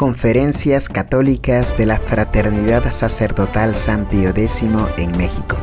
Conferencias 0.00 0.88
Católicas 0.88 1.76
de 1.76 1.84
la 1.84 1.98
Fraternidad 1.98 2.90
Sacerdotal 2.90 3.74
San 3.74 4.08
Pío 4.08 4.30
X 4.30 4.62
en 4.96 5.14
México. 5.18 5.58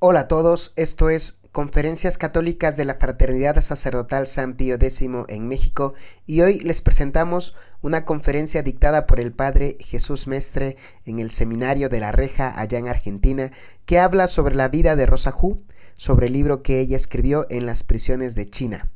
Hola 0.00 0.20
a 0.20 0.28
todos, 0.28 0.74
esto 0.76 1.08
es 1.08 1.40
Conferencias 1.50 2.18
Católicas 2.18 2.76
de 2.76 2.84
la 2.84 2.96
Fraternidad 2.96 3.58
Sacerdotal 3.62 4.26
San 4.26 4.52
Pío 4.52 4.74
X 4.74 5.00
en 5.00 5.48
México 5.48 5.94
y 6.26 6.42
hoy 6.42 6.60
les 6.60 6.82
presentamos 6.82 7.54
una 7.80 8.04
conferencia 8.04 8.62
dictada 8.62 9.06
por 9.06 9.18
el 9.18 9.32
Padre 9.32 9.78
Jesús 9.80 10.26
Mestre 10.26 10.76
en 11.06 11.20
el 11.20 11.30
Seminario 11.30 11.88
de 11.88 12.00
la 12.00 12.12
Reja 12.12 12.52
allá 12.60 12.76
en 12.76 12.88
Argentina 12.88 13.50
que 13.86 13.98
habla 13.98 14.26
sobre 14.26 14.56
la 14.56 14.68
vida 14.68 14.94
de 14.94 15.06
Rosa 15.06 15.32
Hu, 15.34 15.62
sobre 15.94 16.26
el 16.26 16.32
libro 16.32 16.62
que 16.62 16.80
ella 16.80 16.96
escribió 16.96 17.46
en 17.50 17.66
las 17.66 17.82
prisiones 17.84 18.34
de 18.34 18.46
China. 18.46 18.88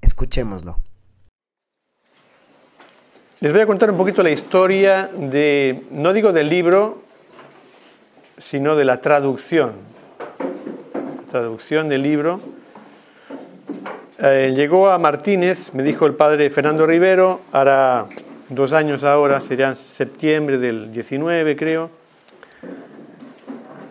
Escuchémoslo. 0.00 0.78
Les 3.40 3.52
voy 3.52 3.62
a 3.62 3.66
contar 3.66 3.90
un 3.90 3.96
poquito 3.96 4.22
la 4.22 4.30
historia 4.30 5.10
de, 5.16 5.84
no 5.90 6.12
digo 6.12 6.32
del 6.32 6.50
libro, 6.50 7.02
sino 8.36 8.76
de 8.76 8.84
la 8.84 9.00
traducción. 9.00 9.72
La 11.24 11.30
traducción 11.30 11.88
del 11.88 12.02
libro. 12.02 12.40
Eh, 14.18 14.52
llegó 14.54 14.90
a 14.90 14.98
Martínez, 14.98 15.72
me 15.72 15.82
dijo 15.82 16.04
el 16.04 16.14
padre 16.14 16.50
Fernando 16.50 16.86
Rivero, 16.86 17.40
hará 17.52 18.06
dos 18.50 18.74
años 18.74 19.04
ahora, 19.04 19.40
sería 19.40 19.74
septiembre 19.74 20.58
del 20.58 20.92
19 20.92 21.56
creo, 21.56 21.88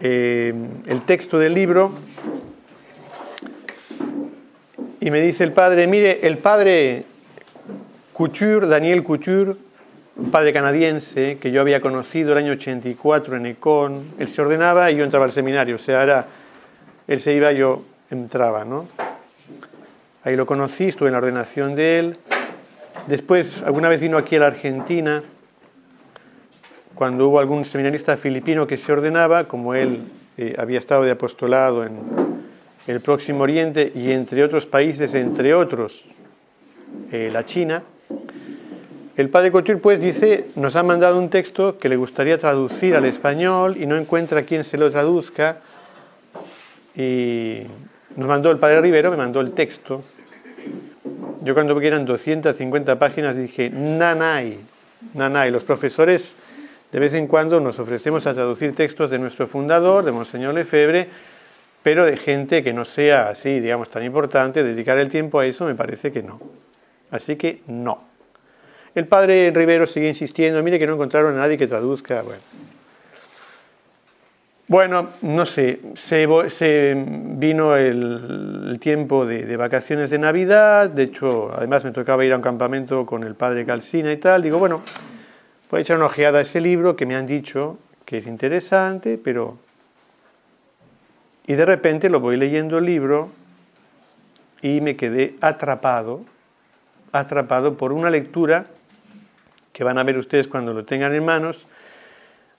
eh, 0.02 0.54
el 0.85 1.02
texto 1.02 1.40
del 1.40 1.55
libro 1.55 1.91
y 5.02 5.12
me 5.12 5.21
dice 5.21 5.44
el 5.44 5.53
padre, 5.53 5.87
mire, 5.87 6.26
el 6.27 6.37
padre 6.37 7.05
Couture, 8.13 8.68
Daniel 8.68 9.04
Couture, 9.04 9.54
padre 10.32 10.51
canadiense 10.51 11.37
que 11.40 11.51
yo 11.51 11.62
había 11.62 11.79
conocido 11.79 12.34
el 12.34 12.40
año 12.40 12.51
84 12.54 13.37
en 13.37 13.46
Econ, 13.46 14.04
él 14.20 14.27
se 14.27 14.41
ordenaba 14.41 14.91
y 14.91 14.98
yo 14.98 15.05
entraba 15.05 15.26
al 15.26 15.32
seminario, 15.32 15.77
o 15.77 15.79
sea, 15.79 16.04
era, 16.04 16.26
él 17.07 17.20
se 17.21 17.34
iba, 17.34 17.51
yo 17.54 17.84
entraba, 18.12 18.65
¿no? 18.65 18.87
Ahí 20.24 20.35
lo 20.35 20.46
conocí, 20.46 20.85
estuve 20.85 21.07
en 21.07 21.13
la 21.13 21.20
ordenación 21.20 21.76
de 21.76 21.99
él. 21.99 22.18
Después, 23.07 23.63
alguna 23.63 23.87
vez 23.87 24.02
vino 24.02 24.18
aquí 24.18 24.35
a 24.35 24.40
la 24.40 24.48
Argentina, 24.48 25.24
cuando 26.93 27.29
hubo 27.29 27.40
algún 27.40 27.63
seminarista 27.63 28.18
filipino 28.18 28.68
que 28.68 28.76
se 28.76 28.91
ordenaba, 28.91 29.46
como 29.46 29.74
él 29.74 30.02
eh, 30.37 30.55
había 30.57 30.77
estado 30.77 31.04
de 31.04 31.12
apostolado 31.12 31.85
en, 31.85 32.29
el 32.90 33.01
Próximo 33.01 33.43
Oriente 33.43 33.91
y 33.93 34.12
entre 34.12 34.43
otros 34.43 34.65
países, 34.65 35.13
entre 35.13 35.54
otros 35.54 36.05
eh, 37.12 37.29
la 37.31 37.46
China, 37.46 37.84
el 39.15 39.29
padre 39.29 39.51
Couture 39.51 39.77
pues 39.77 39.99
dice, 39.99 40.48
nos 40.55 40.76
ha 40.76 40.81
mandado 40.81 41.20
un 41.20 41.29
texto 41.29 41.77
que 41.77 41.87
le 41.87 41.98
gustaría 41.98 42.40
traducir 42.40 42.96
al 42.96 43.05
español 43.05 43.77
y 43.79 43.85
no 43.85 43.96
encuentra 43.96 44.41
quien 44.41 44.63
se 44.63 44.79
lo 44.79 44.90
traduzca 44.90 45.57
y 46.96 47.62
nos 48.15 48.27
mandó 48.27 48.49
el 48.49 48.57
padre 48.57 48.81
Rivero, 48.81 49.12
me 49.12 49.18
mandó 49.18 49.40
el 49.41 49.51
texto. 49.51 50.03
Yo 51.43 51.53
cuando 51.53 51.76
vi 51.76 51.81
que 51.81 51.87
eran 51.87 52.05
250 52.05 52.98
páginas 52.98 53.37
dije, 53.37 53.70
nanay, 53.70 54.57
nanay, 55.13 55.51
los 55.51 55.62
profesores 55.63 56.34
de 56.91 56.99
vez 56.99 57.13
en 57.13 57.27
cuando 57.27 57.59
nos 57.59 57.77
ofrecemos 57.77 58.26
a 58.26 58.34
traducir 58.34 58.74
textos 58.74 59.12
de 59.12 59.20
nuestro 59.20 59.46
fundador, 59.46 60.03
de 60.03 60.12
Monseñor 60.12 60.55
Lefebvre, 60.55 61.29
pero 61.90 62.05
de 62.05 62.18
gente 62.18 62.63
que 62.63 62.71
no 62.71 62.85
sea 62.85 63.29
así, 63.29 63.59
digamos, 63.59 63.90
tan 63.90 64.03
importante, 64.03 64.63
dedicar 64.63 65.00
el 65.00 65.09
tiempo 65.09 65.40
a 65.40 65.47
eso 65.47 65.66
me 65.66 65.73
parece 65.73 66.12
que 66.12 66.22
no. 66.22 66.40
Así 67.09 67.35
que 67.35 67.63
no. 67.66 68.03
El 68.94 69.07
padre 69.07 69.50
Rivero 69.50 69.88
sigue 69.88 70.08
insistiendo, 70.08 70.62
mire 70.62 70.78
que 70.78 70.86
no 70.86 70.94
encontraron 70.94 71.36
a 71.36 71.40
nadie 71.40 71.58
que 71.58 71.66
traduzca. 71.66 72.22
Bueno, 72.22 72.41
bueno 74.68 75.09
no 75.24 75.47
sé, 75.47 75.80
se, 75.96 76.28
vino 76.96 77.75
el, 77.75 78.78
tiempo 78.80 79.25
de, 79.25 79.47
de, 79.47 79.58
vacaciones 79.58 80.12
de 80.12 80.19
Navidad, 80.19 80.91
de 80.91 81.02
hecho, 81.02 81.52
además 81.58 81.84
me 81.85 81.91
tocaba 81.91 82.24
ir 82.24 82.34
a 82.34 82.35
un 82.35 82.44
campamento 82.44 83.03
con 83.08 83.24
el 83.24 83.34
padre 83.34 83.66
Calcina 83.66 84.12
y 84.12 84.18
tal. 84.18 84.44
Digo, 84.44 84.59
bueno, 84.59 84.84
voy 85.72 85.80
a 85.80 85.81
echar 85.81 85.97
una 85.97 86.06
ojeada 86.06 86.38
a 86.38 86.41
ese 86.44 86.62
libro 86.62 86.96
que 86.96 87.08
me 87.08 87.16
han 87.16 87.25
dicho 87.25 87.80
que 88.06 88.19
es 88.19 88.28
interesante, 88.28 89.18
pero 89.18 89.58
y 91.50 91.56
de 91.56 91.66
repente 91.66 92.12
lo 92.12 92.20
voy 92.20 92.38
leyendo 92.38 92.78
el 92.78 92.86
libro 92.86 93.28
y 94.62 94.82
me 94.82 94.96
quedé 94.96 95.34
atrapado, 95.42 96.24
atrapado 97.12 97.76
por 97.76 97.92
una 97.92 98.12
lectura 98.12 98.68
que 99.74 99.84
van 99.84 99.98
a 99.98 100.04
ver 100.04 100.16
ustedes 100.20 100.48
cuando 100.48 100.76
lo 100.76 100.86
tengan 100.86 101.16
en 101.16 101.26
manos, 101.26 101.66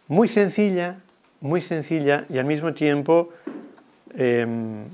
muy 0.09 0.27
sencilla, 0.27 0.97
muy 1.41 1.61
sencilla 1.61 2.25
y 2.29 2.39
al 2.39 2.47
mismo 2.47 2.75
tiempo 2.75 3.33
em, 4.17 4.87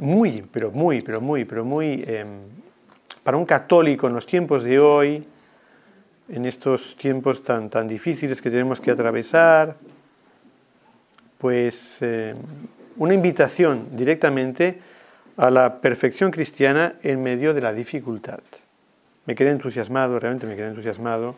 muy, 0.00 0.42
pero 0.50 0.72
muy, 0.72 1.02
pero 1.02 1.20
muy, 1.20 1.44
pero 1.44 1.64
muy, 1.64 2.02
em, 2.04 2.40
para 3.22 3.36
un 3.36 3.46
católico 3.46 4.08
en 4.08 4.14
los 4.14 4.26
tiempos 4.26 4.64
de 4.64 4.80
hoy, 4.80 5.24
en 6.28 6.44
estos 6.44 6.96
tiempos 6.96 7.44
tan, 7.44 7.70
tan 7.70 7.86
difíciles 7.86 8.42
que 8.42 8.50
tenemos 8.50 8.80
que 8.80 8.90
atravesar, 8.90 9.76
pues 11.38 11.98
eh, 12.00 12.34
una 12.96 13.14
invitación 13.14 13.88
directamente 13.92 14.78
a 15.36 15.50
la 15.50 15.80
perfección 15.80 16.30
cristiana 16.30 16.94
en 17.02 17.22
medio 17.22 17.52
de 17.52 17.60
la 17.60 17.72
dificultad. 17.72 18.40
Me 19.26 19.34
quedé 19.34 19.50
entusiasmado, 19.50 20.18
realmente 20.18 20.46
me 20.46 20.56
quedé 20.56 20.68
entusiasmado. 20.68 21.36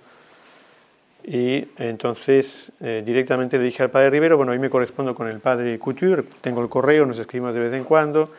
Y 1.24 1.66
entonces 1.78 2.72
eh, 2.80 3.02
directamente 3.04 3.58
le 3.58 3.64
dije 3.64 3.82
al 3.82 3.90
padre 3.90 4.10
Rivero, 4.10 4.36
bueno, 4.36 4.52
hoy 4.52 4.58
me 4.58 4.70
correspondo 4.70 5.14
con 5.14 5.28
el 5.28 5.40
padre 5.40 5.78
Couture, 5.78 6.24
tengo 6.40 6.62
el 6.62 6.68
correo, 6.68 7.04
nos 7.04 7.18
escribimos 7.18 7.54
de 7.54 7.60
vez 7.60 7.74
en 7.74 7.84
cuando. 7.84 8.32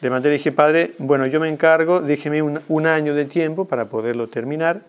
Le 0.00 0.10
mandé, 0.10 0.28
le 0.28 0.34
dije, 0.36 0.52
padre, 0.52 0.92
bueno, 0.98 1.26
yo 1.26 1.40
me 1.40 1.48
encargo, 1.48 2.00
déjeme 2.00 2.42
un, 2.42 2.86
año 2.86 3.14
de 3.14 3.24
tiempo 3.24 3.64
para 3.64 3.86
poderlo 3.86 4.28
terminar. 4.28 4.80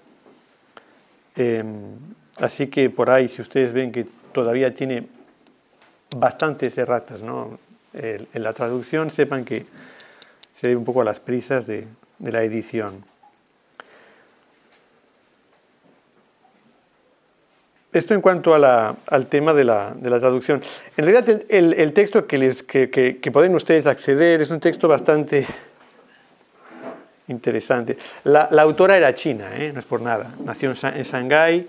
Em, 1.36 1.96
así 2.38 2.68
que 2.68 2.90
por 2.90 3.10
ahí, 3.10 3.30
si 3.30 3.42
ustedes 3.42 3.72
ven 3.72 3.92
que 3.92 4.06
todavía 4.34 4.74
tiene 4.74 5.08
bastantes 6.16 6.78
erratas 6.78 7.24
¿no? 7.24 7.60
en 7.94 8.44
la 8.44 8.54
traducción, 8.54 9.10
sepan 9.10 9.44
que 9.44 9.66
se 10.54 10.68
debe 10.68 10.78
un 10.78 10.86
poco 10.86 11.02
a 11.02 11.04
las 11.04 11.20
prisas 11.20 11.68
de, 11.68 11.86
la 12.20 12.44
edición. 12.44 13.04
Esto 17.92 18.14
en 18.14 18.22
cuanto 18.22 18.54
al 18.54 19.28
tema 19.28 19.54
de 19.54 19.64
la, 19.64 19.94
traducción. 20.02 20.62
En 20.98 21.06
realidad 21.06 21.42
el, 21.50 21.94
texto 21.94 22.26
que, 22.26 22.38
les, 22.38 22.64
que, 22.64 23.30
pueden 23.32 23.56
ustedes 23.56 23.88
acceder 23.88 24.42
es 24.42 24.50
un 24.50 24.60
texto 24.60 24.88
bastante 24.88 25.46
interesante. 27.28 27.98
La, 28.24 28.44
autora 28.44 28.98
era 28.98 29.14
china, 29.14 29.50
¿eh? 29.56 29.72
no 29.74 29.80
es 29.80 29.86
por 29.86 30.02
nada. 30.02 30.34
Nació 30.44 30.70
en 30.70 31.04
Shanghái 31.04 31.68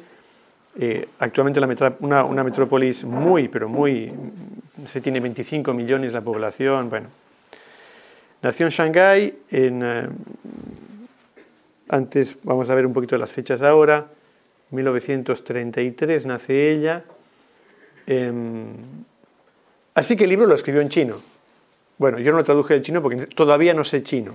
eh, 0.79 1.09
actualmente 1.19 1.59
una, 2.01 2.45
metrópolis 2.45 3.05
muy, 3.05 3.49
pero 3.49 3.69
muy, 3.69 4.13
se 4.87 5.01
tiene 5.01 5.21
25 5.21 5.73
millones 5.73 6.13
la 6.13 6.21
población, 6.21 6.91
bueno. 6.91 7.09
Nació 8.43 8.67
en 8.67 8.73
Shanghái, 8.73 9.39
en, 9.51 9.83
eh, 9.83 10.09
antes 11.89 12.37
vamos 12.43 12.69
a 12.69 12.75
ver 12.75 12.85
un 12.85 12.93
poquito 12.93 13.17
las 13.17 13.33
fechas 13.33 13.63
ahora, 13.63 14.09
1933 14.71 16.27
nace 16.27 16.73
ella. 16.73 17.05
Em, 18.07 18.67
así 19.95 20.15
que 20.15 20.25
el 20.25 20.31
libro 20.31 20.47
lo 20.47 20.55
escribió 20.55 20.83
en 20.83 20.91
chino. 20.91 21.23
Bueno, 21.97 22.19
yo 22.19 22.33
no 22.33 22.39
lo 22.39 22.45
traduje 22.45 22.75
al 22.75 22.83
chino 22.83 23.01
porque 23.01 23.27
todavía 23.29 23.73
no 23.73 23.85
sé 23.85 24.03
chino. 24.03 24.35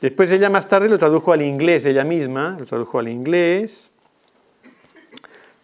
Después 0.00 0.30
ella 0.32 0.48
más 0.48 0.68
tarde 0.68 0.88
lo 0.88 0.98
tradujo 0.98 1.32
al 1.32 1.42
inglés, 1.42 1.84
ella 1.84 2.04
misma, 2.04 2.56
lo 2.58 2.64
tradujo 2.64 2.98
al 2.98 3.08
inglés. 3.08 3.92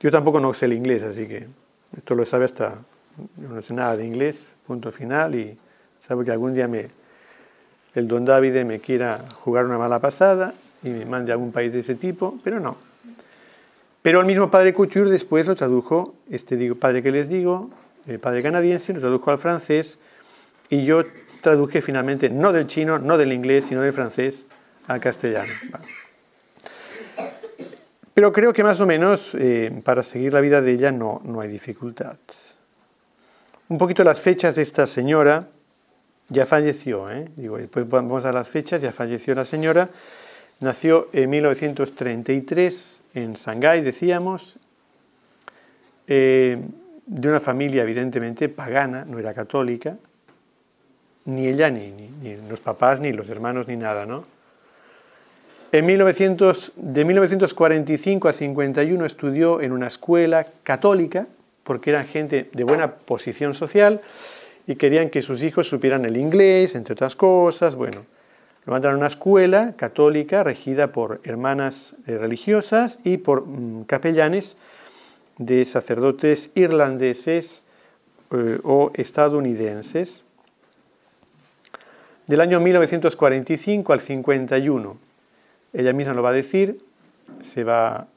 Yo 0.03 0.11
tampoco 0.11 0.41
no 0.41 0.53
sé 0.53 0.67
el 0.67 0.73
inglés, 0.73 1.05
así 1.05 1.29
que 1.29 1.47
esto 1.97 2.17
lo 2.17 2.27
sabe 2.27 2.45
hasta, 2.45 2.81
yo 3.37 3.49
no 3.49 3.63
sé 3.63 3.73
nada 3.73 3.97
de 3.97 4.05
inglés, 4.05 4.53
punto 4.67 4.91
final, 4.91 5.37
y 5.37 5.57
sabe 6.01 6.25
que 6.25 6.33
algún 6.33 6.55
día 6.55 6.67
me, 6.67 6.89
el 7.95 8.09
don 8.09 8.25
David 8.25 8.65
me 8.65 8.81
quiera 8.81 9.25
jugar 9.37 9.65
una 9.65 9.79
mala 9.79 10.01
pasada 10.01 10.55
y 10.83 10.89
me 10.89 11.05
mande 11.05 11.31
a 11.31 11.35
algún 11.35 11.53
país 11.53 11.73
de 11.73 11.79
ese 11.79 11.95
tipo, 11.95 12.41
pero 12.43 12.59
no. 12.59 12.77
Pero 14.03 14.19
el 14.19 14.27
mismo 14.27 14.51
padre 14.51 14.75
Couture 14.75 15.09
después 15.09 15.47
lo 15.47 15.55
tradujo, 15.55 16.17
este 16.29 16.57
digo, 16.57 16.75
padre 16.75 17.01
que 17.05 17.13
les 17.13 17.29
digo, 17.29 17.71
el 18.09 18.19
padre 18.19 18.43
canadiense, 18.43 18.93
lo 18.93 18.99
tradujo 18.99 19.31
al 19.31 19.39
francés, 19.39 20.01
y 20.69 20.85
yo 20.85 21.05
traduje 21.43 21.81
finalmente 21.81 22.29
no 22.29 22.53
del 22.53 22.67
chino, 22.67 22.99
no 22.99 23.19
del 23.19 23.33
inglés, 23.33 23.67
sino 23.67 23.83
del 23.83 23.93
francés 23.93 24.49
al 24.89 24.99
castellano. 24.99 25.53
Pero 28.15 28.33
creo 28.33 28.53
que 28.53 28.63
más 28.63 28.81
o 28.81 28.87
menos 28.87 29.35
eh, 29.35 29.73
para 29.85 30.03
seguir 30.03 30.35
la 30.35 30.41
vida 30.41 30.61
de 30.61 30.73
ella 30.73 30.93
no, 30.93 31.23
no 31.25 31.41
hay 31.41 31.49
dificultad. 31.49 32.17
Un 33.69 33.79
poquito 33.79 34.05
las 34.05 34.21
fechas 34.21 34.57
de 34.57 34.63
esta 34.63 34.87
señora. 34.87 35.49
ya 36.29 36.47
falleció, 36.47 37.11
¿eh? 37.11 37.31
Digo, 37.37 37.59
después 37.59 37.89
vamos 37.89 38.25
a 38.25 38.33
las 38.33 38.49
fechas, 38.49 38.83
ya 38.83 38.93
falleció 38.93 39.35
la 39.35 39.45
señora. 39.45 39.89
Nació 40.61 41.09
en 41.13 41.31
1933 41.31 43.01
en 43.15 43.35
Shanghái, 43.35 43.83
decíamos, 43.83 44.57
eh, 46.07 46.59
de 47.07 47.29
una 47.29 47.41
familia 47.41 47.83
evidentemente 47.83 48.49
pagana, 48.49 49.05
no 49.05 49.19
era 49.19 49.35
católica, 49.35 49.97
ni 51.25 51.47
ella, 51.49 51.71
ni, 51.71 51.91
ni, 51.91 52.37
los 52.49 52.61
papás, 52.61 53.01
ni 53.01 53.13
los 53.13 53.29
hermanos, 53.29 53.69
ni 53.69 53.77
nada, 53.77 54.07
¿no? 54.07 54.25
En 55.75 55.87
1900, 55.87 56.73
de 56.77 57.05
1945 57.07 58.29
a 58.29 58.33
51 58.35 59.07
estudió 59.07 59.63
en 59.63 59.73
una 59.73 59.87
escuela 59.87 60.45
católica, 60.63 61.27
porque 61.65 61.89
eran 61.89 62.07
gente 62.07 62.51
de 62.53 62.65
buena 62.65 62.97
posición 62.97 63.55
social 63.55 64.03
y 64.67 64.77
querían 64.77 65.09
que 65.09 65.23
sus 65.23 65.43
hijos 65.43 65.69
supieran 65.69 66.05
el 66.05 66.19
inglés, 66.19 66.75
entre 66.75 66.93
otras 66.93 67.17
cosas. 67.17 67.75
Bueno, 67.75 68.05
lo 68.67 68.73
mandaron 68.73 68.97
a 68.97 68.99
una 68.99 69.07
escuela 69.07 69.73
católica 69.75 70.45
regida 70.45 70.93
por 70.93 71.23
hermanas 71.25 71.97
eh, 72.07 72.19
religiosas 72.19 72.99
y 73.03 73.17
por 73.17 73.47
mm, 73.47 73.85
capellanes 73.85 74.59
de 75.39 75.65
sacerdotes 75.65 76.51
irlandeses 76.55 77.63
eh, 78.31 78.59
o 78.63 78.91
estadounidenses. 78.93 80.23
Del 82.27 82.43
año 82.43 82.61
1945 82.61 83.93
al 83.95 84.01
51, 84.03 85.12
ella 85.73 85.93
misma 85.93 86.15
lo 86.15 86.23
va 86.23 86.31
a 86.31 86.35
decir, 86.35 86.79
se 87.41 87.65
va 87.65 88.09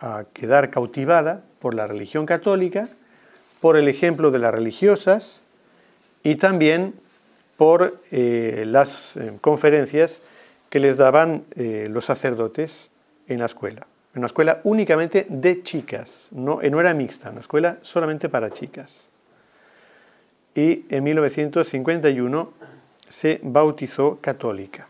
a 0.00 0.24
quedar 0.32 0.70
cautivada 0.70 1.42
por 1.58 1.74
la 1.74 1.86
religión 1.86 2.26
católica, 2.26 2.88
por 3.60 3.76
el 3.76 3.88
ejemplo 3.88 4.30
de 4.30 4.38
las 4.38 4.52
religiosas 4.52 5.42
y 6.22 6.36
también 6.36 6.94
por 7.56 8.00
eh, 8.10 8.64
las 8.66 9.16
eh, 9.16 9.32
conferencias 9.40 10.22
que 10.70 10.78
les 10.78 10.96
daban 10.96 11.44
los 11.56 12.04
sacerdotes 12.04 12.90
en 13.26 13.40
la 13.40 13.46
escuela 13.46 13.86
una 14.14 14.26
escuela 14.26 14.60
únicamente 14.64 15.26
de 15.28 15.62
chicas, 15.62 16.28
no, 16.32 16.60
no 16.60 16.80
era 16.80 16.94
mixta, 16.94 17.30
una 17.30 17.40
escuela 17.40 17.78
solamente 17.82 18.28
para 18.28 18.50
chicas. 18.50 19.08
Y 20.54 20.84
en 20.88 21.04
1951 21.04 22.52
se 23.08 23.40
bautizó 23.42 24.18
católica. 24.20 24.88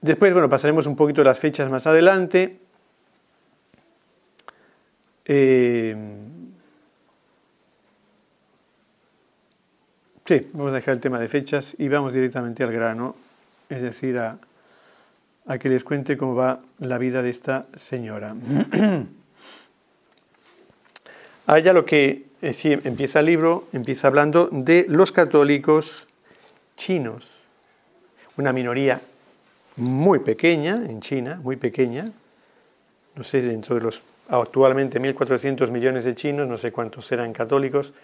Después, 0.00 0.32
bueno, 0.32 0.48
pasaremos 0.48 0.86
un 0.86 0.94
poquito 0.94 1.24
las 1.24 1.38
fechas 1.38 1.68
más 1.70 1.86
adelante. 1.86 2.58
Eh, 5.24 5.96
sí, 10.24 10.50
vamos 10.52 10.72
a 10.72 10.76
dejar 10.76 10.94
el 10.94 11.00
tema 11.00 11.18
de 11.18 11.28
fechas 11.28 11.74
y 11.78 11.88
vamos 11.88 12.12
directamente 12.12 12.62
al 12.62 12.72
grano, 12.72 13.16
es 13.68 13.82
decir, 13.82 14.18
a, 14.18 14.38
a 15.46 15.58
que 15.58 15.68
les 15.68 15.82
cuente 15.84 16.16
cómo 16.16 16.34
va 16.34 16.60
la 16.78 16.98
vida 16.98 17.22
de 17.22 17.30
esta 17.30 17.66
señora. 17.74 18.36
Allá 21.46 21.72
lo 21.72 21.84
que 21.84 22.26
eh, 22.40 22.52
sí, 22.52 22.72
empieza 22.72 23.20
el 23.20 23.26
libro, 23.26 23.66
empieza 23.72 24.06
hablando 24.06 24.48
de 24.52 24.86
los 24.88 25.10
católicos 25.10 26.06
chinos, 26.76 27.40
una 28.36 28.52
minoría 28.52 29.00
muy 29.78 30.18
pequeña 30.20 30.74
en 30.74 31.00
China, 31.00 31.40
muy 31.42 31.56
pequeña, 31.56 32.10
no 33.14 33.24
sé, 33.24 33.42
dentro 33.42 33.74
de 33.74 33.82
los 33.82 34.02
actualmente 34.28 35.00
1.400 35.00 35.70
millones 35.70 36.04
de 36.04 36.14
chinos, 36.14 36.46
no 36.46 36.58
sé 36.58 36.70
cuántos 36.70 37.06
serán 37.06 37.32
católicos, 37.32 37.94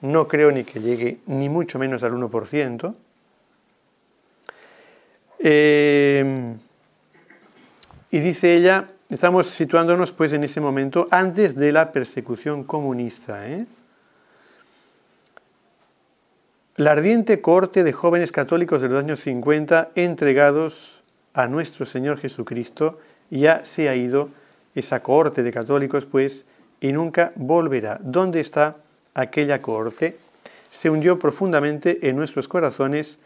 no 0.00 0.26
creo 0.26 0.50
ni 0.50 0.64
que 0.64 0.80
llegue 0.80 1.18
ni 1.26 1.48
mucho 1.48 1.78
menos 1.78 2.02
al 2.02 2.12
1%. 2.12 2.94
Eh, 5.38 6.54
y 8.10 8.20
dice 8.20 8.56
ella, 8.56 8.88
estamos 9.08 9.48
situándonos 9.48 10.12
pues 10.12 10.32
en 10.32 10.44
ese 10.44 10.60
momento 10.60 11.08
antes 11.10 11.54
de 11.54 11.72
la 11.72 11.92
persecución 11.92 12.64
comunista. 12.64 13.48
¿eh? 13.48 13.66
La 16.76 16.92
ardiente 16.92 17.40
corte 17.40 17.84
de 17.84 17.92
jóvenes 17.92 18.32
católicos 18.32 18.80
de 18.82 18.88
los 18.88 19.02
años 19.02 19.20
50 19.20 19.90
entregados 19.94 20.95
a 21.36 21.46
nuestro 21.46 21.84
Señor 21.84 22.18
Jesucristo 22.18 22.98
ya 23.30 23.64
se 23.64 23.90
ha 23.90 23.94
ido 23.94 24.30
esa 24.74 25.00
corte 25.00 25.42
de 25.42 25.52
católicos 25.52 26.06
pues 26.06 26.46
y 26.80 26.92
nunca 26.92 27.32
volverá. 27.36 27.98
¿Dónde 28.02 28.40
está 28.40 28.76
aquella 29.14 29.60
corte? 29.60 30.16
Se 30.70 30.88
hundió 30.88 31.18
profundamente 31.18 32.08
en 32.08 32.16
nuestros 32.16 32.48
corazones 32.48 33.18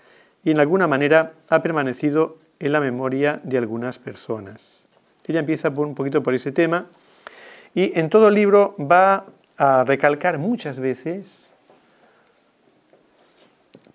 y 0.45 0.51
en 0.51 0.59
alguna 0.59 0.89
manera 0.89 1.33
ha 1.49 1.63
permanecido 1.63 2.39
en 2.59 2.73
la 2.73 2.81
memoria 2.81 3.41
de 3.45 3.59
algunas 3.59 3.99
personas. 3.99 4.85
Ella 5.27 5.41
empieza 5.41 5.69
un 5.69 5.95
poquito 5.95 6.21
por 6.21 6.35
ese 6.35 6.51
tema 6.51 6.87
y 7.75 7.97
en 7.99 8.11
todo 8.11 8.29
el 8.29 8.35
libro 8.35 8.75
va 8.79 9.25
a 9.57 9.85
recalcar 9.85 10.39
muchas 10.39 10.81
veces 10.81 11.47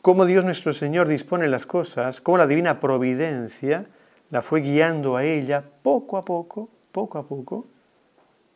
cómo 0.02 0.26
Dios 0.26 0.46
nuestro 0.46 0.74
Señor 0.74 1.10
dispone 1.10 1.50
las 1.50 1.66
cosas, 1.66 2.22
cómo 2.22 2.38
la 2.38 2.48
divina 2.48 2.80
providencia 2.80 3.86
la 4.31 4.42
fue 4.42 4.62
guiando 4.62 5.18
a 5.18 5.24
ella 5.24 5.63
poco 5.83 6.18
a 6.18 6.25
poco, 6.25 6.69
poco 6.92 7.18
a 7.18 7.27
poco, 7.27 7.66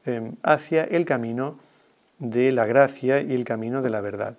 em, 0.06 0.36
hacia 0.44 0.84
el 0.84 1.06
camino 1.06 1.58
de 2.18 2.52
la 2.52 2.66
gracia 2.66 3.22
y 3.22 3.34
el 3.34 3.44
camino 3.44 3.82
de 3.82 3.90
la 3.90 4.02
verdad. 4.02 4.36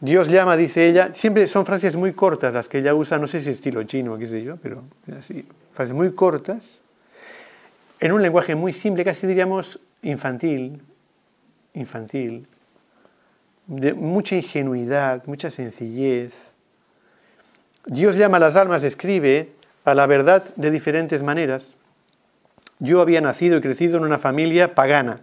Dios 0.00 0.28
llama, 0.28 0.56
dice 0.56 0.88
ella, 0.88 1.14
siempre 1.14 1.46
son 1.46 1.64
frases 1.64 1.94
muy 1.94 2.12
cortas 2.12 2.52
las 2.52 2.68
que 2.68 2.78
ella 2.78 2.92
usa, 2.92 3.18
no 3.18 3.28
sé 3.28 3.40
si 3.40 3.50
estilo 3.50 3.84
chino 3.84 4.18
qué 4.18 4.26
sé 4.26 4.42
yo, 4.42 4.56
pero 4.56 4.82
así, 5.16 5.46
frases 5.72 5.94
muy 5.94 6.12
cortas, 6.12 6.80
en 8.00 8.10
un 8.10 8.20
lenguaje 8.20 8.56
muy 8.56 8.72
simple, 8.72 9.04
casi 9.04 9.28
diríamos 9.28 9.78
infantil, 10.02 10.82
infantil, 11.74 12.48
de 13.68 13.94
mucha 13.94 14.34
ingenuidad, 14.34 15.24
mucha 15.26 15.50
sencillez. 15.50 16.51
Dios 17.86 18.16
llama 18.16 18.36
a 18.36 18.40
las 18.40 18.56
almas, 18.56 18.84
escribe 18.84 19.52
a 19.84 19.94
la 19.94 20.06
verdad 20.06 20.44
de 20.56 20.70
diferentes 20.70 21.22
maneras. 21.22 21.74
Yo 22.78 23.00
había 23.00 23.20
nacido 23.20 23.58
y 23.58 23.60
crecido 23.60 23.96
en 23.96 24.04
una 24.04 24.18
familia 24.18 24.74
pagana, 24.74 25.20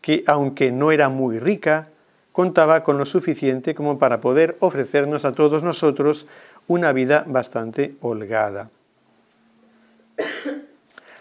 que 0.00 0.24
aunque 0.26 0.72
no 0.72 0.92
era 0.92 1.08
muy 1.08 1.38
rica, 1.38 1.88
contaba 2.32 2.84
con 2.84 2.98
lo 2.98 3.06
suficiente 3.06 3.74
como 3.74 3.98
para 3.98 4.20
poder 4.20 4.56
ofrecernos 4.60 5.24
a 5.24 5.32
todos 5.32 5.62
nosotros 5.62 6.26
una 6.66 6.92
vida 6.92 7.24
bastante 7.26 7.96
holgada. 8.00 8.70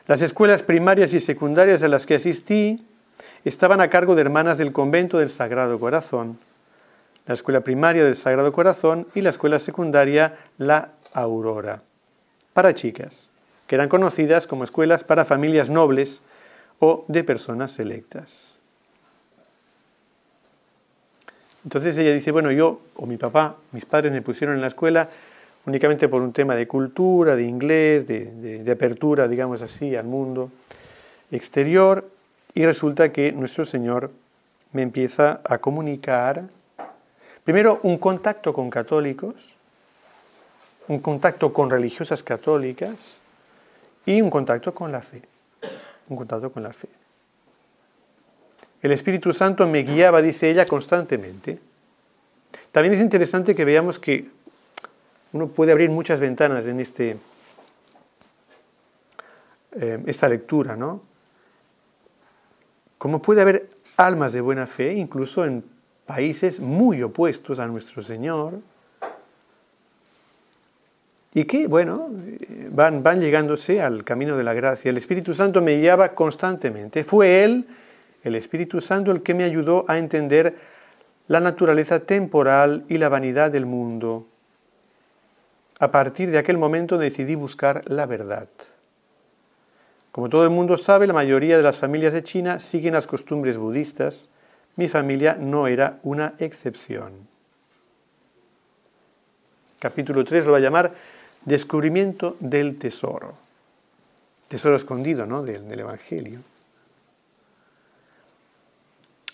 Las 0.07 0.21
escuelas 0.21 0.63
primarias 0.63 1.13
y 1.13 1.19
secundarias 1.19 1.83
a 1.83 1.87
las 1.87 2.05
que 2.05 2.15
asistí 2.15 2.85
estaban 3.45 3.81
a 3.81 3.89
cargo 3.89 4.15
de 4.15 4.21
hermanas 4.21 4.57
del 4.57 4.71
convento 4.71 5.17
del 5.17 5.29
Sagrado 5.29 5.79
Corazón, 5.79 6.39
la 7.27 7.33
escuela 7.33 7.61
primaria 7.61 8.03
del 8.03 8.15
Sagrado 8.15 8.51
Corazón 8.51 9.07
y 9.13 9.21
la 9.21 9.29
escuela 9.29 9.59
secundaria 9.59 10.37
La 10.57 10.91
Aurora, 11.13 11.81
para 12.53 12.73
chicas, 12.73 13.29
que 13.67 13.75
eran 13.75 13.89
conocidas 13.89 14.47
como 14.47 14.63
escuelas 14.63 15.03
para 15.03 15.25
familias 15.25 15.69
nobles 15.69 16.21
o 16.79 17.05
de 17.07 17.23
personas 17.23 17.71
selectas. 17.71 18.57
Entonces 21.63 21.97
ella 21.97 22.13
dice, 22.13 22.31
bueno, 22.31 22.51
yo 22.51 22.79
o 22.95 23.05
mi 23.05 23.17
papá, 23.17 23.57
mis 23.73 23.83
padres 23.83 24.11
me 24.13 24.21
pusieron 24.21 24.55
en 24.55 24.61
la 24.61 24.67
escuela 24.67 25.09
únicamente 25.65 26.07
por 26.07 26.21
un 26.21 26.31
tema 26.31 26.55
de 26.55 26.65
cultura, 26.65 27.35
de 27.35 27.43
inglés, 27.43 28.07
de, 28.07 28.71
apertura, 28.71 29.27
digamos 29.27 29.61
así, 29.61 29.97
al 29.97 30.05
mundo 30.05 30.49
exterior, 31.29 32.09
y 32.53 32.65
resulta 32.65 33.11
que 33.11 33.33
nuestro 33.33 33.65
Señor 33.65 34.11
me 34.71 34.81
empieza 34.81 35.41
a 35.43 35.57
comunicar, 35.57 36.45
primero, 37.47 37.79
un 37.83 37.97
contacto 37.97 38.51
con 38.51 38.69
católicos, 38.69 39.55
un 40.89 40.99
contacto 40.99 41.53
con 41.53 41.69
religiosas 41.69 42.21
católicas 42.21 43.21
y 44.05 44.19
un 44.21 44.29
contacto 44.29 44.73
con 44.73 44.91
la 44.91 45.01
fe, 45.01 45.21
un 46.09 46.17
contacto 46.17 46.51
con 46.51 46.61
la 46.61 46.73
fe. 46.73 46.89
El 48.81 48.91
Espíritu 48.91 49.31
Santo 49.31 49.65
me 49.65 49.83
guiaba, 49.83 50.21
dice 50.21 50.49
ella, 50.49 50.65
constantemente. 50.65 51.57
También 52.73 52.95
es 52.95 52.99
interesante 52.99 53.55
que 53.55 53.63
veamos 53.63 53.97
que 53.97 54.29
uno 55.31 55.47
puede 55.47 55.71
abrir 55.71 55.89
muchas 55.89 56.19
ventanas 56.19 56.67
en 56.67 56.81
este, 56.81 57.15
eh, 59.71 60.03
esta 60.05 60.27
lectura, 60.27 60.75
¿no? 60.75 61.01
Como 62.97 63.21
puede 63.21 63.39
haber 63.39 63.69
almas 63.95 64.33
de 64.33 64.41
buena 64.41 64.67
fe, 64.67 64.91
incluso 64.95 65.45
en 65.45 65.76
países 66.07 66.59
muy 66.59 67.03
opuestos 67.03 67.59
a 67.59 67.67
nuestro 67.67 68.01
Señor, 68.01 68.59
y 71.33 71.45
que, 71.45 71.67
bueno, 71.67 72.09
van, 72.71 73.03
van 73.03 73.21
llegándose 73.21 73.79
al 73.79 74.03
camino 74.03 74.35
de 74.35 74.43
la 74.43 74.55
gracia. 74.55 74.89
El 74.89 74.97
Espíritu 74.97 75.35
Santo 75.35 75.61
me 75.61 75.77
guiaba 75.77 76.15
constantemente. 76.15 77.03
Fue 77.03 77.43
Él 77.43 77.67
el 78.23 78.33
Espíritu 78.33 78.81
Santo 78.81 79.11
el 79.11 79.21
que 79.21 79.35
me 79.35 79.43
ayudó 79.43 79.85
a 79.87 79.99
entender 79.99 80.55
la 81.27 81.39
naturaleza 81.39 81.99
temporal 81.99 82.85
y 82.89 82.97
la 82.97 83.09
vanidad 83.09 83.51
del 83.51 83.67
mundo. 83.67 84.25
A 85.79 85.91
partir 85.91 86.31
de 86.31 86.39
aquel 86.39 86.57
momento 86.57 86.97
decidí 86.97 87.35
buscar 87.35 87.83
la 87.85 88.07
verdad. 88.07 88.47
Como 90.11 90.29
todo 90.29 90.43
el 90.43 90.49
mundo 90.49 90.77
sabe, 90.77 91.05
la 91.05 91.13
mayoría 91.13 91.57
de 91.57 91.63
las 91.63 91.77
familias 91.77 92.13
de 92.13 92.23
China 92.23 92.57
siguen 92.59 92.95
las 92.95 93.05
costumbres 93.05 93.57
budistas. 93.57 94.29
Mi 94.77 94.87
familia 94.87 95.37
no 95.39 95.67
era 95.67 95.99
una 96.03 96.35
excepción. 96.37 97.27
Capítulo 99.79 100.23
3 100.23 100.45
lo 100.45 100.51
va 100.51 100.57
a 100.57 100.61
llamar 100.61 100.93
Descubrimiento 101.45 102.37
del 102.39 102.77
Tesoro. 102.77 103.33
Tesoro 104.47 104.75
escondido 104.75 105.25
¿no? 105.25 105.43
del, 105.43 105.67
del 105.67 105.79
Evangelio. 105.79 106.39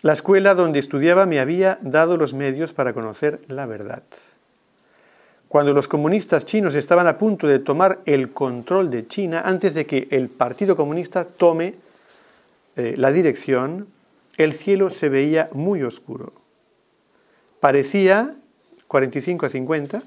La 0.01 0.13
escuela 0.13 0.53
donde 0.53 0.79
estudiaba 0.79 1.25
me 1.25 1.39
había 1.39 1.77
dado 1.81 2.17
los 2.17 2.33
medios 2.33 2.73
para 2.73 2.93
conocer 2.93 3.41
la 3.47 3.65
verdad. 3.65 4.03
Cuando 5.47 5.73
los 5.73 5.87
comunistas 5.87 6.45
chinos 6.45 6.73
estaban 6.75 7.07
a 7.07 7.17
punto 7.17 7.47
de 7.47 7.59
tomar 7.59 7.99
el 8.05 8.31
control 8.31 8.89
de 8.89 9.07
China, 9.07 9.43
antes 9.45 9.73
de 9.73 9.85
que 9.85 10.07
el 10.09 10.29
Partido 10.29 10.75
Comunista 10.75 11.25
tome 11.25 11.75
eh, 12.75 12.95
la 12.97 13.11
dirección, 13.11 13.87
el 14.37 14.53
cielo 14.53 14.89
se 14.89 15.09
veía 15.09 15.49
muy 15.53 15.83
oscuro. 15.83 16.33
Parecía, 17.59 18.35
45 18.87 19.45
a 19.45 19.49
50, 19.49 20.03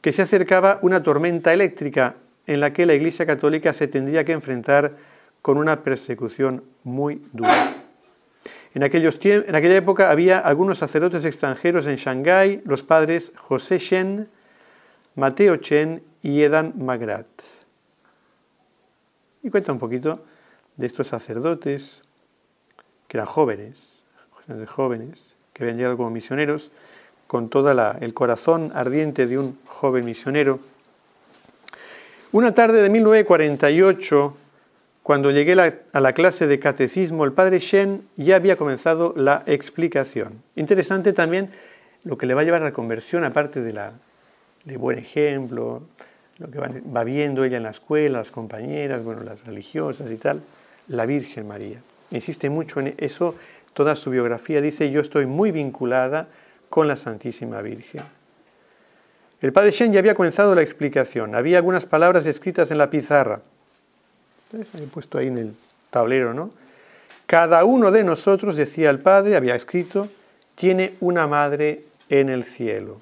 que 0.00 0.12
se 0.12 0.22
acercaba 0.22 0.78
una 0.82 1.02
tormenta 1.02 1.52
eléctrica 1.52 2.16
en 2.46 2.60
la 2.60 2.72
que 2.72 2.86
la 2.86 2.94
Iglesia 2.94 3.26
Católica 3.26 3.72
se 3.72 3.88
tendría 3.88 4.24
que 4.24 4.32
enfrentar 4.32 4.96
con 5.42 5.58
una 5.58 5.82
persecución 5.82 6.64
muy 6.84 7.22
dura. 7.32 7.74
En, 8.74 8.82
en 8.82 9.54
aquella 9.54 9.76
época 9.76 10.10
había 10.10 10.38
algunos 10.38 10.78
sacerdotes 10.78 11.24
extranjeros 11.24 11.86
en 11.86 11.96
Shanghái, 11.96 12.62
los 12.64 12.82
padres 12.82 13.32
José 13.36 13.78
Shen, 13.78 14.28
Mateo 15.16 15.56
Chen 15.56 16.02
y 16.22 16.42
Edan 16.42 16.74
Magrat. 16.76 17.26
Y 19.42 19.50
cuenta 19.50 19.72
un 19.72 19.78
poquito 19.78 20.24
de 20.76 20.86
estos 20.86 21.08
sacerdotes 21.08 22.02
que 23.10 23.16
eran 23.16 23.26
jóvenes, 23.26 24.02
jóvenes, 24.68 25.34
que 25.52 25.64
habían 25.64 25.78
llegado 25.78 25.96
como 25.96 26.10
misioneros, 26.10 26.70
con 27.26 27.48
todo 27.48 27.72
el 28.00 28.14
corazón 28.14 28.70
ardiente 28.72 29.26
de 29.26 29.36
un 29.36 29.58
joven 29.66 30.04
misionero. 30.04 30.60
Una 32.30 32.54
tarde 32.54 32.80
de 32.80 32.88
1948, 32.88 34.36
cuando 35.02 35.32
llegué 35.32 35.60
a 35.92 36.00
la 36.00 36.12
clase 36.12 36.46
de 36.46 36.60
catecismo, 36.60 37.24
el 37.24 37.32
padre 37.32 37.58
Shen 37.58 38.06
ya 38.16 38.36
había 38.36 38.54
comenzado 38.54 39.12
la 39.16 39.42
explicación. 39.46 40.40
Interesante 40.54 41.12
también 41.12 41.50
lo 42.04 42.16
que 42.16 42.26
le 42.26 42.34
va 42.34 42.42
a 42.42 42.44
llevar 42.44 42.62
a 42.62 42.66
la 42.66 42.72
conversión, 42.72 43.24
aparte 43.24 43.60
de 43.60 43.72
la 43.72 43.92
de 44.64 44.76
buen 44.76 44.98
ejemplo, 45.00 45.82
lo 46.38 46.48
que 46.48 46.60
va, 46.60 47.02
viendo 47.02 47.42
ella 47.42 47.56
en 47.56 47.64
la 47.64 47.70
escuela, 47.70 48.18
las 48.18 48.30
compañeras, 48.30 49.02
bueno, 49.02 49.24
las 49.24 49.44
religiosas 49.44 50.12
y 50.12 50.16
tal, 50.16 50.42
la 50.86 51.06
Virgen 51.06 51.48
María. 51.48 51.80
Insiste 52.10 52.50
mucho 52.50 52.80
en 52.80 52.94
eso, 52.98 53.34
toda 53.72 53.94
su 53.96 54.10
biografía 54.10 54.60
dice, 54.60 54.90
yo 54.90 55.00
estoy 55.00 55.26
muy 55.26 55.52
vinculada 55.52 56.28
con 56.68 56.88
la 56.88 56.96
Santísima 56.96 57.62
Virgen. 57.62 58.02
El 59.40 59.52
padre 59.52 59.70
Shen 59.70 59.92
ya 59.92 60.00
había 60.00 60.14
comenzado 60.14 60.54
la 60.54 60.62
explicación, 60.62 61.34
había 61.34 61.58
algunas 61.58 61.86
palabras 61.86 62.26
escritas 62.26 62.70
en 62.70 62.78
la 62.78 62.90
pizarra, 62.90 63.40
he 64.52 64.86
puesto 64.86 65.18
ahí 65.18 65.28
en 65.28 65.38
el 65.38 65.54
tablero, 65.90 66.34
¿no? 66.34 66.50
Cada 67.26 67.64
uno 67.64 67.92
de 67.92 68.02
nosotros, 68.02 68.56
decía 68.56 68.90
el 68.90 68.98
padre, 68.98 69.36
había 69.36 69.54
escrito, 69.54 70.08
tiene 70.56 70.94
una 71.00 71.28
madre 71.28 71.84
en 72.08 72.28
el 72.28 72.42
cielo. 72.44 73.00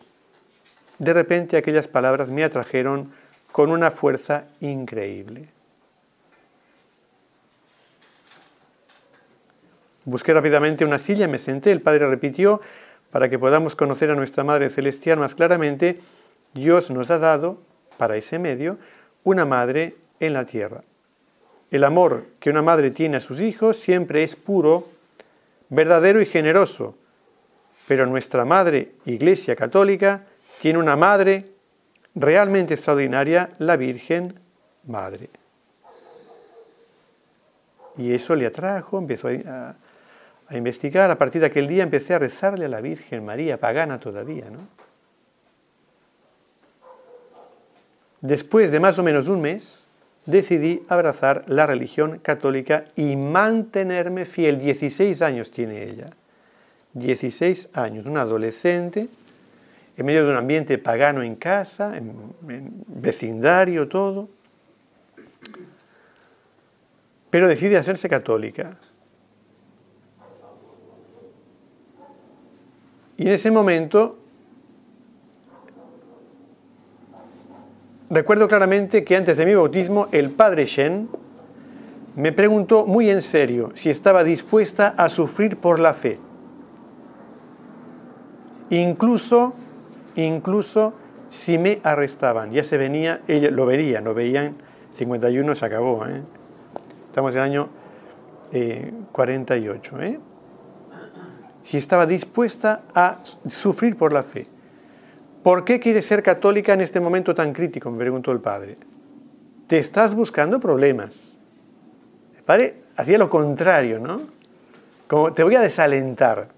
De 0.98 1.12
repente 1.14 1.56
aquellas 1.56 1.88
palabras 1.88 2.28
me 2.28 2.44
atrajeron 2.44 3.10
con 3.52 3.70
una 3.70 3.90
fuerza 3.90 4.44
increíble. 4.60 5.48
Busqué 10.08 10.32
rápidamente 10.32 10.86
una 10.86 10.98
silla, 10.98 11.28
me 11.28 11.36
senté, 11.36 11.70
el 11.70 11.82
Padre 11.82 12.08
repitió, 12.08 12.62
para 13.10 13.28
que 13.28 13.38
podamos 13.38 13.76
conocer 13.76 14.10
a 14.10 14.14
nuestra 14.14 14.42
Madre 14.42 14.70
Celestial 14.70 15.18
más 15.18 15.34
claramente, 15.34 16.00
Dios 16.54 16.90
nos 16.90 17.10
ha 17.10 17.18
dado, 17.18 17.58
para 17.98 18.16
ese 18.16 18.38
medio, 18.38 18.78
una 19.22 19.44
madre 19.44 19.96
en 20.18 20.32
la 20.32 20.46
tierra. 20.46 20.82
El 21.70 21.84
amor 21.84 22.24
que 22.40 22.48
una 22.48 22.62
madre 22.62 22.90
tiene 22.90 23.18
a 23.18 23.20
sus 23.20 23.42
hijos 23.42 23.76
siempre 23.76 24.22
es 24.22 24.34
puro, 24.34 24.88
verdadero 25.68 26.22
y 26.22 26.26
generoso, 26.26 26.94
pero 27.86 28.06
nuestra 28.06 28.46
Madre 28.46 28.92
Iglesia 29.04 29.56
Católica 29.56 30.24
tiene 30.62 30.78
una 30.78 30.96
madre 30.96 31.52
realmente 32.14 32.72
extraordinaria, 32.72 33.50
la 33.58 33.76
Virgen 33.76 34.40
Madre. 34.86 35.28
Y 37.98 38.14
eso 38.14 38.34
le 38.34 38.46
atrajo, 38.46 38.96
empezó 38.96 39.28
a, 39.28 39.74
investigar. 40.56 41.10
A 41.10 41.18
partir 41.18 41.40
de 41.40 41.48
aquel 41.48 41.66
día 41.66 41.82
empecé 41.82 42.14
a 42.14 42.18
rezarle 42.18 42.66
a 42.66 42.68
la 42.68 42.80
Virgen 42.80 43.24
María, 43.24 43.58
pagana 43.58 44.00
todavía, 44.00 44.50
¿no? 44.50 44.60
Después 48.20 48.72
de 48.72 48.80
más 48.80 48.98
o 48.98 49.02
menos 49.02 49.28
un 49.28 49.40
mes, 49.40 49.86
decidí 50.26 50.80
abrazar 50.88 51.44
la 51.46 51.66
religión 51.66 52.18
católica 52.18 52.84
y 52.96 53.14
mantenerme 53.14 54.24
fiel. 54.24 54.58
16 54.58 55.22
años 55.22 55.50
tiene 55.50 55.84
ella. 55.84 56.06
16 56.94 57.70
años, 57.74 58.06
una 58.06 58.22
adolescente 58.22 59.08
en 59.98 60.06
medio 60.06 60.24
de 60.24 60.30
un 60.30 60.36
ambiente 60.36 60.78
pagano 60.78 61.22
en 61.22 61.34
casa, 61.34 61.96
en, 61.96 62.14
vecindario, 62.86 63.88
todo. 63.88 64.28
Pero 67.30 67.48
decide 67.48 67.76
hacerse 67.76 68.08
católica. 68.08 68.78
Y 73.18 73.26
en 73.26 73.34
ese 73.34 73.50
momento 73.50 74.16
recuerdo 78.08 78.48
claramente 78.48 79.04
que 79.04 79.16
antes 79.16 79.36
de 79.36 79.44
mi 79.44 79.54
bautismo 79.54 80.08
el 80.12 80.30
padre 80.30 80.64
Shen 80.64 81.10
me 82.16 82.32
preguntó 82.32 82.86
muy 82.86 83.10
en 83.10 83.20
serio 83.20 83.72
si 83.74 83.90
estaba 83.90 84.24
dispuesta 84.24 84.94
a 84.96 85.10
sufrir 85.10 85.58
por 85.58 85.78
la 85.78 85.92
fe. 85.92 86.18
Incluso 88.70 89.52
incluso 90.16 90.94
si 91.30 91.58
me 91.58 91.80
arrestaban. 91.82 92.52
Ya 92.52 92.64
se 92.64 92.76
venía, 92.76 93.20
ella 93.28 93.50
lo 93.50 93.66
vería, 93.66 94.00
lo 94.00 94.14
veían, 94.14 94.56
51 94.94 95.54
se 95.54 95.66
acabó. 95.66 96.06
¿eh? 96.06 96.22
Estamos 97.08 97.34
en 97.34 97.38
el 97.38 97.44
año 97.44 97.68
48. 99.12 100.00
¿eh? 100.02 100.20
Si 101.62 101.76
estaba 101.76 102.06
dispuesta 102.06 102.82
a 102.94 103.18
sufrir 103.46 103.96
por 103.96 104.12
la 104.12 104.22
fe. 104.22 104.46
¿Por 105.42 105.64
qué 105.64 105.80
quieres 105.80 106.06
ser 106.06 106.22
católica 106.22 106.74
en 106.74 106.80
este 106.80 107.00
momento 107.00 107.34
tan 107.34 107.52
crítico? 107.52 107.90
Me 107.90 107.98
preguntó 107.98 108.32
el 108.32 108.40
padre. 108.40 108.76
Te 109.66 109.78
estás 109.78 110.14
buscando 110.14 110.58
problemas. 110.58 111.36
El 112.36 112.42
padre 112.42 112.82
hacía 112.96 113.18
lo 113.18 113.30
contrario, 113.30 113.98
¿no? 113.98 114.20
Como 115.06 115.32
te 115.32 115.42
voy 115.42 115.54
a 115.54 115.60
desalentar. 115.60 116.48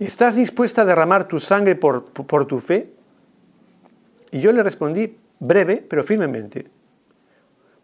¿Estás 0.00 0.34
dispuesta 0.34 0.82
a 0.82 0.84
derramar 0.84 1.28
tu 1.28 1.38
sangre 1.38 1.76
por, 1.76 2.02
tu 2.46 2.58
fe? 2.58 2.92
Y 4.32 4.40
yo 4.40 4.52
le 4.52 4.62
respondí 4.62 5.16
breve, 5.38 5.84
pero 5.88 6.02
firmemente. 6.02 6.66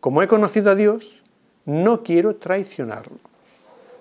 Como 0.01 0.23
he 0.23 0.29
conocido 0.29 0.71
a 0.71 0.75
Dios, 0.75 1.25
no 1.65 2.03
quiero 2.03 2.37
traicionarlo. 2.37 3.19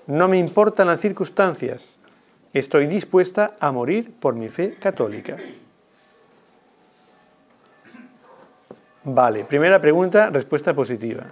No 0.08 0.28
me 0.28 0.38
importan 0.38 0.88
las 0.88 1.02
circunstancias. 1.02 1.98
Estoy 2.54 2.88
dispuesta 2.88 3.56
a 3.60 3.72
morir 3.72 4.14
por 4.20 4.36
mi 4.36 4.50
fe 4.50 4.76
católica. 4.80 5.36
Vale, 9.04 9.44
primera 9.46 9.80
pregunta, 9.80 10.30
respuesta 10.30 10.74
positiva. 10.74 11.26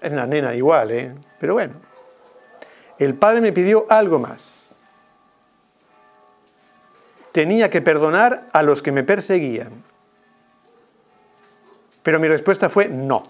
Es 0.00 0.12
una 0.12 0.26
nena 0.26 0.54
igual, 0.54 0.90
¿eh? 0.90 1.14
Pero 1.38 1.54
bueno. 1.54 1.74
El 2.98 3.14
padre 3.14 3.40
me 3.40 3.52
pidió 3.52 3.86
algo 3.88 4.18
más 4.18 4.70
tenía 7.32 7.70
que 7.70 7.82
perdonar 7.82 8.48
a 8.52 8.62
los 8.62 8.82
que 8.82 8.92
me 8.92 9.04
perseguían. 9.04 9.84
Pero 12.02 12.18
mi 12.18 12.28
respuesta 12.28 12.68
fue 12.68 12.88
no. 12.88 13.22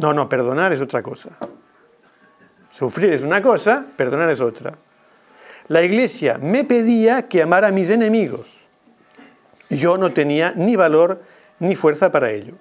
No, 0.00 0.12
no, 0.12 0.28
perdonar 0.28 0.72
es 0.72 0.80
otra 0.80 1.02
cosa. 1.02 1.30
Sufrir 2.70 3.12
es 3.12 3.22
una 3.22 3.42
cosa, 3.42 3.84
perdonar 3.96 4.30
es 4.30 4.40
otra. 4.40 4.72
La 5.68 5.82
iglesia 5.82 6.38
me 6.40 6.64
pedía 6.64 7.28
que 7.28 7.42
amara 7.42 7.68
a 7.68 7.72
mis 7.72 7.90
enemigos. 7.90 8.56
Yo 9.68 9.98
no 9.98 10.12
tenía 10.12 10.52
ni 10.56 10.76
valor 10.76 11.22
ni 11.58 11.76
fuerza 11.76 12.10
para 12.10 12.30
ello. 12.30 12.54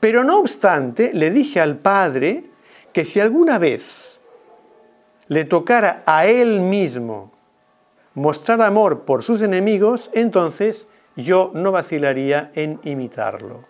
Pero 0.00 0.24
no 0.24 0.40
obstante, 0.40 1.12
le 1.12 1.30
dije 1.30 1.60
al 1.60 1.76
Padre 1.76 2.44
que 2.92 3.04
si 3.04 3.20
alguna 3.20 3.58
vez 3.58 4.18
le 5.28 5.44
tocara 5.44 6.02
a 6.06 6.26
él 6.26 6.60
mismo 6.60 7.32
mostrar 8.14 8.60
amor 8.62 9.02
por 9.04 9.22
sus 9.22 9.42
enemigos, 9.42 10.10
entonces 10.14 10.88
yo 11.14 11.52
no 11.54 11.70
vacilaría 11.70 12.50
en 12.54 12.80
imitarlo. 12.82 13.69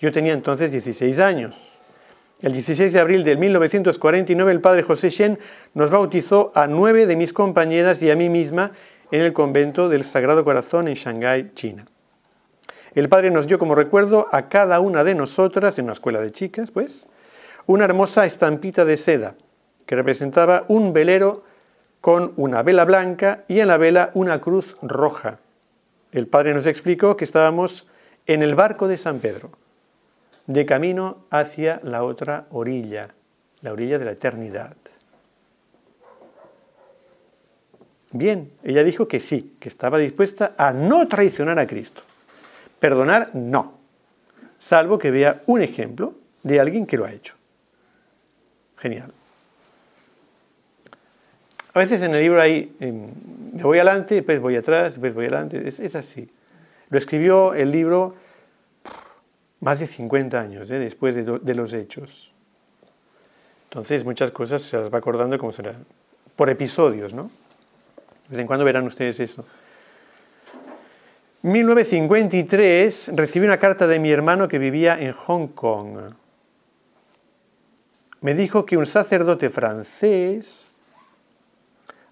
Yo 0.00 0.12
tenía 0.12 0.32
entonces 0.32 0.72
16 0.72 1.18
años. 1.20 1.78
El 2.42 2.52
16 2.52 2.92
de 2.92 3.00
abril 3.00 3.24
de 3.24 3.36
1949 3.36 4.52
el 4.52 4.60
padre 4.60 4.82
José 4.82 5.08
Shen 5.08 5.38
nos 5.72 5.90
bautizó 5.90 6.52
a 6.54 6.66
nueve 6.66 7.06
de 7.06 7.16
mis 7.16 7.32
compañeras 7.32 8.02
y 8.02 8.10
a 8.10 8.16
mí 8.16 8.28
misma 8.28 8.72
en 9.10 9.22
el 9.22 9.32
convento 9.32 9.88
del 9.88 10.04
Sagrado 10.04 10.44
Corazón 10.44 10.88
en 10.88 10.94
Shanghái, 10.94 11.52
China. 11.54 11.86
El 12.94 13.08
padre 13.08 13.30
nos 13.30 13.46
dio 13.46 13.58
como 13.58 13.74
recuerdo 13.74 14.26
a 14.32 14.48
cada 14.48 14.80
una 14.80 15.02
de 15.02 15.14
nosotras, 15.14 15.78
en 15.78 15.84
una 15.84 15.94
escuela 15.94 16.20
de 16.20 16.30
chicas, 16.30 16.70
pues, 16.70 17.06
una 17.66 17.84
hermosa 17.84 18.26
estampita 18.26 18.84
de 18.84 18.96
seda 18.96 19.34
que 19.86 19.96
representaba 19.96 20.64
un 20.68 20.92
velero 20.92 21.44
con 22.00 22.32
una 22.36 22.62
vela 22.62 22.84
blanca 22.84 23.44
y 23.48 23.60
en 23.60 23.68
la 23.68 23.78
vela 23.78 24.10
una 24.14 24.40
cruz 24.40 24.76
roja. 24.82 25.38
El 26.12 26.26
padre 26.26 26.54
nos 26.54 26.66
explicó 26.66 27.16
que 27.16 27.24
estábamos 27.24 27.88
en 28.26 28.42
el 28.42 28.54
barco 28.54 28.88
de 28.88 28.96
San 28.96 29.20
Pedro, 29.20 29.50
de 30.46 30.66
camino 30.66 31.24
hacia 31.30 31.80
la 31.82 32.04
otra 32.04 32.46
orilla, 32.50 33.08
la 33.62 33.72
orilla 33.72 33.98
de 33.98 34.04
la 34.04 34.12
eternidad. 34.12 34.76
Bien, 38.12 38.50
ella 38.62 38.84
dijo 38.84 39.08
que 39.08 39.20
sí, 39.20 39.56
que 39.60 39.68
estaba 39.68 39.98
dispuesta 39.98 40.54
a 40.56 40.72
no 40.72 41.06
traicionar 41.08 41.58
a 41.58 41.66
Cristo. 41.66 42.02
Perdonar, 42.78 43.34
no, 43.34 43.74
salvo 44.58 44.98
que 44.98 45.10
vea 45.10 45.42
un 45.46 45.60
ejemplo 45.60 46.14
de 46.42 46.60
alguien 46.60 46.86
que 46.86 46.96
lo 46.96 47.04
ha 47.04 47.12
hecho. 47.12 47.34
Genial. 48.78 49.12
A 51.74 51.78
veces 51.78 52.00
en 52.00 52.14
el 52.14 52.22
libro 52.22 52.40
hay, 52.40 52.74
em, 52.80 53.10
me 53.52 53.62
voy 53.62 53.78
adelante, 53.78 54.14
después 54.14 54.40
voy 54.40 54.56
atrás, 54.56 54.92
después 54.92 55.12
voy 55.12 55.26
adelante, 55.26 55.62
es, 55.68 55.94
así. 55.94 56.30
Lo 56.88 56.96
escribió 56.96 57.52
el 57.52 57.70
libro 57.70 58.14
más 59.60 59.80
de 59.80 59.86
50 59.86 60.40
años 60.40 60.70
¿eh? 60.70 60.78
después 60.78 61.14
de, 61.14 61.54
los 61.54 61.72
hechos. 61.72 62.32
Entonces 63.64 64.04
muchas 64.04 64.30
cosas 64.30 64.62
se 64.62 64.78
las 64.78 64.92
va 64.92 64.98
acordando 64.98 65.38
como 65.38 65.52
será, 65.52 65.74
por 66.36 66.50
episodios, 66.50 67.12
¿no? 67.12 67.24
De 67.24 68.30
vez 68.30 68.38
en 68.40 68.46
cuando 68.46 68.64
verán 68.64 68.86
ustedes 68.86 69.20
eso. 69.20 69.44
1953 71.42 73.12
recibí 73.14 73.46
una 73.46 73.58
carta 73.58 73.86
de 73.86 74.00
mi 74.00 74.10
hermano 74.10 74.48
que 74.48 74.58
vivía 74.58 74.98
en 75.00 75.12
Hong 75.12 75.48
Kong. 75.48 75.98
Me 78.20 78.34
dijo 78.34 78.66
que 78.66 78.76
un 78.76 78.86
sacerdote 78.86 79.50
francés 79.50 80.68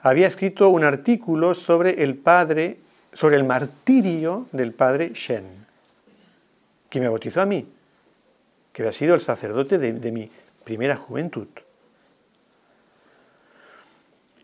había 0.00 0.26
escrito 0.26 0.68
un 0.68 0.84
artículo 0.84 1.54
sobre 1.54 2.02
el 2.04 2.14
padre, 2.14 2.78
sobre 3.12 3.36
el 3.36 3.44
martirio 3.44 4.46
del 4.52 4.72
padre 4.72 5.12
Shen, 5.14 5.63
que 6.94 7.00
me 7.00 7.08
bautizó 7.08 7.40
a 7.40 7.46
mí, 7.46 7.66
que 8.72 8.82
había 8.82 8.92
sido 8.92 9.16
el 9.16 9.20
sacerdote 9.20 9.78
de 9.78 10.12
mi 10.12 10.30
primera 10.62 10.94
juventud. 10.94 11.48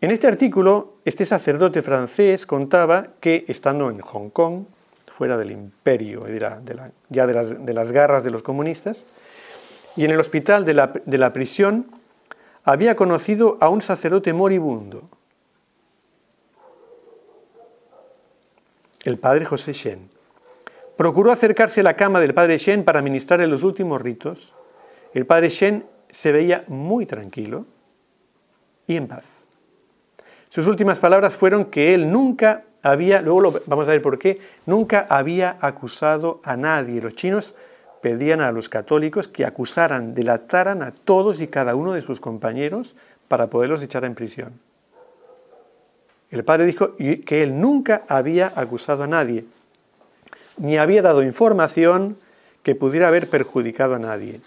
En 0.01 0.11
este 0.11 0.27
artículo, 0.27 0.95
este 1.05 1.23
sacerdote 1.23 1.81
francés 1.81 2.45
contaba 2.45 3.07
que, 3.21 3.45
estando 3.47 3.89
en 3.89 4.01
Hong 4.01 4.29
Kong, 4.31 4.65
fuera 5.09 5.37
del 5.37 5.51
imperio, 5.51 6.27
ya 6.27 6.59
de 6.59 7.73
las, 7.73 7.91
garras 7.93 8.25
de 8.25 8.31
los 8.31 8.43
comunistas, 8.43 9.05
y 9.95 10.03
en 10.03 10.11
el 10.11 10.19
hospital 10.19 10.65
de 10.65 10.73
la, 10.73 10.87
de 10.87 11.17
la 11.17 11.31
prisión, 11.31 11.85
había 12.65 12.97
conocido 12.97 13.57
a 13.61 13.69
un 13.69 13.81
sacerdote 13.81 14.33
moribundo, 14.33 15.03
el 19.05 19.17
padre 19.17 19.45
José 19.45 19.71
Shen. 19.71 20.20
Procuró 21.01 21.31
acercarse 21.31 21.81
a 21.81 21.83
la 21.83 21.95
cama 21.95 22.19
del 22.19 22.35
padre 22.35 22.59
Shen 22.59 22.83
para 22.83 23.01
ministrarle 23.01 23.47
los 23.47 23.63
últimos 23.63 23.99
ritos. 23.99 24.55
El 25.15 25.25
padre 25.25 25.49
Shen 25.49 25.83
se 26.07 26.31
veía 26.31 26.63
muy 26.67 27.07
tranquilo 27.07 27.65
y 28.85 28.97
en 28.97 29.07
paz. 29.07 29.25
Sus 30.47 30.67
últimas 30.67 30.99
palabras 30.99 31.35
fueron 31.35 31.65
que 31.65 31.95
él 31.95 32.11
nunca 32.11 32.65
había, 32.83 33.19
luego 33.19 33.41
lo, 33.41 33.61
vamos 33.65 33.87
a 33.87 33.93
ver 33.93 34.03
por 34.03 34.19
qué, 34.19 34.41
nunca 34.67 35.07
había 35.09 35.57
acusado 35.59 36.39
a 36.43 36.55
nadie. 36.55 37.01
Los 37.01 37.15
chinos 37.15 37.55
pedían 38.03 38.39
a 38.39 38.51
los 38.51 38.69
católicos 38.69 39.27
que 39.27 39.43
acusaran, 39.43 40.13
delataran 40.13 40.83
a 40.83 40.91
todos 40.91 41.41
y 41.41 41.47
cada 41.47 41.73
uno 41.73 41.93
de 41.93 42.03
sus 42.03 42.19
compañeros 42.19 42.95
para 43.27 43.49
poderlos 43.49 43.81
echar 43.81 44.05
en 44.05 44.13
prisión. 44.13 44.53
El 46.29 46.43
padre 46.43 46.67
dijo 46.67 46.95
que 46.95 47.41
él 47.41 47.59
nunca 47.59 48.03
había 48.07 48.53
acusado 48.55 49.01
a 49.01 49.07
nadie, 49.07 49.45
ni 50.57 50.77
había 50.77 51.01
dado 51.01 51.23
información 51.23 52.17
que 52.63 52.75
pudiera 52.75 53.07
haber 53.07 53.27
perjudicado 53.27 53.95
a 53.95 53.99
nadie, 53.99 54.41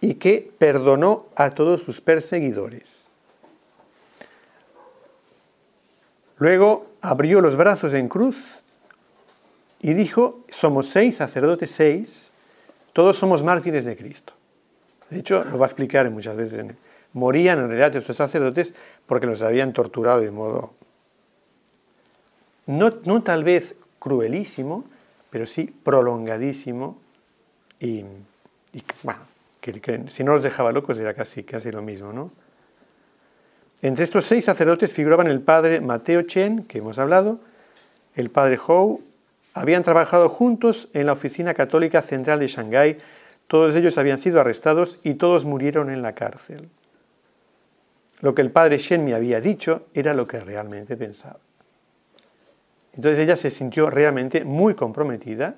y 0.00 0.14
que 0.14 0.52
perdonó 0.58 1.26
a 1.34 1.50
todos 1.50 1.82
sus 1.82 2.00
perseguidores. 2.00 3.04
Luego 6.38 6.86
abrió 7.00 7.40
los 7.40 7.56
brazos 7.56 7.94
en 7.94 8.08
cruz 8.08 8.58
y 9.80 9.94
dijo, 9.94 10.44
somos 10.48 10.88
seis, 10.88 11.16
sacerdotes 11.16 11.70
seis, 11.70 12.30
todos 12.92 13.16
somos 13.16 13.42
mártires 13.42 13.84
de 13.84 13.96
Cristo. 13.96 14.34
De 15.10 15.20
hecho, 15.20 15.44
lo 15.44 15.58
va 15.58 15.66
a 15.66 15.68
explicar 15.68 16.10
muchas 16.10 16.36
veces. 16.36 16.66
Morían 17.12 17.60
en 17.60 17.68
realidad 17.68 17.94
estos 17.96 18.16
sacerdotes 18.16 18.74
porque 19.06 19.26
los 19.26 19.42
habían 19.42 19.72
torturado 19.72 20.20
de 20.20 20.30
modo, 20.30 20.74
no, 22.66 23.22
tal 23.22 23.44
vez 23.44 23.74
cruelísimo, 24.04 24.84
pero 25.30 25.46
sí 25.46 25.74
prolongadísimo 25.82 26.98
y, 27.80 28.04
bueno, 29.02 29.20
si 30.08 30.22
no 30.22 30.34
los 30.34 30.42
dejaba 30.42 30.72
locos 30.72 30.98
era 30.98 31.14
casi, 31.14 31.42
casi 31.42 31.72
lo 31.72 31.80
mismo, 31.80 32.12
¿no? 32.12 32.30
Entre 33.80 34.04
estos 34.04 34.26
seis 34.26 34.44
sacerdotes 34.44 34.92
figuraban 34.92 35.26
el 35.26 35.40
padre 35.40 35.80
Mateo 35.80 36.20
Chen, 36.20 36.64
que 36.64 36.78
hemos 36.78 36.98
hablado, 36.98 37.40
el 38.14 38.28
padre 38.28 38.58
Hou, 38.66 39.00
habían 39.54 39.82
trabajado 39.82 40.28
juntos 40.28 40.90
en 40.92 41.06
la 41.06 41.12
Oficina 41.14 41.54
Católica 41.54 42.02
Central 42.02 42.40
de 42.40 42.48
Shanghái, 42.48 42.96
todos 43.46 43.74
ellos 43.74 43.96
habían 43.96 44.18
sido 44.18 44.38
arrestados 44.38 44.98
y 45.02 45.14
todos 45.14 45.46
murieron 45.46 45.88
en 45.88 46.02
la 46.02 46.14
cárcel. 46.14 46.68
Lo 48.20 48.34
que 48.34 48.42
el 48.42 48.50
padre 48.50 48.76
Shen 48.76 49.02
me 49.02 49.14
había 49.14 49.40
dicho 49.40 49.86
era 49.94 50.12
lo 50.12 50.26
que 50.26 50.40
realmente 50.40 50.94
pensaba. 50.94 51.38
Entonces 52.96 53.18
ella 53.18 53.36
se 53.36 53.50
sintió 53.50 53.90
realmente 53.90 54.44
muy 54.44 54.74
comprometida 54.74 55.56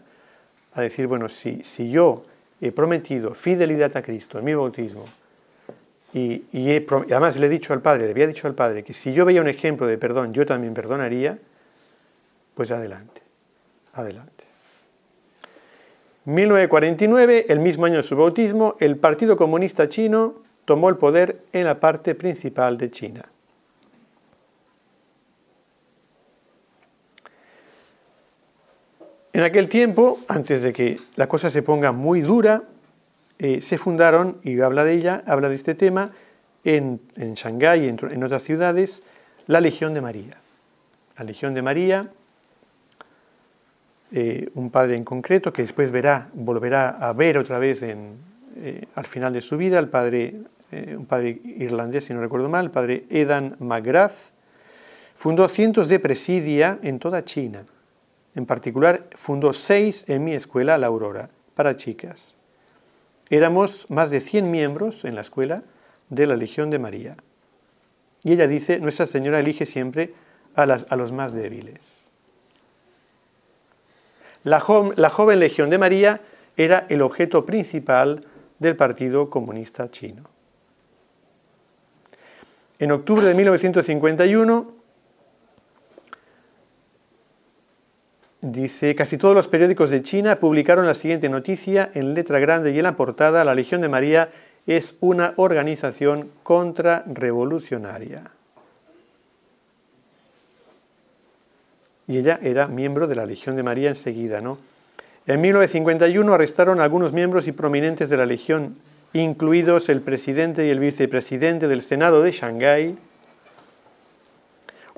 a 0.72 0.80
decir, 0.80 1.06
bueno, 1.06 1.28
si, 1.28 1.62
si 1.62 1.90
yo 1.90 2.24
he 2.60 2.72
prometido 2.72 3.34
fidelidad 3.34 3.96
a 3.96 4.02
Cristo 4.02 4.38
en 4.38 4.44
mi 4.44 4.54
bautismo, 4.54 5.04
y, 6.16 6.44
además 7.10 7.36
le 7.36 7.46
he 7.46 7.50
dicho 7.50 7.74
al 7.74 7.82
padre, 7.82 8.04
le 8.04 8.12
había 8.12 8.26
dicho 8.26 8.46
al 8.46 8.54
padre 8.54 8.82
que 8.82 8.94
si 8.94 9.12
yo 9.12 9.26
veía 9.26 9.42
un 9.42 9.48
ejemplo 9.48 9.86
de 9.86 9.98
perdón, 9.98 10.32
yo 10.32 10.46
también 10.46 10.72
perdonaría, 10.72 11.36
pues 12.54 12.70
adelante, 12.70 13.20
adelante. 13.92 14.32
1949, 16.24 17.46
el 17.48 17.60
mismo 17.60 17.84
año 17.84 17.98
de 17.98 18.02
su 18.02 18.16
bautismo, 18.16 18.76
el 18.80 18.96
Partido 18.96 19.36
Comunista 19.36 19.88
Chino 19.88 20.36
tomó 20.64 20.88
el 20.88 20.96
poder 20.96 21.42
en 21.52 21.66
la 21.66 21.78
parte 21.78 22.14
principal 22.14 22.78
de 22.78 22.90
China. 22.90 23.24
En 29.36 29.42
aquel 29.42 29.68
tiempo, 29.68 30.20
antes 30.28 30.62
de 30.62 30.72
que 30.72 30.98
la 31.16 31.28
cosa 31.28 31.50
se 31.50 31.60
ponga 31.60 31.92
muy 31.92 32.22
dura, 32.22 32.62
eh, 33.38 33.60
se 33.60 33.76
fundaron, 33.76 34.38
y 34.42 34.58
habla 34.62 34.82
de 34.82 34.94
ella, 34.94 35.22
habla 35.26 35.50
de 35.50 35.56
este 35.56 35.74
tema, 35.74 36.12
en, 36.64 37.02
en 37.16 37.34
Shanghái 37.34 37.84
y 37.84 37.88
en, 37.88 38.24
otras 38.24 38.42
ciudades, 38.44 39.02
la 39.46 39.60
Legión 39.60 39.92
de 39.92 40.00
María. 40.00 40.38
La 41.18 41.24
Legión 41.26 41.52
de 41.52 41.60
María, 41.60 42.08
eh, 44.10 44.48
un 44.54 44.70
padre 44.70 44.96
en 44.96 45.04
concreto 45.04 45.52
que 45.52 45.60
después 45.60 45.90
verá, 45.90 46.30
volverá 46.32 46.88
a 46.88 47.12
ver 47.12 47.36
otra 47.36 47.58
vez 47.58 47.82
en, 47.82 48.14
eh, 48.56 48.86
al 48.94 49.04
final 49.04 49.34
de 49.34 49.42
su 49.42 49.58
vida, 49.58 49.78
el 49.78 49.88
padre, 49.88 50.32
un 50.96 51.04
padre 51.04 51.42
irlandés, 51.44 52.04
si 52.04 52.14
no 52.14 52.22
recuerdo 52.22 52.48
mal, 52.48 52.64
el 52.64 52.70
padre 52.70 53.04
Edan 53.10 53.54
McGrath, 53.58 54.32
fundó 55.14 55.46
cientos 55.46 55.90
de 55.90 55.98
presidia 55.98 56.78
en 56.82 56.98
toda 56.98 57.22
China. 57.22 57.66
En 58.36 58.44
particular, 58.44 59.08
fundó 59.14 59.54
seis 59.54 60.04
en 60.08 60.22
mi 60.22 60.34
escuela, 60.34 60.76
La 60.76 60.88
Aurora, 60.88 61.28
para 61.54 61.74
chicas. 61.76 62.36
Éramos 63.30 63.90
más 63.90 64.10
de 64.10 64.20
100 64.20 64.50
miembros 64.50 65.06
en 65.06 65.14
la 65.14 65.22
escuela 65.22 65.64
de 66.10 66.26
la 66.26 66.36
Legión 66.36 66.68
de 66.68 66.78
María. 66.78 67.16
Y 68.22 68.34
ella 68.34 68.46
dice, 68.46 68.78
Nuestra 68.78 69.06
Señora 69.06 69.40
elige 69.40 69.64
siempre 69.64 70.12
a, 70.54 70.66
los 70.66 71.12
más 71.12 71.32
débiles. 71.32 71.96
La, 74.44 74.62
la 74.96 75.10
joven 75.10 75.40
Legión 75.40 75.70
de 75.70 75.78
María 75.78 76.20
era 76.58 76.86
el 76.90 77.00
objeto 77.00 77.46
principal 77.46 78.26
del 78.58 78.76
Partido 78.76 79.30
Comunista 79.30 79.90
Chino. 79.90 80.28
En 82.78 82.92
octubre 82.92 83.24
de 83.24 83.34
1951, 83.34 84.75
dice, 88.52 88.94
casi 88.94 89.18
todos 89.18 89.34
los 89.34 89.48
periódicos 89.48 89.90
de 89.90 90.02
China 90.02 90.36
publicaron 90.36 90.86
la 90.86 90.94
siguiente 90.94 91.28
noticia 91.28 91.90
en 91.94 92.14
letra 92.14 92.38
grande 92.38 92.72
y 92.72 92.78
en 92.78 92.84
la 92.84 92.96
portada, 92.96 93.44
la 93.44 93.54
Legión 93.54 93.80
de 93.80 93.88
María 93.88 94.30
es 94.66 94.96
una 95.00 95.34
organización 95.36 96.30
contrarrevolucionaria. 96.42 98.30
Y 102.08 102.18
ella 102.18 102.38
era 102.42 102.68
miembro 102.68 103.06
de 103.08 103.16
la 103.16 103.26
Legión 103.26 103.56
de 103.56 103.62
María 103.62 103.88
enseguida, 103.88 104.40
¿no? 104.40 104.58
En 105.26 105.40
1951 105.40 106.32
arrestaron 106.32 106.80
algunos 106.80 107.12
miembros 107.12 107.48
y 107.48 107.52
prominentes 107.52 108.10
de 108.10 108.16
la 108.16 108.26
Legión, 108.26 108.76
incluidos 109.12 109.88
el 109.88 110.00
presidente 110.00 110.66
y 110.66 110.70
el 110.70 110.78
vicepresidente 110.78 111.66
del 111.66 111.82
Senado 111.82 112.22
de 112.22 112.30
Shanghái. 112.30 112.96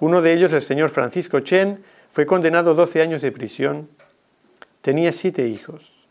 Uno 0.00 0.20
de 0.20 0.34
ellos, 0.34 0.52
el 0.52 0.60
señor 0.60 0.90
Francisco 0.90 1.40
Chen, 1.40 1.82
fue 2.08 2.26
condenado 2.26 2.72
a 2.72 2.74
12 2.74 3.02
años 3.02 3.22
de 3.22 3.32
prisión. 3.32 3.88
Tenía 4.80 5.12
siete 5.12 5.48
hijos. 5.48 6.08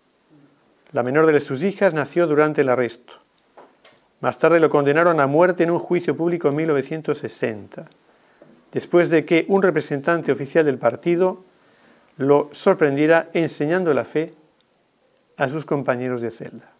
La 0.91 1.03
menor 1.03 1.25
de 1.25 1.39
sus 1.39 1.63
hijas 1.63 1.93
nació 1.93 2.27
durante 2.27 2.62
el 2.62 2.69
arresto. 2.69 3.13
Más 4.21 4.39
tarde 4.39 4.60
lo 4.60 4.69
condenaron 4.69 5.19
a 5.19 5.27
muerte 5.27 5.63
en 5.63 5.71
un 5.71 5.79
juicio 5.79 6.15
público 6.15 6.47
en 6.47 6.55
1960, 6.55 7.88
después 8.71 9.10
de 9.10 9.25
que 9.25 9.45
un 9.47 9.62
representante 9.62 10.31
oficial 10.31 10.65
del 10.65 10.79
partido 10.79 11.43
lo 12.17 12.49
sorprendiera 12.51 13.29
enseñando 13.33 13.93
la 13.93 14.05
fe 14.05 14.33
a 15.38 15.49
sus 15.49 15.65
compañeros 15.65 16.21
de 16.21 16.31
celda. 16.31 16.76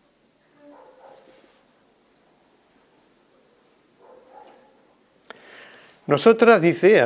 Nosotras, 6.08 6.62
dice, 6.62 7.04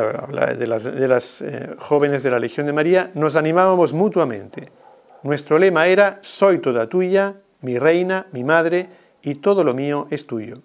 de 0.58 0.68
las, 0.68 0.84
de 0.84 1.08
las 1.08 1.42
eh, 1.42 1.76
jóvenes 1.80 2.22
de 2.22 2.32
la 2.32 2.40
Legión 2.40 2.68
de 2.68 2.74
María, 2.74 3.12
nos 3.16 3.36
animábamos 3.36 3.94
mutuamente. 3.94 4.72
Nuestro 5.24 5.58
lema 5.58 5.88
era, 5.88 6.20
soy 6.22 6.60
toda 6.60 6.88
tuya, 6.88 7.36
mi 7.62 7.80
reina, 7.80 8.28
mi 8.32 8.44
madre, 8.44 8.88
y 9.24 9.36
todo 9.36 9.64
lo 9.64 9.74
mío 9.74 10.08
es 10.12 10.26
tuyo. 10.26 10.62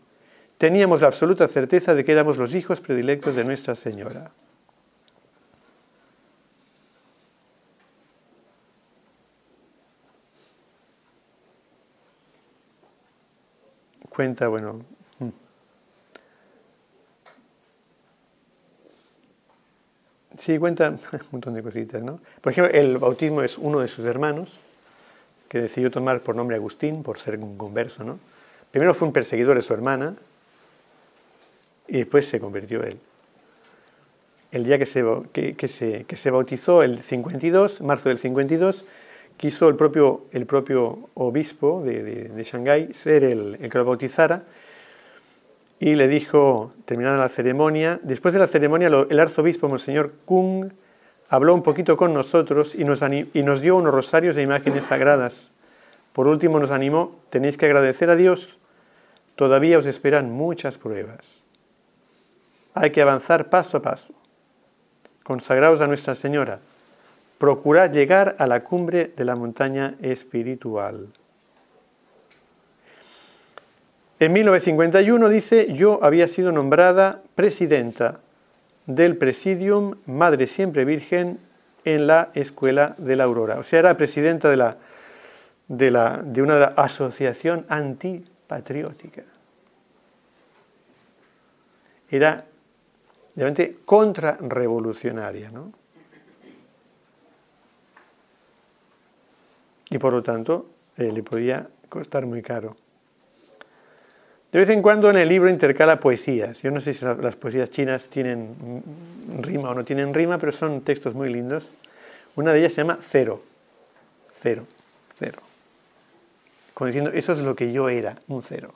Teníamos 0.59 1.01
la 1.01 1.09
absoluta 1.09 1.49
certeza 1.49 1.95
de 1.95 2.05
que 2.05 2.13
éramos 2.13 2.37
los 2.37 2.55
hijos 2.55 2.81
predilectos 2.81 3.37
de 3.37 3.45
Nuestra 3.45 3.75
Señora. 3.75 4.31
cuenta, 14.17 14.49
bueno, 14.49 14.81
sí, 20.37 20.59
cuenta 20.59 20.91
un 21.13 21.21
montón 21.31 21.55
de 21.55 21.63
cositas, 21.63 22.03
¿no? 22.03 22.21
Por 22.41 22.53
ejemplo, 22.53 22.73
el 22.73 22.99
bautismo 22.99 23.43
es 23.43 23.59
uno 23.59 23.81
de 23.81 23.89
sus 23.89 24.05
hermanos, 24.05 24.61
que 25.49 25.61
decidió 25.61 25.91
tomar 25.91 26.21
por 26.21 26.35
nombre 26.35 26.57
Agustín, 26.57 27.03
por 27.03 27.19
ser 27.19 27.39
un 27.39 27.57
converso, 27.57 28.05
¿no? 28.05 28.19
Primero 28.71 28.95
fue 28.95 29.09
un 29.09 29.13
perseguidor 29.13 29.57
de 29.57 29.63
su 29.63 29.73
hermana 29.73 30.15
y 31.89 31.99
después 31.99 32.27
se 32.27 32.41
convirtió 32.41 32.83
él. 32.83 32.99
El 34.51 34.65
día 34.65 34.79
que 34.79 34.87
se, 34.87 35.05
que, 35.33 35.69
se, 35.69 36.05
que 36.05 36.17
se 36.17 36.31
bautizó, 36.31 36.83
el 36.83 37.01
52, 37.01 37.81
marzo 37.83 38.09
del 38.09 38.19
52, 38.19 38.85
quiso 39.37 39.69
el 39.69 39.77
propio, 39.77 40.25
el 40.33 40.47
propio 40.47 41.11
obispo 41.15 41.83
de, 41.85 42.29
de, 42.29 42.45
Shanghái 42.45 42.93
ser 42.95 43.25
el, 43.25 43.59
el, 43.61 43.71
que 43.71 43.79
lo 43.79 43.85
bautizara 43.85 44.45
y 45.79 45.95
le 45.95 46.09
dijo, 46.09 46.71
terminada 46.85 47.19
la 47.19 47.29
ceremonia, 47.29 48.01
después 48.03 48.33
de 48.33 48.41
la 48.41 48.47
ceremonia 48.47 48.89
el 48.89 49.21
arzobispo, 49.21 49.69
Monseñor 49.69 50.13
Kung, 50.25 50.73
habló 51.29 51.55
un 51.55 51.63
poquito 51.63 51.97
con 51.97 52.15
nosotros 52.15 52.75
y 52.75 52.85
nos, 52.85 53.03
y 53.03 53.43
nos 53.43 53.61
dio 53.61 53.77
unos 53.77 53.93
rosarios 53.93 54.37
de 54.37 54.43
imágenes 54.43 54.87
sagradas. 54.87 55.53
Por 56.13 56.29
último 56.29 56.59
nos 56.59 56.71
animó, 56.71 57.17
tenéis 57.29 57.59
que 57.59 57.67
agradecer 57.67 58.09
a 58.09 58.17
Dios, 58.17 58.59
todavía 59.35 59.79
os 59.79 59.87
esperan 59.87 60.31
muchas 60.31 60.79
pruebas. 60.79 61.45
Hay 62.73 62.91
que 62.91 63.03
avanzar 63.03 63.51
paso 63.51 63.79
a 63.79 63.83
paso. 63.83 64.15
Consagraos 65.25 65.81
a 65.81 65.87
Nuestra 65.87 66.15
Señora, 66.15 66.61
procurad 67.39 67.91
llegar 67.91 68.37
a 68.39 68.47
la 68.47 68.65
cumbre 68.65 69.13
de 69.15 69.25
la 69.25 69.37
montaña 69.37 69.97
espiritual. 70.01 71.09
En 74.19 74.33
1951 74.33 75.29
dice, 75.29 75.73
yo 75.75 76.03
había 76.03 76.27
sido 76.27 76.51
nombrada 76.51 77.23
presidenta 77.35 78.21
del 78.87 79.17
Presidium 79.17 79.97
Madre 80.07 80.47
Siempre 80.47 80.87
Virgen 80.87 81.39
en 81.85 82.07
la 82.07 82.31
Escuela 82.35 82.95
de 82.97 83.17
la 83.17 83.25
Aurora. 83.25 83.59
O 83.59 83.63
sea, 83.63 83.81
era 83.81 83.97
presidenta 83.97 84.49
de, 85.69 86.43
una 86.43 86.65
asociación 86.65 87.67
antipatriótica. 87.69 89.23
Era 92.11 92.47
realmente 93.35 93.79
contrarrevolucionaria, 93.85 95.51
¿no? 95.51 95.73
y 99.91 99.99
por 99.99 100.13
lo 100.13 100.23
tanto 100.23 100.67
eh, 100.97 101.13
le 101.13 101.23
podía 101.23 101.69
costar 101.89 102.27
muy 102.27 102.43
caro. 102.43 102.77
De 104.53 104.61
vez 104.61 104.69
en 104.71 104.81
cuando 104.81 105.11
en 105.11 105.17
el 105.17 105.29
libro 105.29 105.51
intercala 105.51 106.01
poesías. 106.01 106.63
Yo 106.63 106.71
no 106.71 106.81
sé 106.81 106.95
si 106.95 107.05
las 107.05 107.37
poesías 107.37 107.71
chinas 107.71 108.09
tienen 108.09 108.83
rima 109.43 109.71
o 109.71 109.75
no 109.75 109.85
tienen 109.85 110.15
rima, 110.15 110.39
pero 110.39 110.53
son 110.53 110.81
textos 110.83 111.15
muy 111.15 111.33
lindos. 111.33 111.71
Una 112.37 112.53
de 112.53 112.61
ellas 112.61 112.73
se 112.73 112.83
llama 112.83 112.99
Cero. 113.11 113.43
Cero. 114.43 114.67
Cero. 115.19 115.43
Como 116.75 116.87
diciendo, 116.87 117.11
eso 117.13 117.33
es 117.33 117.41
lo 117.41 117.57
que 117.57 117.73
yo 117.73 117.89
era, 117.89 118.17
un 118.29 118.43
cero. 118.43 118.73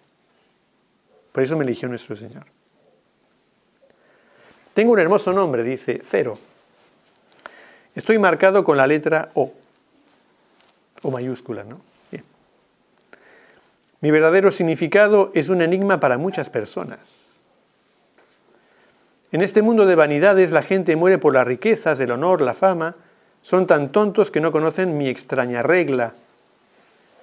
Por 1.32 1.42
eso 1.42 1.56
me 1.56 1.64
eligió 1.64 1.88
nuestro 1.88 2.16
Señor. 2.16 2.44
Tengo 4.74 4.92
un 4.92 4.98
hermoso 4.98 5.32
nombre, 5.32 5.62
dice 5.62 6.02
Cero. 6.08 6.38
Estoy 7.94 8.18
marcado 8.18 8.64
con 8.64 8.76
la 8.76 8.86
letra 8.86 9.28
O 9.34 9.52
o 11.02 11.10
mayúscula, 11.10 11.64
¿no? 11.64 11.80
Mi 14.00 14.10
verdadero 14.10 14.50
significado 14.50 15.30
es 15.34 15.48
un 15.50 15.60
enigma 15.60 16.00
para 16.00 16.16
muchas 16.16 16.48
personas. 16.48 17.38
En 19.32 19.42
este 19.42 19.62
mundo 19.62 19.86
de 19.86 19.94
vanidades 19.94 20.52
la 20.52 20.62
gente 20.62 20.96
muere 20.96 21.18
por 21.18 21.34
las 21.34 21.46
riquezas, 21.46 22.00
el 22.00 22.10
honor, 22.10 22.40
la 22.40 22.54
fama. 22.54 22.96
Son 23.42 23.66
tan 23.66 23.92
tontos 23.92 24.30
que 24.30 24.40
no 24.40 24.52
conocen 24.52 24.96
mi 24.96 25.08
extraña 25.08 25.62
regla. 25.62 26.14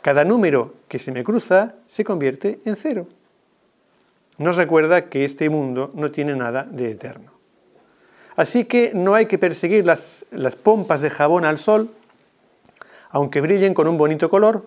Cada 0.01 0.23
número 0.23 0.73
que 0.87 0.99
se 0.99 1.11
me 1.11 1.23
cruza 1.23 1.75
se 1.85 2.03
convierte 2.03 2.59
en 2.63 2.75
cero. 2.75 3.07
Nos 4.37 4.55
recuerda 4.55 5.09
que 5.09 5.25
este 5.25 5.49
mundo 5.49 5.91
no 5.95 6.11
tiene 6.11 6.35
nada 6.35 6.63
de 6.63 6.91
eterno. 6.91 7.31
Así 8.35 8.65
que 8.65 8.91
no 8.93 9.15
hay 9.15 9.25
que 9.25 9.39
perseguir 9.39 9.83
las, 9.83 10.25
las 10.29 10.55
pompas 10.55 11.01
de 11.01 11.09
jabón 11.09 11.43
al 11.43 11.57
sol, 11.57 11.89
aunque 13.09 13.41
brillen 13.41 13.73
con 13.73 13.87
un 13.87 13.97
bonito 13.97 14.29
color, 14.29 14.63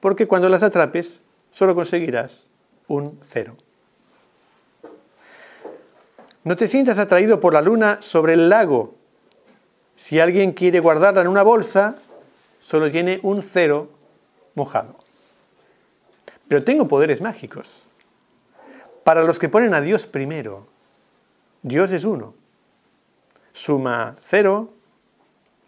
porque 0.00 0.26
cuando 0.26 0.48
las 0.48 0.64
atrapes 0.64 1.22
solo 1.54 1.74
conseguirás 1.76 2.48
un 2.88 3.20
cero. 3.28 3.56
No 6.42 6.56
te 6.56 6.66
sientas 6.66 6.98
atraído 6.98 7.38
por 7.40 7.54
la 7.54 7.62
luna 7.62 8.02
sobre 8.02 8.34
el 8.34 8.48
lago. 8.48 8.96
Si 9.94 10.18
alguien 10.18 10.52
quiere 10.52 10.80
guardarla 10.80 11.22
en 11.22 11.28
una 11.28 11.44
bolsa, 11.44 11.96
solo 12.58 12.90
tiene 12.90 13.20
un 13.22 13.42
cero 13.42 13.88
mojado. 14.56 14.96
Pero 16.48 16.64
tengo 16.64 16.88
poderes 16.88 17.20
mágicos. 17.20 17.86
Para 19.04 19.22
los 19.22 19.38
que 19.38 19.48
ponen 19.48 19.74
a 19.74 19.80
Dios 19.80 20.06
primero, 20.06 20.66
Dios 21.62 21.92
es 21.92 22.04
uno. 22.04 22.34
Suma 23.52 24.16
cero, 24.26 24.70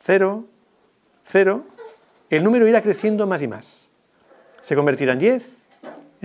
cero, 0.03 0.44
cero, 1.25 1.64
el 2.29 2.42
número 2.42 2.66
irá 2.66 2.83
creciendo 2.83 3.27
más 3.29 3.40
y 3.40 3.46
más. 3.46 3.88
Se 4.61 4.75
convertirá 4.75 5.12
en 5.12 5.20
10, 5.20 5.56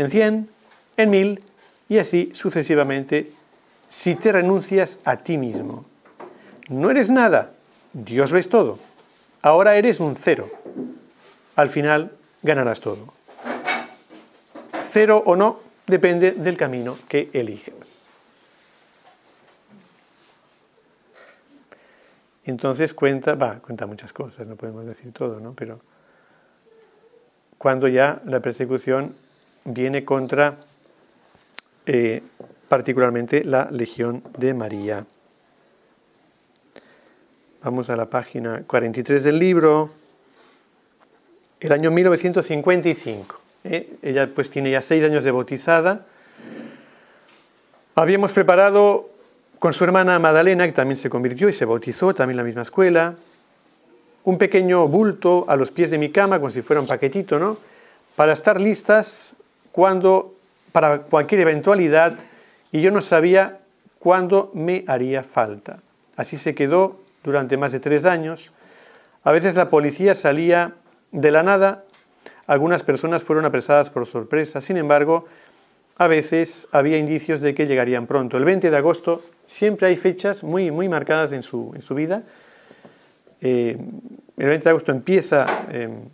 en 0.01 0.09
100, 0.09 0.49
en 0.97 1.09
1000 1.09 1.43
y 1.89 1.97
así 1.99 2.31
sucesivamente 2.33 3.31
si 3.87 4.15
te 4.15 4.31
renuncias 4.31 4.97
a 5.03 5.17
ti 5.17 5.37
mismo. 5.37 5.85
No 6.69 6.89
eres 6.89 7.09
nada, 7.09 7.51
Dios 7.93 8.31
lo 8.31 8.39
es 8.39 8.49
todo. 8.49 8.79
Ahora 9.41 9.75
eres 9.75 9.99
un 9.99 10.15
cero. 10.15 10.49
Al 11.55 11.69
final 11.69 12.11
ganarás 12.41 12.79
todo. 12.79 13.13
Cero 14.85 15.21
o 15.25 15.35
no 15.35 15.59
depende 15.85 16.31
del 16.31 16.57
camino 16.57 16.97
que 17.07 17.29
elijas. 17.33 18.05
Entonces 22.45 22.93
cuenta, 22.93 23.35
va, 23.35 23.59
cuenta 23.59 23.85
muchas 23.85 24.13
cosas, 24.13 24.47
no 24.47 24.55
podemos 24.55 24.85
decir 24.85 25.11
todo, 25.13 25.39
¿no? 25.39 25.53
Pero 25.53 25.79
cuando 27.57 27.87
ya 27.87 28.21
la 28.25 28.39
persecución 28.39 29.15
viene 29.65 30.03
contra 30.05 30.57
eh, 31.85 32.21
particularmente 32.67 33.43
la 33.43 33.69
Legión 33.71 34.23
de 34.37 34.53
María. 34.53 35.05
Vamos 37.63 37.89
a 37.89 37.95
la 37.95 38.09
página 38.09 38.63
43 38.65 39.23
del 39.23 39.37
libro. 39.37 39.91
El 41.59 41.71
año 41.71 41.91
1955. 41.91 43.39
¿eh? 43.65 43.97
Ella 44.01 44.27
pues 44.33 44.49
tiene 44.49 44.71
ya 44.71 44.81
seis 44.81 45.03
años 45.03 45.23
de 45.23 45.31
bautizada. 45.31 46.05
Habíamos 47.93 48.31
preparado 48.31 49.09
con 49.59 49.73
su 49.73 49.83
hermana 49.83 50.17
Madalena, 50.17 50.65
que 50.65 50.73
también 50.73 50.95
se 50.95 51.09
convirtió 51.09 51.49
y 51.49 51.53
se 51.53 51.65
bautizó, 51.65 52.15
también 52.15 52.35
en 52.35 52.37
la 52.37 52.43
misma 52.45 52.63
escuela, 52.63 53.15
un 54.23 54.37
pequeño 54.37 54.87
bulto 54.87 55.45
a 55.47 55.55
los 55.55 55.71
pies 55.71 55.91
de 55.91 55.99
mi 55.99 56.09
cama, 56.09 56.39
como 56.39 56.49
si 56.49 56.63
fuera 56.63 56.79
un 56.79 56.87
paquetito, 56.87 57.37
¿no? 57.37 57.57
Para 58.15 58.33
estar 58.33 58.59
listas 58.59 59.35
cuando, 59.71 60.35
para 60.71 60.99
cualquier 60.99 61.41
eventualidad, 61.41 62.15
y 62.71 62.81
yo 62.81 62.91
no 62.91 63.01
sabía 63.01 63.59
cuándo 63.99 64.51
me 64.53 64.83
haría 64.87 65.23
falta. 65.23 65.77
Así 66.15 66.37
se 66.37 66.55
quedó 66.55 66.99
durante 67.23 67.57
más 67.57 67.71
de 67.71 67.79
tres 67.79 68.05
años. 68.05 68.51
A 69.23 69.31
veces 69.31 69.55
la 69.55 69.69
policía 69.69 70.15
salía 70.15 70.73
de 71.11 71.31
la 71.31 71.43
nada, 71.43 71.83
algunas 72.47 72.83
personas 72.83 73.23
fueron 73.23 73.45
apresadas 73.45 73.89
por 73.89 74.05
sorpresa, 74.05 74.61
sin 74.61 74.77
embargo, 74.77 75.27
a 75.97 76.07
veces 76.07 76.67
había 76.71 76.97
indicios 76.97 77.41
de 77.41 77.53
que 77.53 77.67
llegarían 77.67 78.07
pronto. 78.07 78.37
El 78.37 78.45
20 78.45 78.71
de 78.71 78.77
agosto 78.77 79.23
siempre 79.45 79.87
hay 79.87 79.97
fechas 79.97 80.43
muy, 80.43 80.71
muy 80.71 80.89
marcadas 80.89 81.31
en 81.31 81.43
su, 81.43 81.71
en 81.75 81.81
su 81.81 81.93
vida. 81.93 82.23
Eh, 83.39 83.77
el 84.37 84.47
20 84.47 84.63
de 84.63 84.69
agosto 84.69 84.91
empieza 84.91 85.45
em, 85.71 86.05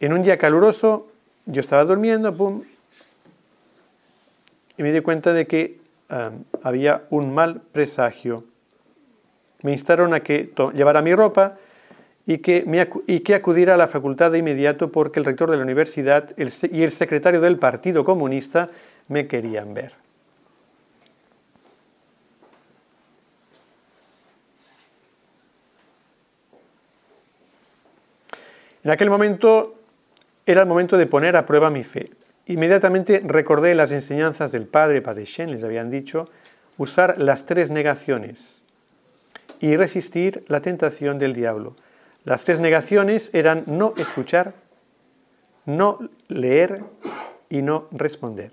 en 0.00 0.12
un 0.12 0.22
día 0.22 0.38
caluroso, 0.38 1.08
yo 1.48 1.60
estaba 1.60 1.84
durmiendo, 1.84 2.36
pum, 2.36 2.62
y 4.76 4.82
me 4.82 4.92
di 4.92 5.00
cuenta 5.00 5.32
de 5.32 5.46
que 5.46 5.80
había 6.62 7.04
un 7.10 7.34
mal 7.34 7.62
presagio. 7.72 8.44
Me 9.62 9.72
instaron 9.72 10.14
a 10.14 10.20
que 10.20 10.52
llevara 10.74 11.02
mi 11.02 11.14
ropa 11.14 11.56
y 12.26 12.38
que, 12.38 12.64
y 13.06 13.20
que 13.20 13.34
acudiera 13.34 13.74
a 13.74 13.76
la 13.76 13.88
facultad 13.88 14.30
de 14.30 14.38
inmediato 14.38 14.92
porque 14.92 15.18
el 15.18 15.24
rector 15.24 15.50
de 15.50 15.56
la 15.56 15.62
universidad 15.62 16.30
y 16.36 16.82
el 16.82 16.90
secretario 16.90 17.40
del 17.40 17.58
Partido 17.58 18.04
Comunista 18.04 18.68
me 19.08 19.26
querían 19.26 19.74
ver. 19.74 19.94
En 28.84 28.90
aquel 28.90 29.10
momento 29.10 29.77
era 30.48 30.62
el 30.62 30.66
momento 30.66 30.96
de 30.96 31.06
poner 31.06 31.36
a 31.36 31.44
prueba 31.44 31.68
mi 31.68 31.84
fe. 31.84 32.10
Inmediatamente 32.46 33.20
recordé 33.22 33.74
las 33.74 33.92
enseñanzas 33.92 34.50
del 34.50 34.66
padre 34.66 35.02
Shen, 35.26 35.50
les 35.50 35.62
habían 35.62 35.90
dicho, 35.90 36.30
usar 36.78 37.18
las 37.18 37.44
tres 37.44 37.70
negaciones 37.70 38.62
y 39.60 39.76
resistir 39.76 40.46
la 40.48 40.62
tentación 40.62 41.18
del 41.18 41.34
diablo. 41.34 41.76
Las 42.24 42.44
tres 42.44 42.60
negaciones 42.60 43.28
eran 43.34 43.64
no 43.66 43.92
escuchar, 43.98 44.54
no 45.66 45.98
leer 46.28 46.82
y 47.50 47.60
no 47.60 47.86
responder. 47.90 48.52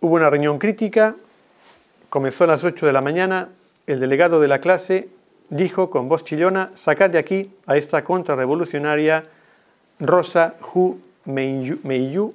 Hubo 0.00 0.14
una 0.14 0.30
reunión 0.30 0.60
crítica, 0.60 1.16
comenzó 2.08 2.44
a 2.44 2.46
las 2.46 2.62
8 2.62 2.86
de 2.86 2.92
la 2.92 3.00
mañana, 3.00 3.48
el 3.86 4.00
delegado 4.00 4.40
de 4.40 4.48
la 4.48 4.60
clase 4.60 5.08
dijo 5.48 5.90
con 5.90 6.08
voz 6.08 6.24
chillona, 6.24 6.70
sacad 6.74 7.10
de 7.10 7.18
aquí 7.18 7.52
a 7.66 7.76
esta 7.76 8.02
contrarrevolucionaria 8.02 9.24
Rosa 10.00 10.54
Hu 10.60 11.00
Meiyu, 11.24 12.34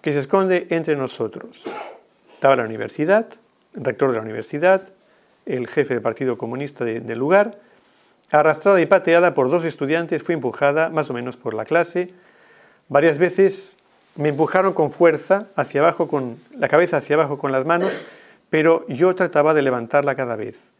que 0.00 0.12
se 0.12 0.18
esconde 0.18 0.66
entre 0.70 0.96
nosotros. 0.96 1.64
Estaba 2.34 2.56
la 2.56 2.64
universidad, 2.64 3.26
el 3.74 3.84
rector 3.84 4.10
de 4.10 4.16
la 4.16 4.22
universidad, 4.22 4.82
el 5.46 5.68
jefe 5.68 5.94
del 5.94 6.02
Partido 6.02 6.36
Comunista 6.36 6.84
del 6.84 7.18
lugar, 7.18 7.58
arrastrada 8.30 8.80
y 8.80 8.86
pateada 8.86 9.34
por 9.34 9.50
dos 9.50 9.64
estudiantes, 9.64 10.22
fue 10.22 10.34
empujada 10.34 10.90
más 10.90 11.10
o 11.10 11.14
menos 11.14 11.36
por 11.36 11.54
la 11.54 11.64
clase. 11.64 12.12
Varias 12.88 13.18
veces 13.18 13.76
me 14.16 14.30
empujaron 14.30 14.72
con 14.72 14.90
fuerza 14.90 15.46
hacia 15.54 15.80
abajo, 15.80 16.08
con 16.08 16.36
la 16.56 16.68
cabeza 16.68 16.98
hacia 16.98 17.14
abajo 17.14 17.38
con 17.38 17.52
las 17.52 17.64
manos, 17.64 17.92
pero 18.50 18.86
yo 18.88 19.14
trataba 19.14 19.54
de 19.54 19.62
levantarla 19.62 20.14
cada 20.14 20.36
vez. 20.36 20.71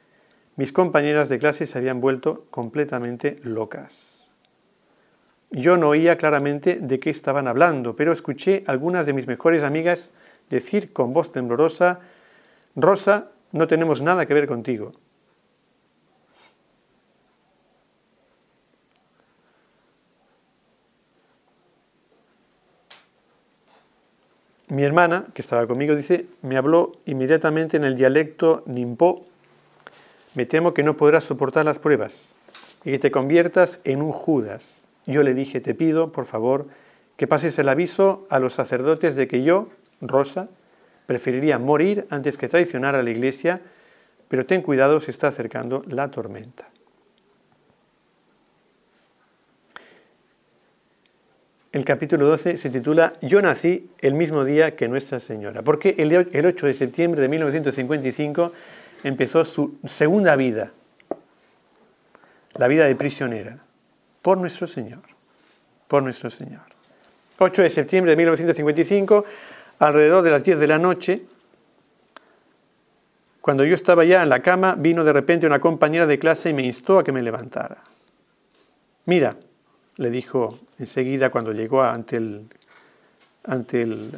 Mis 0.57 0.73
compañeras 0.73 1.29
de 1.29 1.39
clase 1.39 1.67
se 1.67 1.79
habían 1.79 2.01
vuelto 2.01 2.47
completamente 2.51 3.39
locas. 3.43 4.31
Yo 5.51 5.77
no 5.77 5.89
oía 5.89 6.17
claramente 6.17 6.79
de 6.81 7.01
qué 7.01 7.11
estaban 7.11 7.49
hablando, 7.49 7.97
pero 7.97 8.13
escuché 8.13 8.65
algunas 8.67 9.07
de 9.07 9.13
mis 9.13 9.27
mejores 9.27 9.63
amigas 9.63 10.11
decir 10.51 10.93
con 10.93 11.13
voz 11.13 11.31
temblorosa, 11.31 12.01
Rosa, 12.75 13.29
no 13.53 13.67
tenemos 13.67 14.01
nada 14.01 14.27
que 14.27 14.35
ver 14.35 14.47
contigo. 14.47 14.93
Mi 24.69 24.85
hermana, 24.85 25.27
que 25.35 25.43
estaba 25.43 25.67
conmigo, 25.67 25.95
dice, 25.95 26.27
me 26.41 26.57
habló 26.57 26.93
inmediatamente 27.05 27.77
en 27.77 27.85
el 27.85 27.95
dialecto 27.95 28.63
Nimpo. 28.65 29.27
Me 30.35 30.47
temo 30.47 30.73
que 30.75 30.83
no 30.83 30.97
podrás 30.97 31.25
soportar 31.25 31.65
las 31.65 31.79
pruebas 31.79 32.35
y 32.85 32.91
que 32.91 32.99
te 32.99 33.11
conviertas 33.11 33.81
en 33.85 34.03
un 34.03 34.13
Judas. 34.13 34.85
Yo 35.07 35.23
le 35.23 35.35
dije, 35.35 35.61
te 35.61 35.75
pido, 35.75 36.13
por 36.13 36.27
favor, 36.27 36.69
que 37.17 37.27
pases 37.27 37.59
el 37.59 37.69
aviso 37.69 38.27
a 38.31 38.39
los 38.39 38.55
sacerdotes 38.55 39.17
de 39.17 39.29
que 39.29 39.43
yo, 39.43 39.69
Rosa, 40.01 40.49
preferiría 41.07 41.59
morir 41.59 42.07
antes 42.11 42.39
que 42.39 42.49
traicionar 42.49 42.95
a 42.95 43.03
la 43.03 43.11
iglesia, 43.11 43.61
pero 44.29 44.47
ten 44.47 44.63
cuidado, 44.63 45.01
se 45.01 45.11
está 45.11 45.29
acercando 45.29 45.83
la 45.87 46.11
tormenta. 46.11 46.69
El 51.73 51.87
capítulo 51.87 52.27
12 52.27 52.59
se 52.59 52.71
titula 52.71 53.15
Yo 53.23 53.41
nací 53.41 53.91
el 54.01 54.15
mismo 54.15 54.45
día 54.45 54.77
que 54.77 54.89
Nuestra 54.89 55.21
Señora, 55.21 55.63
porque 55.63 55.95
el 55.99 56.47
8 56.47 56.67
de 56.67 56.75
septiembre 56.75 57.21
de 57.21 57.29
1955 57.29 58.53
empezó 59.03 59.45
su 59.45 59.79
segunda 59.85 60.37
vida, 60.37 60.73
la 62.55 62.69
vida 62.69 62.85
de 62.87 62.95
prisionera, 62.95 63.59
por 64.21 64.39
nuestro 64.39 64.67
Señor, 64.67 65.03
por 65.89 66.03
nuestro 66.03 66.31
Señor. 66.31 66.63
8 67.39 67.63
de 67.63 67.71
septiembre 67.71 68.13
de 68.13 68.17
1955, 68.17 69.25
alrededor 69.79 70.23
de 70.23 70.31
las 70.31 70.45
10 70.45 70.59
de 70.59 70.67
la 70.67 70.79
noche, 70.79 71.23
cuando 73.41 73.65
yo 73.65 73.75
estaba 73.75 74.05
ya 74.05 74.23
en 74.23 74.29
la 74.29 74.41
cama, 74.41 74.77
vino 74.77 75.03
de 75.03 75.13
repente 75.13 75.47
una 75.47 75.59
compañera 75.59 76.07
de 76.07 76.19
clase 76.19 76.51
y 76.51 76.55
me 76.55 76.63
instó 76.63 77.01
a 77.01 77.05
que 77.05 77.11
me 77.11 77.23
levantara. 77.23 77.83
Mira, 79.07 79.37
le 79.97 80.11
dijo 80.11 80.61
enseguida 80.79 81.31
cuando 81.31 81.53
llegó 81.53 81.83
ante 81.83 82.19
el, 82.19 82.47
ante 83.45 83.83
el 83.83 84.13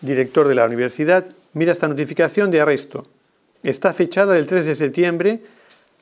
director 0.00 0.48
de 0.48 0.56
la 0.56 0.66
universidad, 0.66 1.24
mira 1.52 1.70
esta 1.70 1.86
notificación 1.86 2.50
de 2.50 2.60
arresto. 2.60 3.06
Está 3.62 3.92
fechada 3.92 4.34
del 4.34 4.46
3 4.46 4.66
de 4.66 4.74
septiembre, 4.74 5.40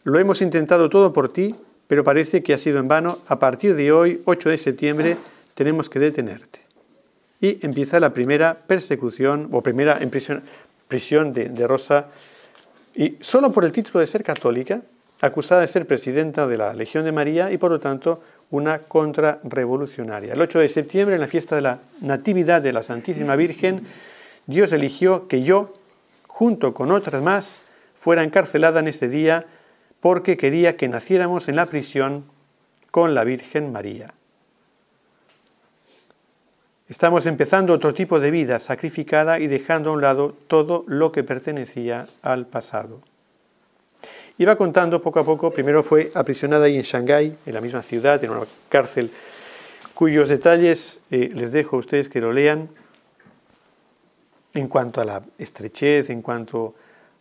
lo 0.05 0.19
hemos 0.19 0.41
intentado 0.43 0.89
todo 0.89 1.13
por 1.13 1.33
ti, 1.33 1.55
pero 1.87 2.05
parece 2.05 2.43
que 2.43 2.55
ha 2.55 2.59
sido 2.59 2.79
en 2.79 2.89
vano. 2.89 3.19
A 3.27 3.39
partir 3.39 3.75
de 3.75 3.93
hoy, 3.93 4.23
8 4.25 4.51
de 4.51 4.59
septiembre, 4.59 5.17
tenemos 5.55 5.91
que 5.91 5.99
detenerte. 5.99 6.61
Y 7.41 7.65
empieza 7.65 8.01
la 8.01 8.13
primera 8.13 8.55
persecución 8.67 9.49
o 9.53 9.63
primera 9.63 9.99
prisión, 10.89 11.33
de, 11.33 11.49
de 11.49 11.67
Rosa. 11.67 12.07
Y 12.95 13.17
solo 13.21 13.53
por 13.53 13.65
el 13.65 13.73
título 13.73 14.01
de 14.01 14.07
ser 14.07 14.23
católica, 14.23 14.81
acusada 15.21 15.63
de 15.63 15.67
ser 15.67 15.87
presidenta 15.87 16.47
de 16.47 16.59
la 16.59 16.73
Legión 16.73 17.05
de 17.05 17.13
María 17.13 17.51
y 17.51 17.59
por 17.59 17.71
lo 17.71 17.81
tanto 17.81 18.21
una 18.51 18.81
contrarrevolucionaria. 18.81 20.35
El 20.35 20.41
8 20.41 20.61
de 20.61 20.69
septiembre, 20.69 21.17
en 21.17 21.21
la 21.21 21.27
fiesta 21.27 21.57
de 21.57 21.63
la 21.63 21.81
Natividad 22.01 22.63
de 22.63 22.73
la 22.73 22.83
Santísima 22.83 23.35
Virgen, 23.37 23.87
Dios 24.47 24.73
eligió 24.73 25.27
que 25.27 25.43
yo, 25.43 25.75
junto 26.37 26.75
con 26.75 26.93
otras 26.93 27.23
más, 27.23 27.63
fuera 27.95 28.23
encarcelada 28.23 28.81
en 28.81 28.89
ese 28.89 29.09
día 29.09 29.47
porque 30.01 30.37
quería 30.37 30.77
que 30.77 30.87
naciéramos 30.87 31.49
en 31.49 31.57
la 31.57 31.65
prisión 31.65 32.27
con 32.91 33.15
la 33.15 33.25
Virgen 33.25 33.73
María. 33.73 34.13
Estamos 36.91 37.25
empezando 37.25 37.73
otro 37.73 37.95
tipo 37.95 38.21
de 38.21 38.31
vida 38.31 38.59
sacrificada 38.59 39.41
y 39.41 39.47
dejando 39.47 39.89
a 39.89 39.93
un 39.95 40.03
lado 40.03 40.37
todo 40.47 40.85
lo 40.87 41.11
que 41.11 41.25
pertenecía 41.25 42.07
al 42.21 42.45
pasado. 42.45 43.01
Iba 44.37 44.57
contando 44.57 45.01
poco 45.01 45.21
a 45.21 45.25
poco, 45.25 45.51
primero 45.51 45.83
fue 45.83 46.11
aprisionada 46.15 46.67
ahí 46.67 46.77
en 46.77 46.83
Shanghái, 46.83 47.35
en 47.47 47.55
la 47.55 47.63
misma 47.63 47.81
ciudad, 47.81 48.23
en 48.23 48.33
una 48.33 48.45
cárcel, 48.69 49.11
cuyos 49.95 50.29
detalles 50.29 51.01
eh, 51.11 51.31
les 51.33 51.53
dejo 51.53 51.77
a 51.77 51.79
ustedes 51.79 52.11
que 52.11 52.21
lo 52.21 52.35
lean, 52.35 52.69
en 54.57 54.69
cuanto 54.69 55.01
a 55.01 55.05
la 55.05 55.23
estrechez, 55.39 56.11
en 56.11 56.23
cuanto 56.23 56.75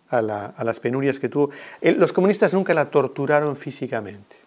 a, 0.10 0.22
las 0.22 0.80
penurias 0.80 1.20
que 1.20 1.30
tuvo. 1.30 1.50
los 1.82 2.14
comunistas 2.14 2.54
nunca 2.54 2.74
la 2.74 2.90
torturaron 2.90 3.56
físicamente. 3.56 4.38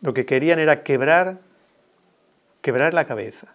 Lo 0.00 0.14
que 0.14 0.24
querían 0.24 0.58
era 0.58 0.82
quebrar, 0.82 1.40
quebrar 2.60 2.94
la 2.94 3.06
cabeza, 3.06 3.48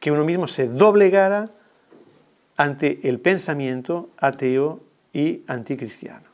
que 0.00 0.10
uno 0.10 0.24
mismo 0.24 0.48
se 0.48 0.68
doblegara 0.68 1.46
ante 2.56 3.00
el 3.08 3.20
pensamiento 3.20 4.10
ateo 4.18 4.80
y 5.12 5.42
anticristiano. 5.46 6.28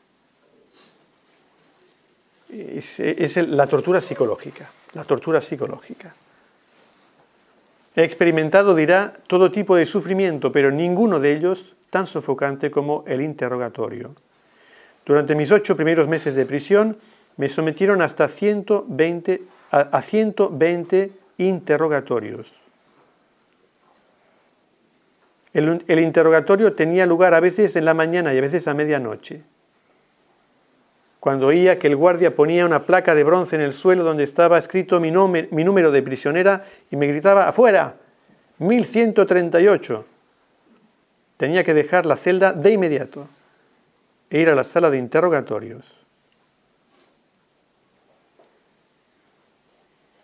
Es, 2.49 3.37
la 3.37 3.67
tortura 3.67 4.01
psicológica, 4.01 4.71
la 4.95 5.05
tortura 5.05 5.41
psicológica. 5.41 6.15
He 7.97 8.03
experimentado, 8.03 8.75
dirá, 8.75 9.15
todo 9.27 9.53
tipo 9.53 9.77
de 9.77 9.87
sufrimiento, 9.87 10.51
pero 10.51 10.71
ninguno 10.71 11.21
de 11.21 11.33
ellos 11.33 11.77
tan 11.91 12.07
sofocante 12.07 12.71
como 12.71 13.05
el 13.07 13.21
interrogatorio. 13.21 14.15
Durante 15.07 15.35
mis 15.35 15.53
ocho 15.53 15.77
primeros 15.77 16.09
meses 16.09 16.35
de 16.35 16.47
prisión 16.47 16.97
me 17.37 17.49
sometieron 17.49 18.03
hasta 18.03 18.27
120, 18.27 19.43
a 19.71 20.03
120 20.03 21.13
interrogatorios. 21.39 22.65
El, 25.55 26.01
interrogatorio 26.01 26.73
tenía 26.73 27.07
lugar 27.07 27.33
a 27.33 27.39
veces 27.39 27.77
en 27.77 27.85
la 27.85 27.95
mañana 27.95 28.35
y 28.35 28.39
a 28.39 28.41
veces 28.41 28.67
a 28.67 28.75
medianoche. 28.75 29.43
Cuando 31.25 31.47
oía 31.47 31.79
que 31.79 31.87
el 31.87 31.97
guardia 31.97 32.37
ponía 32.37 32.67
una 32.67 32.85
placa 32.85 33.15
de 33.15 33.25
bronce 33.25 33.57
en 33.57 33.63
el 33.63 33.73
suelo 33.73 34.05
donde 34.05 34.25
estaba 34.25 34.59
escrito 34.59 35.01
mi, 35.01 35.11
mi 35.11 35.65
número 35.65 35.91
de 35.91 36.03
prisionera 36.03 36.67
y 36.91 36.97
me 36.97 37.07
gritaba, 37.07 37.49
afuera, 37.49 37.95
1138. 38.59 40.05
Tenía 41.39 41.65
que 41.65 41.73
dejar 41.73 42.05
la 42.05 42.19
celda 42.19 42.53
de 42.53 42.73
inmediato 42.73 43.27
e 44.29 44.39
ir 44.39 44.51
a 44.51 44.55
la 44.55 44.65
sala 44.65 44.91
de 44.91 44.99
interrogatorios. 44.99 45.99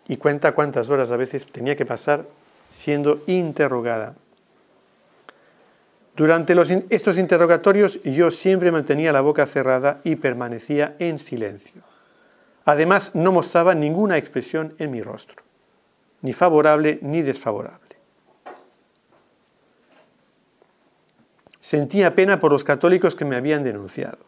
Y 0.07 0.17
cuenta 0.17 0.51
cuántas 0.51 0.91
horas 0.91 1.09
a 1.09 1.17
veces 1.17 1.47
tenía 1.47 1.75
que 1.75 1.87
pasar 1.87 2.27
siendo 2.69 3.23
interrogada. 3.25 4.13
Durante 6.15 6.53
estos 6.89 7.17
interrogatorios 7.17 8.01
yo 8.03 8.31
siempre 8.31 8.71
mantenía 8.71 9.13
la 9.13 9.21
boca 9.21 9.45
cerrada 9.45 10.01
y 10.03 10.17
permanecía 10.17 10.95
en 10.99 11.19
silencio. 11.19 11.81
Además, 12.65 13.15
no 13.15 13.31
mostraba 13.31 13.73
ninguna 13.73 14.17
expresión 14.17 14.75
en 14.77 14.91
mi 14.91 15.01
rostro, 15.01 15.41
ni 16.21 16.33
favorable 16.33 16.99
ni 17.01 17.21
desfavorable. 17.21 17.95
Sentía 21.59 22.13
pena 22.13 22.39
por 22.39 22.51
los 22.51 22.63
católicos 22.63 23.15
que 23.15 23.25
me 23.25 23.35
habían 23.35 23.63
denunciado. 23.63 24.19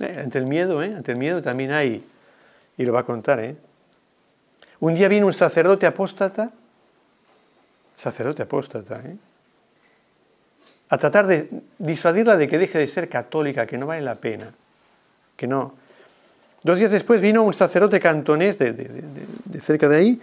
Eh, 0.00 0.20
ante 0.22 0.38
el 0.38 0.46
miedo, 0.46 0.82
¿eh? 0.82 0.94
ante 0.94 1.12
el 1.12 1.18
miedo 1.18 1.42
también 1.42 1.72
hay, 1.72 2.04
y 2.76 2.84
lo 2.84 2.92
va 2.92 3.00
a 3.00 3.04
contar, 3.04 3.40
¿eh? 3.40 3.56
Un 4.80 4.94
día 4.94 5.08
vino 5.08 5.26
un 5.26 5.32
sacerdote 5.32 5.86
apóstata, 5.86 6.52
sacerdote 7.96 8.42
apóstata, 8.42 9.00
¿eh? 9.04 9.16
A 10.88 10.98
tratar 10.98 11.26
de 11.26 11.50
disuadirla 11.78 12.36
de 12.36 12.48
que 12.48 12.58
deje 12.58 12.78
de 12.78 12.86
ser 12.86 13.08
católica, 13.08 13.66
que 13.66 13.76
no 13.76 13.86
vale 13.86 14.02
la 14.02 14.14
pena, 14.14 14.52
que 15.36 15.46
no. 15.46 15.74
Dos 16.62 16.78
días 16.78 16.90
después 16.90 17.20
vino 17.20 17.42
un 17.42 17.54
sacerdote 17.54 18.00
cantonés 18.00 18.58
de, 18.58 19.02
cerca 19.60 19.88
de 19.88 19.96
ahí, 19.96 20.20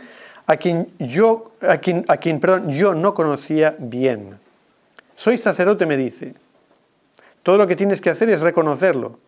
a 0.47 0.57
quien, 0.57 0.87
yo, 0.99 1.53
a, 1.61 1.77
quien, 1.77 2.05
a 2.07 2.17
quien 2.17 2.39
perdón, 2.39 2.69
yo 2.71 2.93
no 2.93 3.13
conocía 3.13 3.75
bien. 3.77 4.37
Soy 5.15 5.37
sacerdote, 5.37 5.85
me 5.85 5.97
dice. 5.97 6.33
Todo 7.41 7.57
lo 7.57 7.67
que 7.67 7.75
tienes 7.75 8.01
que 8.01 8.09
hacer 8.09 8.29
es 8.29 8.41
reconocerlo, 8.41 9.19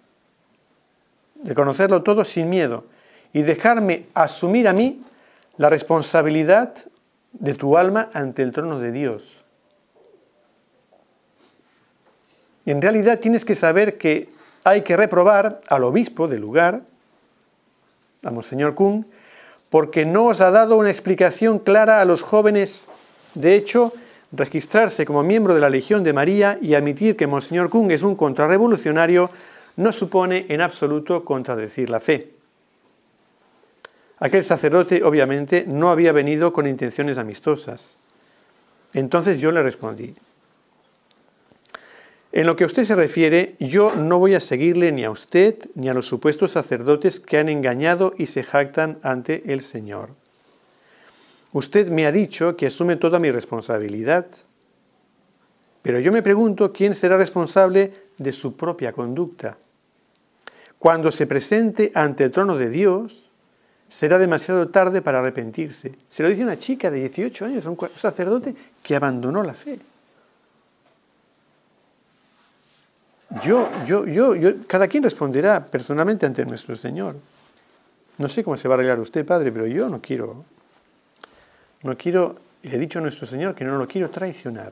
reconocerlo 1.43 2.02
todo 2.02 2.26
sin 2.26 2.50
miedo 2.50 2.86
y 3.32 3.43
dejarme 3.43 4.08
asumir 4.15 4.67
a 4.67 4.73
mí 4.73 5.00
la 5.58 5.69
responsabilidad 5.69 6.73
de 7.34 7.54
tu 7.54 7.78
alma 7.78 8.10
ante 8.13 8.41
el 8.41 8.52
trono 8.52 8.80
de 8.80 8.91
Dios. 8.91 9.43
En 12.71 12.82
realidad 12.82 13.19
tienes 13.19 13.45
que 13.45 13.56
saber 13.56 13.97
que 13.97 14.30
hay 14.63 14.82
que 14.82 14.97
reprobar 14.97 15.60
al 15.69 15.84
obispo 15.84 16.27
del 16.27 16.41
lugar, 16.41 16.82
a 18.23 18.32
Monseñor 18.32 18.75
Kuhn, 18.75 19.06
porque 19.69 20.06
no 20.06 20.25
os 20.25 20.41
ha 20.41 20.51
dado 20.51 20.77
una 20.77 20.89
explicación 20.89 21.60
clara 21.60 22.01
a 22.01 22.06
los 22.06 22.21
jóvenes. 22.23 22.88
De 23.34 23.56
hecho, 23.56 23.93
registrarse 24.32 25.06
como 25.06 25.23
miembro 25.23 25.53
de 25.53 25.62
la 25.62 25.69
Legión 25.69 26.03
de 26.03 26.13
María 26.13 26.58
y 26.62 26.73
admitir 26.73 27.15
que 27.15 27.27
Monseñor 27.27 27.69
Kuhn 27.69 27.91
es 27.91 28.03
un 28.03 28.15
contrarrevolucionario 28.15 29.30
no 29.77 29.93
supone 29.93 30.45
en 30.49 30.62
absoluto 30.62 31.23
contradecir 31.23 31.89
la 31.89 31.99
fe. 31.99 32.32
Aquel 34.19 34.43
sacerdote 34.43 35.03
obviamente 35.03 35.65
no 35.67 35.91
había 35.91 36.12
venido 36.12 36.51
con 36.51 36.65
intenciones 36.65 37.17
amistosas. 37.19 37.97
Entonces 38.93 39.39
yo 39.39 39.51
le 39.51 39.62
respondí, 39.62 40.15
en 42.38 42.45
lo 42.45 42.56
que 42.56 42.65
a 42.65 42.67
usted 42.67 42.84
se 42.84 42.93
refiere, 42.93 43.56
yo 43.60 43.95
no 43.95 44.19
voy 44.19 44.36
a 44.36 44.39
seguirle 44.39 44.91
ni 44.91 45.04
a 45.04 45.10
usted 45.10 45.58
ni 45.73 45.89
a 45.89 45.93
los 45.95 46.06
supuestos 46.06 46.52
sacerdotes 46.52 47.19
que 47.19 47.39
han 47.39 47.50
engañado 47.50 48.13
y 48.15 48.28
se 48.28 48.43
jactan 48.43 49.00
ante 49.02 49.52
el 49.52 49.62
Señor. 49.62 50.12
Usted 51.52 51.89
me 51.89 52.06
ha 52.06 52.12
dicho 52.12 52.56
que 52.56 52.67
asume 52.67 52.97
toda 52.97 53.17
mi 53.17 53.32
responsabilidad, 53.32 54.28
pero 55.82 56.00
yo 56.00 56.12
me 56.12 56.21
pregunto 56.21 56.71
quién 56.71 56.93
será 56.93 57.17
responsable 57.17 57.91
de 58.19 58.32
su 58.32 58.56
propia 58.56 58.93
conducta. 58.93 59.58
Cuando 60.78 61.12
se 61.12 61.26
presente 61.26 61.91
ante 61.95 62.23
el 62.23 62.30
trono 62.30 62.56
de 62.56 62.69
Dios, 62.69 63.32
será 63.89 64.19
demasiado 64.19 64.67
tarde 64.67 65.02
para 65.02 65.21
arrepentirse. 65.21 65.95
Se 66.08 66.21
lo 66.21 66.30
dice 66.30 66.43
una 66.43 66.60
chica 66.60 66.91
de 66.91 67.00
18 67.00 67.45
años, 67.45 67.65
un 67.65 67.80
sacerdote 67.95 68.54
que 68.84 68.95
abandonó 68.95 69.41
la 69.41 69.56
fe. 69.56 69.80
Yo, 73.44 73.70
yo, 73.86 74.06
yo, 74.06 74.36
yo, 74.36 74.54
cada 74.68 74.88
quien 74.88 75.04
responderá 75.04 75.66
personalmente 75.66 76.26
ante 76.26 76.46
nuestro 76.46 76.76
Señor. 76.76 77.16
No 78.18 78.28
sé 78.28 78.44
cómo 78.44 78.58
se 78.58 78.68
va 78.68 78.76
a 78.76 78.78
arreglar 78.78 79.00
usted, 79.00 79.26
Padre, 79.26 79.52
pero 79.52 79.68
yo 79.68 79.90
no 79.90 80.02
quiero, 80.02 80.46
no 81.84 81.98
quiero, 81.98 82.38
le 82.63 82.76
he 82.76 82.80
dicho 82.80 83.00
a 83.00 83.02
nuestro 83.02 83.28
Señor 83.28 83.54
que 83.54 83.66
no 83.66 83.78
lo 83.78 83.88
quiero 83.88 84.10
traicionar. 84.10 84.72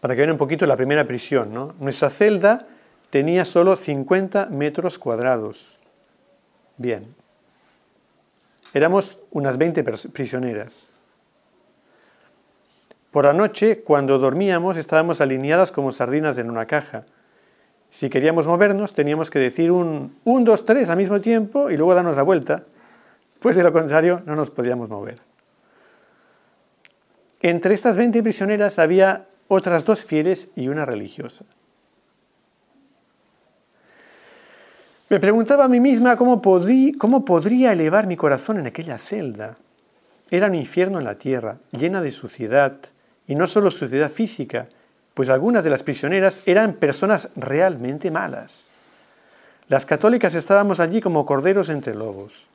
Para 0.00 0.14
que 0.14 0.20
vean 0.20 0.32
un 0.32 0.36
poquito 0.36 0.66
la 0.66 0.76
primera 0.76 1.06
prisión, 1.06 1.54
¿no? 1.54 1.74
Nuestra 1.78 2.10
celda 2.10 2.66
tenía 3.08 3.46
solo 3.46 3.74
50 3.74 4.46
metros 4.46 4.98
cuadrados. 4.98 5.80
Bien, 6.76 7.06
Éramos 8.74 9.18
unas 9.30 9.56
20 9.56 9.84
prisioneras. 10.12 10.90
Por 13.12 13.24
la 13.24 13.32
noche, 13.32 13.82
cuando 13.82 14.18
dormíamos, 14.18 14.76
estábamos 14.76 15.20
alineadas 15.20 15.70
como 15.70 15.92
sardinas 15.92 16.36
en 16.38 16.50
una 16.50 16.66
caja. 16.66 17.04
Si 17.88 18.10
queríamos 18.10 18.48
movernos, 18.48 18.92
teníamos 18.92 19.30
que 19.30 19.38
decir 19.38 19.70
un 19.70 20.16
1, 20.24 20.44
2, 20.44 20.64
3 20.64 20.90
al 20.90 20.96
mismo 20.96 21.20
tiempo 21.20 21.70
y 21.70 21.76
luego 21.76 21.94
darnos 21.94 22.16
la 22.16 22.24
vuelta, 22.24 22.64
pues 23.38 23.54
de 23.54 23.62
lo 23.62 23.72
contrario 23.72 24.22
no 24.26 24.34
nos 24.34 24.50
podíamos 24.50 24.88
mover. 24.88 25.20
Entre 27.40 27.74
estas 27.74 27.96
20 27.96 28.24
prisioneras 28.24 28.80
había 28.80 29.28
otras 29.46 29.84
dos 29.84 30.04
fieles 30.04 30.48
y 30.56 30.66
una 30.66 30.84
religiosa. 30.84 31.44
Me 35.08 35.20
preguntaba 35.20 35.64
a 35.64 35.68
mí 35.68 35.80
misma 35.80 36.16
cómo, 36.16 36.40
cómo 36.98 37.24
podría 37.24 37.72
elevar 37.72 38.06
mi 38.06 38.16
corazón 38.16 38.58
en 38.58 38.66
aquella 38.66 38.98
celda. 38.98 39.56
Era 40.30 40.46
un 40.46 40.54
infierno 40.54 40.98
en 40.98 41.04
la 41.04 41.16
tierra, 41.16 41.58
llena 41.72 42.00
de 42.00 42.10
suciedad, 42.10 42.76
y 43.26 43.34
no 43.34 43.46
solo 43.46 43.70
suciedad 43.70 44.10
física, 44.10 44.68
pues 45.12 45.28
algunas 45.30 45.62
de 45.64 45.70
las 45.70 45.82
prisioneras 45.82 46.42
eran 46.46 46.74
personas 46.74 47.28
realmente 47.36 48.10
malas. 48.10 48.70
Las 49.68 49.86
católicas 49.86 50.34
estábamos 50.34 50.80
allí 50.80 51.00
como 51.00 51.24
corderos 51.24 51.68
entre 51.68 51.94
lobos. 51.94 52.48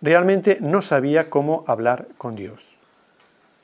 Realmente 0.00 0.58
no 0.60 0.82
sabía 0.82 1.30
cómo 1.30 1.64
hablar 1.66 2.06
con 2.18 2.36
Dios. 2.36 2.78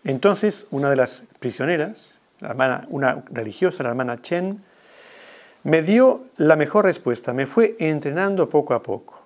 Entonces, 0.02 0.66
una 0.70 0.90
de 0.90 0.96
las 0.96 1.22
prisioneras, 1.38 2.18
la 2.40 2.48
hermana, 2.48 2.86
una 2.90 3.22
religiosa, 3.30 3.82
la 3.82 3.90
hermana 3.90 4.20
Chen, 4.20 4.62
me 5.64 5.82
dio 5.82 6.24
la 6.36 6.56
mejor 6.56 6.84
respuesta, 6.84 7.32
me 7.32 7.46
fue 7.46 7.76
entrenando 7.78 8.48
poco 8.48 8.74
a 8.74 8.82
poco. 8.82 9.20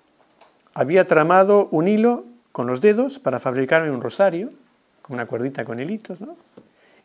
Había 0.73 1.05
tramado 1.05 1.67
un 1.71 1.87
hilo 1.87 2.25
con 2.51 2.65
los 2.67 2.81
dedos 2.81 3.19
para 3.19 3.39
fabricarme 3.39 3.91
un 3.91 4.01
rosario, 4.01 4.51
con 5.01 5.15
una 5.15 5.27
cuerdita 5.27 5.65
con 5.65 5.79
hilitos, 5.79 6.21
¿no? 6.21 6.35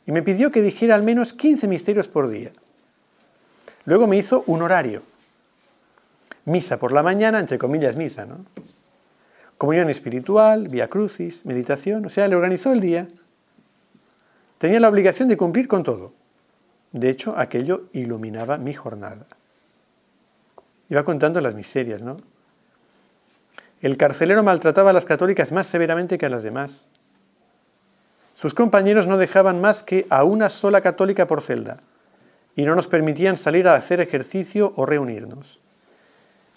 Y 0.07 0.13
me 0.13 0.23
pidió 0.23 0.51
que 0.51 0.63
dijera 0.63 0.95
al 0.95 1.03
menos 1.03 1.33
15 1.33 1.67
misterios 1.67 2.09
por 2.09 2.29
día. 2.29 2.53
Luego 3.87 4.07
me 4.07 4.17
hizo 4.17 4.45
un 4.47 4.63
horario. 4.63 5.03
Misa 6.45 6.79
por 6.79 6.93
la 6.93 7.03
mañana, 7.03 7.41
entre 7.41 7.59
comillas 7.59 7.97
misa, 7.97 8.27
¿no? 8.27 8.45
comunión 9.59 9.89
espiritual, 9.89 10.69
vía 10.69 10.89
crucis, 10.89 11.47
meditación, 11.47 12.05
o 12.05 12.09
sea, 12.09 12.29
le 12.29 12.37
organizó 12.37 12.73
el 12.73 12.81
día. 12.81 13.09
Tenía 14.59 14.81
la 14.81 14.89
obligación 14.89 15.29
de 15.29 15.37
cumplir 15.37 15.69
con 15.69 15.83
todo. 15.83 16.13
De 16.95 17.11
hecho, 17.11 17.35
aquello 17.37 17.89
iluminaba 17.93 18.57
mi 18.57 18.73
jornada. 18.73 19.27
Iba 20.89 21.05
contando 21.05 21.41
las 21.41 21.57
miserias, 21.57 22.03
¿no? 22.03 22.19
El 23.83 23.97
carcelero 23.97 24.45
maltrataba 24.45 24.91
a 24.91 24.93
las 24.93 25.05
católicas 25.05 25.51
más 25.51 25.67
severamente 25.67 26.19
que 26.19 26.27
a 26.27 26.31
las 26.31 26.45
demás. 26.45 26.89
Sus 28.33 28.55
compañeros 28.55 29.09
no 29.09 29.19
dejaban 29.19 29.61
más 29.61 29.83
que 29.83 30.07
a 30.09 30.23
una 30.23 30.49
sola 30.51 30.83
católica 30.83 31.27
por 31.27 31.43
celda 31.43 31.81
y 32.55 32.65
no 32.65 32.77
nos 32.77 32.87
permitían 32.87 33.37
salir 33.37 33.67
a 33.67 33.75
hacer 33.75 34.01
ejercicio 34.01 34.73
o 34.77 34.87
reunirnos. 34.87 35.59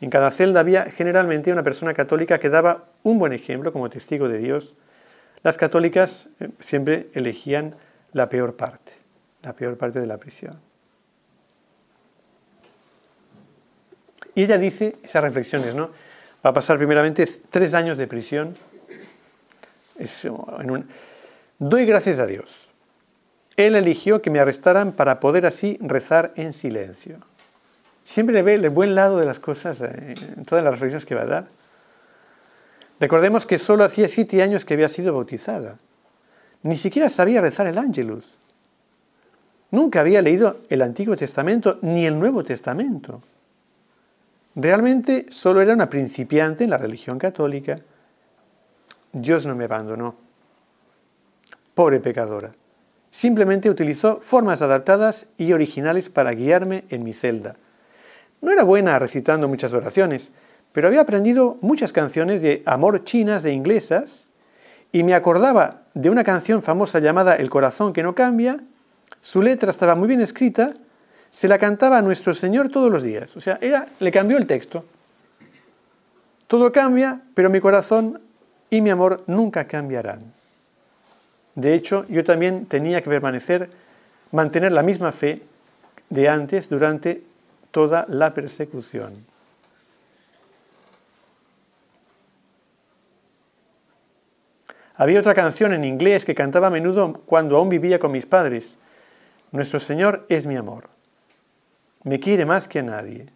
En 0.02 0.12
cada 0.12 0.30
celda 0.30 0.60
había 0.60 0.84
generalmente 0.92 1.52
una 1.52 1.64
persona 1.64 1.96
católica 1.96 2.38
que 2.38 2.50
daba 2.50 2.86
un 3.02 3.18
buen 3.18 3.34
ejemplo 3.34 3.74
como 3.74 3.90
testigo 3.90 4.30
de 4.30 4.38
Dios. 4.38 4.76
Las 5.42 5.58
católicas 5.58 6.30
eh, 6.40 6.50
siempre 6.60 7.08
elegían 7.16 7.76
la 8.12 8.30
peor 8.30 8.56
parte, 8.56 8.94
la 9.48 9.56
peor 9.56 9.78
parte 9.78 10.02
de 10.02 10.06
la 10.06 10.18
prisión. 10.18 10.60
Y 14.36 14.44
ella 14.44 14.58
dice 14.58 14.98
esas 15.02 15.24
reflexiones, 15.24 15.74
¿no? 15.74 15.90
Va 16.46 16.50
a 16.50 16.54
pasar 16.54 16.78
primeramente 16.78 17.26
tres 17.50 17.74
años 17.74 17.98
de 17.98 18.08
prisión. 18.08 18.58
Doy 21.58 21.86
gracias 21.86 22.20
a 22.20 22.26
Dios. 22.26 22.70
Él 23.56 23.76
eligió 23.76 24.22
que 24.22 24.30
me 24.30 24.40
arrestaran 24.40 24.92
para 24.92 25.22
poder 25.22 25.46
así 25.46 25.78
rezar 25.82 26.34
en 26.36 26.52
silencio. 26.52 27.18
Siempre 28.04 28.42
ve 28.42 28.56
el 28.56 28.70
buen 28.70 28.96
lado 28.96 29.18
de 29.18 29.26
las 29.26 29.40
cosas 29.40 29.80
en 29.80 30.44
todas 30.46 30.64
las 30.64 30.74
reflexiones 30.74 31.06
que 31.06 31.16
va 31.16 31.22
a 31.22 31.26
dar. 31.26 31.48
Recordemos 33.00 33.46
que 33.46 33.58
solo 33.58 33.86
hacía 33.86 34.10
siete 34.10 34.44
años 34.44 34.66
que 34.66 34.74
había 34.74 34.90
sido 34.90 35.14
bautizada. 35.14 35.80
Ni 36.64 36.76
siquiera 36.76 37.10
sabía 37.10 37.40
rezar 37.40 37.66
el 37.68 37.78
Ángelus. 37.78 38.38
Nunca 39.72 40.00
había 40.00 40.22
leído 40.22 40.58
el 40.70 40.82
Antiguo 40.82 41.16
Testamento 41.16 41.80
ni 41.82 42.06
el 42.06 42.18
Nuevo 42.18 42.44
Testamento. 42.44 43.22
Realmente 44.56 45.26
solo 45.30 45.62
era 45.62 45.74
una 45.74 45.90
principiante 45.90 46.64
en 46.64 46.72
la 46.72 46.78
religión 46.78 47.20
católica. 47.20 47.80
Dios 49.12 49.46
no 49.46 49.56
me 49.56 49.66
abandonó. 49.66 50.16
Pobre 51.76 52.00
pecadora. 52.00 52.52
Simplemente 53.12 53.70
utilizó 53.70 54.20
formas 54.22 54.62
adaptadas 54.62 55.28
y 55.38 55.54
originales 55.54 56.10
para 56.10 56.32
guiarme 56.32 56.86
en 56.90 57.04
mi 57.04 57.14
celda. 57.14 57.56
No 58.42 58.52
era 58.52 58.64
buena 58.64 59.00
recitando 59.00 59.48
muchas 59.48 59.74
oraciones, 59.74 60.32
pero 60.72 60.88
había 60.88 61.02
aprendido 61.02 61.58
muchas 61.62 61.94
canciones 61.94 62.42
de 62.42 62.64
amor 62.66 63.04
chinas 63.04 63.46
e 63.46 63.52
inglesas 63.52 64.28
y 64.92 65.04
me 65.04 65.14
acordaba 65.14 65.84
de 65.94 66.10
una 66.10 66.24
canción 66.24 66.62
famosa 66.62 67.00
llamada 67.00 67.36
El 67.36 67.50
corazón 67.50 67.94
que 67.94 68.04
no 68.04 68.16
cambia. 68.16 68.58
Su 69.28 69.42
letra 69.42 69.72
estaba 69.72 69.94
muy 69.94 70.08
bien 70.08 70.22
escrita, 70.22 70.74
se 71.30 71.50
la 71.50 71.58
cantaba 71.58 71.98
a 71.98 72.02
nuestro 72.02 72.34
Señor 72.34 72.70
todos 72.70 72.90
los 72.90 73.04
días. 73.04 73.36
O 73.36 73.42
sea, 73.42 73.60
le 74.00 74.10
cambió 74.10 74.38
el 74.38 74.48
texto. 74.48 74.86
Todo 76.48 76.72
cambia, 76.72 77.20
pero 77.34 77.50
mi 77.50 77.60
corazón 77.60 78.22
y 78.70 78.80
mi 78.80 78.90
amor 78.90 79.26
nunca 79.28 79.68
cambiarán. 79.68 80.32
De 81.56 81.74
hecho, 81.74 82.06
yo 82.08 82.24
también 82.24 82.68
tenía 82.68 83.02
que 83.02 83.10
permanecer, 83.10 83.70
mantener 84.32 84.72
la 84.72 84.82
misma 84.82 85.12
fe 85.12 85.42
de 86.10 86.30
antes 86.30 86.70
durante 86.70 87.22
toda 87.72 88.06
la 88.08 88.34
persecución. 88.34 89.26
Había 94.96 95.20
otra 95.20 95.36
canción 95.36 95.74
en 95.74 95.84
inglés 95.84 96.24
que 96.24 96.34
cantaba 96.34 96.68
a 96.68 96.70
menudo 96.70 97.12
cuando 97.26 97.58
aún 97.58 97.68
vivía 97.68 98.00
con 98.00 98.14
mis 98.14 98.26
padres. 98.26 98.78
Nuestro 99.52 99.80
Señor 99.80 100.26
es 100.30 100.46
mi 100.46 100.56
amor. 100.56 100.90
Me 102.04 102.20
quiere 102.20 102.46
más 102.46 102.68
que 102.68 102.80
a 102.80 102.84
nadie. 102.84 103.28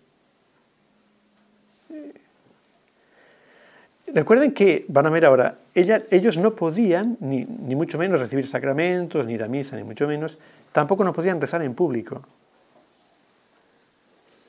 Recuerden 4.08 4.54
que, 4.54 4.86
van 4.90 5.06
a 5.06 5.10
ver 5.10 5.26
ahora, 5.26 5.58
ellos 5.74 6.38
no 6.38 6.54
podían, 6.54 7.18
ni, 7.22 7.46
ni, 7.46 7.76
mucho 7.76 7.98
menos 7.98 8.20
recibir 8.20 8.46
sacramentos, 8.46 9.26
ni 9.26 9.34
ir 9.34 9.44
a 9.44 9.48
misa, 9.48 9.78
ni 9.78 9.84
mucho 9.84 10.06
menos, 10.06 10.38
tampoco 10.74 11.06
no 11.06 11.14
podían 11.14 11.40
rezar 11.40 11.62
en 11.62 11.74
público 11.74 12.22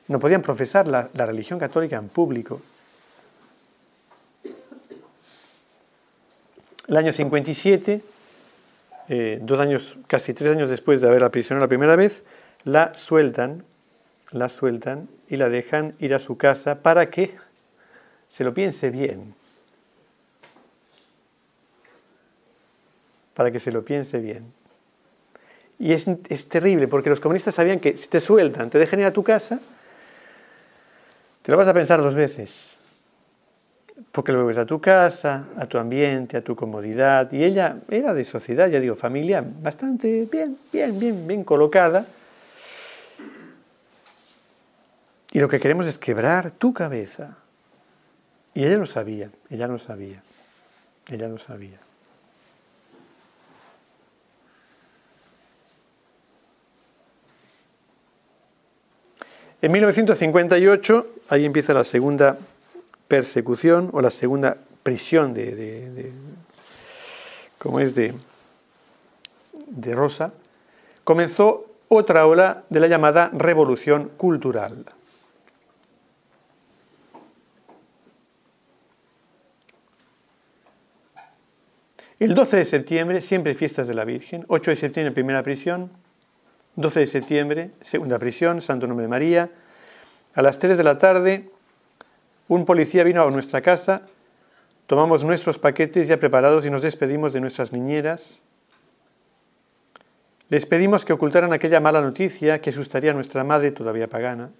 no 0.07 0.19
podían 0.19 0.41
profesar 0.41 0.87
la, 0.87 1.09
religión 1.13 1.59
católica 1.59 1.97
en 1.97 2.09
público. 2.09 2.61
El 6.87 6.97
año 6.97 7.13
57, 7.13 8.01
eh, 9.09 9.39
dos 9.41 9.59
años, 9.59 9.97
casi 10.07 10.33
tres 10.33 10.51
años 10.55 10.69
después 10.69 11.01
de 11.01 11.07
haberla 11.07 11.29
prisionado 11.29 11.65
la 11.65 11.69
primera 11.69 11.95
vez, 11.95 12.23
la 12.63 12.93
sueltan, 12.93 13.65
la 14.31 14.49
sueltan 14.49 15.09
y 15.27 15.37
la 15.37 15.49
dejan 15.49 15.95
ir 15.99 16.13
a 16.13 16.19
su 16.19 16.37
casa 16.37 16.81
para 16.81 17.09
que 17.09 17.35
se 18.29 18.43
lo 18.43 18.53
piense 18.53 18.89
bien. 18.89 19.35
Para 23.33 23.51
que 23.51 23.59
se 23.59 23.71
lo 23.71 23.83
piense 23.83 24.19
bien. 24.19 24.53
Y 25.79 25.91
es, 25.91 26.07
es 26.29 26.47
terrible 26.47 26.87
porque 26.87 27.09
los 27.09 27.19
comunistas 27.19 27.55
sabían 27.55 27.79
que 27.79 27.97
si 27.97 28.07
te 28.07 28.19
sueltan, 28.19 28.69
te 28.69 28.79
dejan 28.79 28.99
ir 28.99 29.05
a 29.05 29.13
tu 29.13 29.23
casa, 29.23 29.59
te 31.41 31.51
lo 31.51 31.57
vas 31.57 31.67
a 31.67 31.73
pensar 31.73 32.01
dos 32.01 32.15
veces, 32.15 32.77
porque 34.11 34.31
luego 34.31 34.47
ves 34.47 34.57
a 34.57 34.65
tu 34.65 34.79
casa, 34.79 35.45
a 35.57 35.65
tu 35.65 35.77
ambiente, 35.77 36.37
a 36.37 36.43
tu 36.43 36.55
comodidad, 36.55 37.31
y 37.31 37.43
ella 37.43 37.77
era 37.89 38.13
de 38.13 38.23
sociedad, 38.23 38.67
ya 38.67 38.79
digo, 38.79 38.95
familia 38.95 39.43
bastante 39.43 40.27
bien, 40.31 40.57
bien, 40.71 40.99
bien, 40.99 41.27
bien 41.27 41.43
colocada. 41.43 42.05
Y 45.31 45.39
lo 45.39 45.49
que 45.49 45.59
queremos 45.59 45.87
es 45.87 45.97
quebrar 45.97 46.51
tu 46.51 46.73
cabeza. 46.73 47.37
Y 48.53 48.63
ella 48.63 48.77
lo 48.77 48.85
sabía, 48.85 49.31
ella 49.49 49.67
lo 49.67 49.79
sabía, 49.79 50.21
ella 51.09 51.27
lo 51.27 51.39
sabía. 51.39 51.79
En 59.63 59.71
1958, 59.71 61.07
ahí 61.29 61.45
empieza 61.45 61.73
la 61.73 61.83
segunda 61.83 62.37
persecución 63.07 63.89
o 63.93 64.01
la 64.01 64.09
segunda 64.09 64.57
prisión 64.83 65.33
de, 65.33 66.11
como 67.57 67.79
es 67.79 67.95
de, 67.95 68.13
de 69.67 69.95
Rosa, 69.95 70.33
comenzó 71.03 71.65
otra 71.87 72.27
ola 72.27 72.63
de 72.69 72.79
la 72.79 72.87
llamada 72.87 73.29
revolución 73.33 74.09
cultural. 74.17 74.85
El 82.19 82.35
12 82.35 82.57
de 82.57 82.65
septiembre, 82.65 83.21
siempre 83.21 83.53
fiestas 83.53 83.87
de 83.87 83.93
la 83.93 84.05
Virgen, 84.05 84.45
8 84.47 84.71
de 84.71 84.77
septiembre 84.77 85.11
primera 85.11 85.43
prisión, 85.43 85.91
12 86.75 87.01
de 87.01 87.05
septiembre, 87.05 87.71
segunda 87.81 88.17
prisión, 88.17 88.61
Santo 88.61 88.87
Nombre 88.87 89.03
de 89.03 89.09
María. 89.09 89.49
A 90.33 90.41
las 90.41 90.57
3 90.57 90.77
de 90.77 90.83
la 90.83 90.97
tarde, 90.99 91.49
un 92.53 92.65
policía 92.65 93.03
vino 93.03 93.23
a 93.23 93.31
nuestra 93.31 93.61
casa, 93.61 94.03
tomamos 94.87 95.23
nuestros 95.23 95.59
paquetes 95.59 96.07
ya 96.07 96.17
preparados 96.17 96.65
y 96.65 96.69
nos 96.69 96.81
despedimos 96.81 97.33
de 97.33 97.41
nuestras 97.41 97.71
niñeras. 97.71 98.41
Les 100.49 100.65
pedimos 100.65 101.05
que 101.05 101.13
ocultaran 101.13 101.53
aquella 101.53 101.79
mala 101.79 102.01
noticia 102.01 102.61
que 102.61 102.69
asustaría 102.69 103.11
a 103.11 103.13
nuestra 103.13 103.43
madre 103.43 103.71
todavía 103.71 104.07
pagana. 104.07 104.51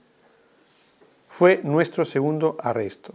Fue 1.29 1.61
nuestro 1.63 2.05
segundo 2.05 2.57
arresto. 2.59 3.13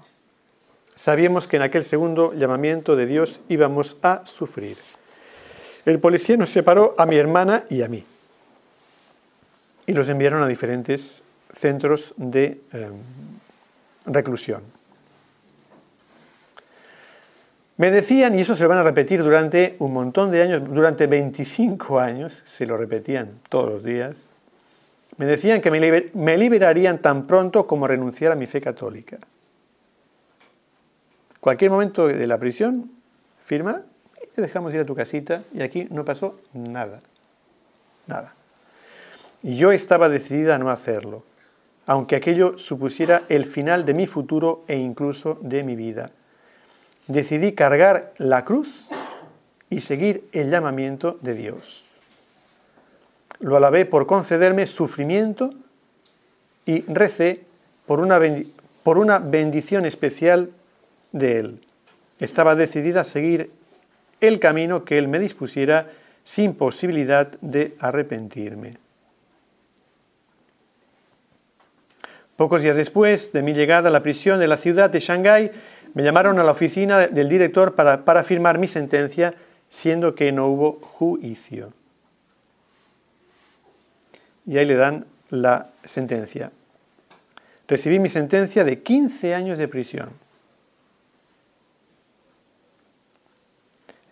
Sabíamos 0.95 1.49
que 1.49 1.57
en 1.57 1.63
aquel 1.63 1.85
segundo 1.85 2.33
llamamiento 2.35 2.97
de 2.97 3.07
Dios 3.07 3.41
íbamos 3.49 3.97
a 4.03 4.27
sufrir. 4.27 4.77
El 5.85 6.01
policía 6.01 6.37
nos 6.37 6.51
separó 6.51 6.95
a 6.99 7.07
mi 7.07 7.17
hermana 7.17 7.65
y 7.69 7.83
a 7.83 7.89
mí 7.89 8.05
y 9.89 9.95
los 9.95 10.09
enviaron 10.11 10.43
a 10.43 10.47
diferentes 10.47 11.25
centros 11.55 12.13
de 12.19 12.61
eh, 12.73 12.91
reclusión. 14.09 14.63
Me 17.79 17.93
decían, 17.93 18.35
y 18.35 18.41
eso 18.41 18.57
se 18.57 18.65
lo 18.65 18.71
van 18.71 18.79
a 18.79 18.83
repetir 18.83 19.23
durante 19.23 19.77
un 19.79 19.93
montón 19.93 20.33
de 20.33 20.43
años, 20.43 20.63
durante 20.65 21.07
25 21.07 22.01
años, 22.01 22.43
se 22.45 22.67
lo 22.67 22.77
repetían 22.77 23.39
todos 23.49 23.71
los 23.71 23.85
días, 23.85 24.29
me 25.19 25.27
decían 25.27 25.61
que 25.61 25.71
me, 25.71 26.37
liberarían 26.37 26.99
tan 26.99 27.27
pronto 27.27 27.67
como 27.67 27.87
renunciara 27.87 28.35
a 28.35 28.37
mi 28.37 28.47
fe 28.47 28.61
católica. 28.61 29.19
Cualquier 31.41 31.73
momento 31.73 32.07
de 32.07 32.27
la 32.27 32.39
prisión, 32.39 32.91
firma, 33.45 33.83
y 34.23 34.27
te 34.29 34.43
dejamos 34.43 34.73
ir 34.75 34.81
a 34.81 34.85
tu 34.85 34.95
casita, 34.95 35.43
y 35.53 35.63
aquí 35.63 35.89
no 35.91 36.05
pasó 36.05 36.41
nada. 36.53 37.01
Nada. 38.07 38.35
Y 39.43 39.57
yo 39.57 39.73
estaba 39.73 40.09
decidida 40.09 40.55
a 40.55 40.59
no 40.59 40.71
hacerlo, 40.71 41.25
aunque 41.89 42.17
aquello 42.17 42.59
supusiera 42.59 43.23
el 43.31 43.47
final 43.47 43.87
de 43.87 43.95
mi 43.95 44.07
futuro 44.07 44.63
e 44.69 44.77
incluso 44.77 45.39
de 45.41 45.65
mi 45.65 45.75
vida. 45.75 46.13
decidí 47.07 47.53
cargar 47.53 48.13
la 48.19 48.45
cruz 48.45 48.85
y 49.71 49.81
seguir 49.81 50.29
el 50.33 50.51
llamamiento 50.51 51.19
de 51.23 51.35
Dios. 51.35 51.89
Lo 53.41 53.57
alabé 53.57 53.87
por 53.87 54.07
concederme 54.07 54.67
sufrimiento 54.67 55.55
y 56.67 56.83
recé 56.83 57.47
por 57.87 58.01
una, 58.01 58.21
por 58.83 58.99
una 58.99 59.19
bendición 59.19 59.87
especial 59.87 60.51
de 61.13 61.39
Él. 61.39 61.61
Estaba 62.21 62.55
decidida 62.55 63.01
a 63.01 63.05
seguir 63.05 63.51
el 64.21 64.39
camino 64.39 64.85
que 64.85 64.99
Él 64.99 65.09
me 65.09 65.19
dispusiera 65.19 65.91
sin 66.23 66.53
posibilidad 66.53 67.29
de 67.41 67.75
arrepentirme. 67.81 68.77
Pocos 72.39 72.63
días 72.63 72.77
después 72.77 73.33
de 73.33 73.43
mi 73.43 73.53
llegada 73.53 73.89
a 73.89 73.91
la 73.91 74.01
prisión 74.01 74.39
de 74.39 74.47
la 74.47 74.57
ciudad 74.57 74.89
de 74.91 75.01
Shanghái, 75.01 75.51
me 75.95 76.05
llamaron 76.05 76.39
a 76.39 76.45
la 76.45 76.53
oficina 76.53 77.09
del 77.09 77.29
director 77.29 77.75
para, 77.75 78.05
para 78.05 78.23
firmar 78.23 78.59
mi 78.59 78.69
sentencia, 78.69 79.35
siendo 79.69 80.15
que 80.15 80.31
no 80.31 80.47
hubo 80.47 80.79
juicio. 80.81 81.73
Y 84.47 84.57
ahí 84.57 84.67
le 84.67 84.77
dan 84.77 85.05
la 85.31 85.71
sentencia. 85.83 86.53
Recibí 87.67 87.99
mi 87.99 88.09
sentencia 88.09 88.63
de 88.63 88.85
15 88.85 89.35
años 89.35 89.59
de 89.59 89.67
prisión. 89.67 90.11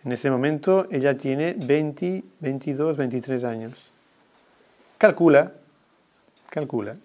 En 0.04 0.10
ese 0.10 0.32
momento 0.32 0.88
ella 0.90 1.16
tiene 1.16 1.54
20, 1.56 2.24
22, 2.40 2.96
23 2.96 3.44
años. 3.44 3.92
Calcula, 4.98 5.52
calcula. 6.50 6.96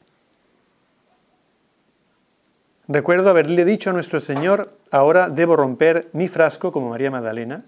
Recuerdo 2.92 3.30
haberle 3.30 3.64
dicho 3.64 3.90
a 3.90 3.94
nuestro 3.94 4.20
Señor, 4.20 4.74
ahora 4.92 5.30
debo 5.30 5.56
romper 5.56 6.10
mi 6.14 6.28
frasco 6.28 6.72
como 6.72 6.90
María 6.90 7.10
Magdalena, 7.10 7.64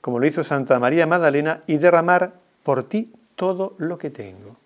como 0.00 0.18
lo 0.18 0.26
hizo 0.26 0.42
Santa 0.42 0.78
María 0.78 1.06
Magdalena, 1.06 1.62
y 1.66 1.78
derramar 1.78 2.32
por 2.62 2.82
ti 2.82 3.12
todo 3.36 3.74
lo 3.78 3.98
que 3.98 4.10
tengo. 4.10 4.56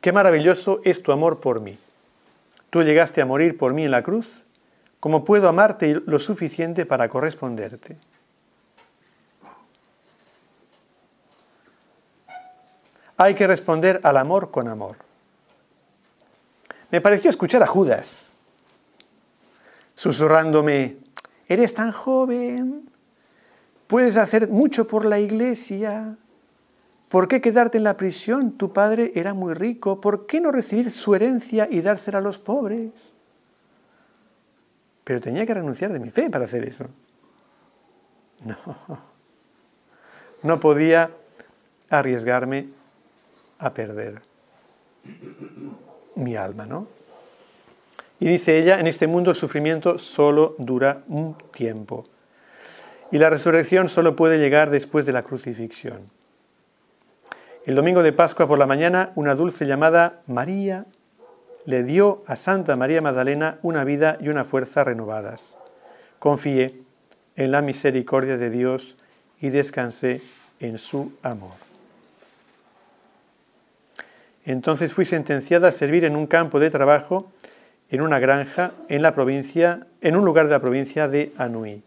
Qué 0.00 0.12
maravilloso 0.12 0.80
es 0.84 1.02
tu 1.02 1.12
amor 1.12 1.40
por 1.40 1.60
mí. 1.60 1.78
Tú 2.70 2.82
llegaste 2.82 3.22
a 3.22 3.26
morir 3.26 3.56
por 3.56 3.72
mí 3.72 3.84
en 3.84 3.90
la 3.90 4.02
cruz 4.02 4.46
¿Cómo 5.06 5.24
puedo 5.24 5.48
amarte 5.48 6.02
lo 6.04 6.18
suficiente 6.18 6.84
para 6.84 7.08
corresponderte? 7.08 7.96
Hay 13.16 13.34
que 13.34 13.46
responder 13.46 14.00
al 14.02 14.16
amor 14.16 14.50
con 14.50 14.66
amor. 14.66 15.05
Me 16.90 17.00
pareció 17.00 17.30
escuchar 17.30 17.62
a 17.62 17.66
Judas, 17.66 18.32
susurrándome, 19.94 20.96
eres 21.48 21.74
tan 21.74 21.90
joven, 21.90 22.88
puedes 23.86 24.16
hacer 24.16 24.48
mucho 24.48 24.86
por 24.86 25.04
la 25.04 25.18
iglesia, 25.18 26.16
¿por 27.08 27.26
qué 27.26 27.40
quedarte 27.40 27.78
en 27.78 27.84
la 27.84 27.96
prisión? 27.96 28.52
Tu 28.52 28.72
padre 28.72 29.12
era 29.16 29.34
muy 29.34 29.54
rico, 29.54 30.00
¿por 30.00 30.26
qué 30.26 30.40
no 30.40 30.52
recibir 30.52 30.90
su 30.92 31.14
herencia 31.14 31.66
y 31.70 31.80
dársela 31.80 32.18
a 32.18 32.20
los 32.20 32.38
pobres? 32.38 33.12
Pero 35.02 35.20
tenía 35.20 35.44
que 35.44 35.54
renunciar 35.54 35.92
de 35.92 36.00
mi 36.00 36.10
fe 36.10 36.30
para 36.30 36.44
hacer 36.44 36.64
eso. 36.64 36.86
No. 38.44 38.56
No 40.42 40.60
podía 40.60 41.10
arriesgarme 41.88 42.68
a 43.58 43.72
perder 43.72 44.20
mi 46.16 46.36
alma, 46.36 46.66
¿no? 46.66 46.88
Y 48.18 48.26
dice 48.28 48.58
ella, 48.58 48.80
en 48.80 48.86
este 48.86 49.06
mundo 49.06 49.30
el 49.30 49.36
sufrimiento 49.36 49.98
solo 49.98 50.54
dura 50.58 51.02
un 51.08 51.36
tiempo. 51.52 52.06
Y 53.12 53.18
la 53.18 53.30
resurrección 53.30 53.88
solo 53.88 54.16
puede 54.16 54.38
llegar 54.38 54.70
después 54.70 55.06
de 55.06 55.12
la 55.12 55.22
crucifixión. 55.22 56.10
El 57.64 57.74
domingo 57.74 58.02
de 58.02 58.12
Pascua 58.12 58.48
por 58.48 58.58
la 58.58 58.66
mañana, 58.66 59.12
una 59.16 59.34
dulce 59.34 59.66
llamada 59.66 60.22
María 60.26 60.86
le 61.66 61.82
dio 61.82 62.22
a 62.26 62.36
Santa 62.36 62.76
María 62.76 63.02
Magdalena 63.02 63.58
una 63.62 63.84
vida 63.84 64.16
y 64.20 64.28
una 64.28 64.44
fuerza 64.44 64.84
renovadas. 64.84 65.58
Confié 66.18 66.80
en 67.34 67.50
la 67.50 67.62
misericordia 67.62 68.36
de 68.36 68.50
Dios 68.50 68.96
y 69.40 69.50
descansé 69.50 70.22
en 70.60 70.78
su 70.78 71.12
amor. 71.22 71.65
Entonces 74.46 74.94
fui 74.94 75.04
sentenciada 75.04 75.68
a 75.68 75.72
servir 75.72 76.04
en 76.04 76.14
un 76.14 76.28
campo 76.28 76.60
de 76.60 76.70
trabajo, 76.70 77.32
en 77.90 78.00
una 78.00 78.20
granja, 78.20 78.72
en 78.88 79.02
la 79.02 79.12
provincia, 79.12 79.88
en 80.00 80.16
un 80.16 80.24
lugar 80.24 80.46
de 80.46 80.52
la 80.52 80.60
provincia 80.60 81.08
de 81.08 81.32
Anhui. 81.36 81.82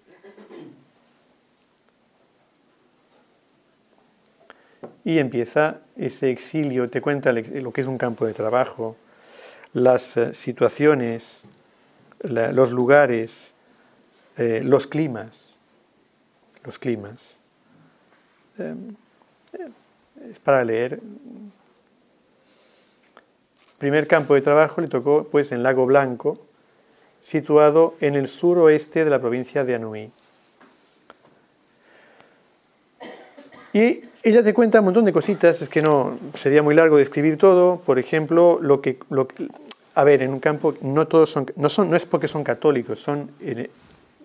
Y 5.06 5.20
empieza 5.20 5.78
ese 5.96 6.30
exilio, 6.32 6.88
te 6.90 7.00
cuenta 7.00 7.32
lo 7.32 7.72
que 7.72 7.82
es 7.82 7.88
un 7.88 7.98
campo 7.98 8.26
de 8.26 8.34
trabajo, 8.34 8.98
las 9.72 10.18
eh, 10.18 10.34
situaciones, 10.34 11.46
los 12.20 12.72
lugares, 12.72 13.54
eh, 14.36 14.62
los 14.66 14.86
climas, 14.86 15.56
los 16.66 16.78
climas. 16.78 17.38
Em, 18.58 18.96
eh, 19.54 19.70
es 20.30 20.40
para 20.40 20.66
leer. 20.66 21.00
Primer 23.80 24.08
campo 24.08 24.36
de 24.36 24.42
trabajo 24.42 24.82
le 24.82 24.88
tocó 24.88 25.26
pues 25.32 25.54
en 25.54 25.64
Lago 25.64 25.86
Blanco, 25.86 26.38
situado 27.22 27.96
en 28.02 28.16
el 28.16 28.28
suroeste 28.28 29.06
de 29.06 29.10
la 29.10 29.20
provincia 29.20 29.64
de 29.64 29.76
Anhui. 29.76 30.12
Y 33.72 34.02
ella 34.22 34.44
te 34.44 34.54
cuenta 34.54 34.80
un 34.80 34.86
montón 34.86 35.06
de 35.06 35.14
cositas, 35.14 35.62
es 35.62 35.70
que 35.70 35.82
no 35.82 36.20
sería 36.34 36.62
muy 36.62 36.76
largo 36.76 36.98
describir 36.98 37.38
todo. 37.38 37.78
Por 37.78 38.00
ejemplo, 38.00 38.60
lo 38.62 38.82
que, 38.82 39.00
a 39.96 40.04
ver, 40.04 40.24
en 40.24 40.34
un 40.34 40.42
campo 40.42 40.76
no 40.82 41.08
todos 41.08 41.30
son, 41.30 41.46
no 41.56 41.70
son, 41.70 41.90
no 41.90 41.96
es 41.96 42.06
porque 42.06 42.28
son 42.28 42.44
católicos, 42.44 43.00
son 43.00 43.32
eh, 43.40 43.70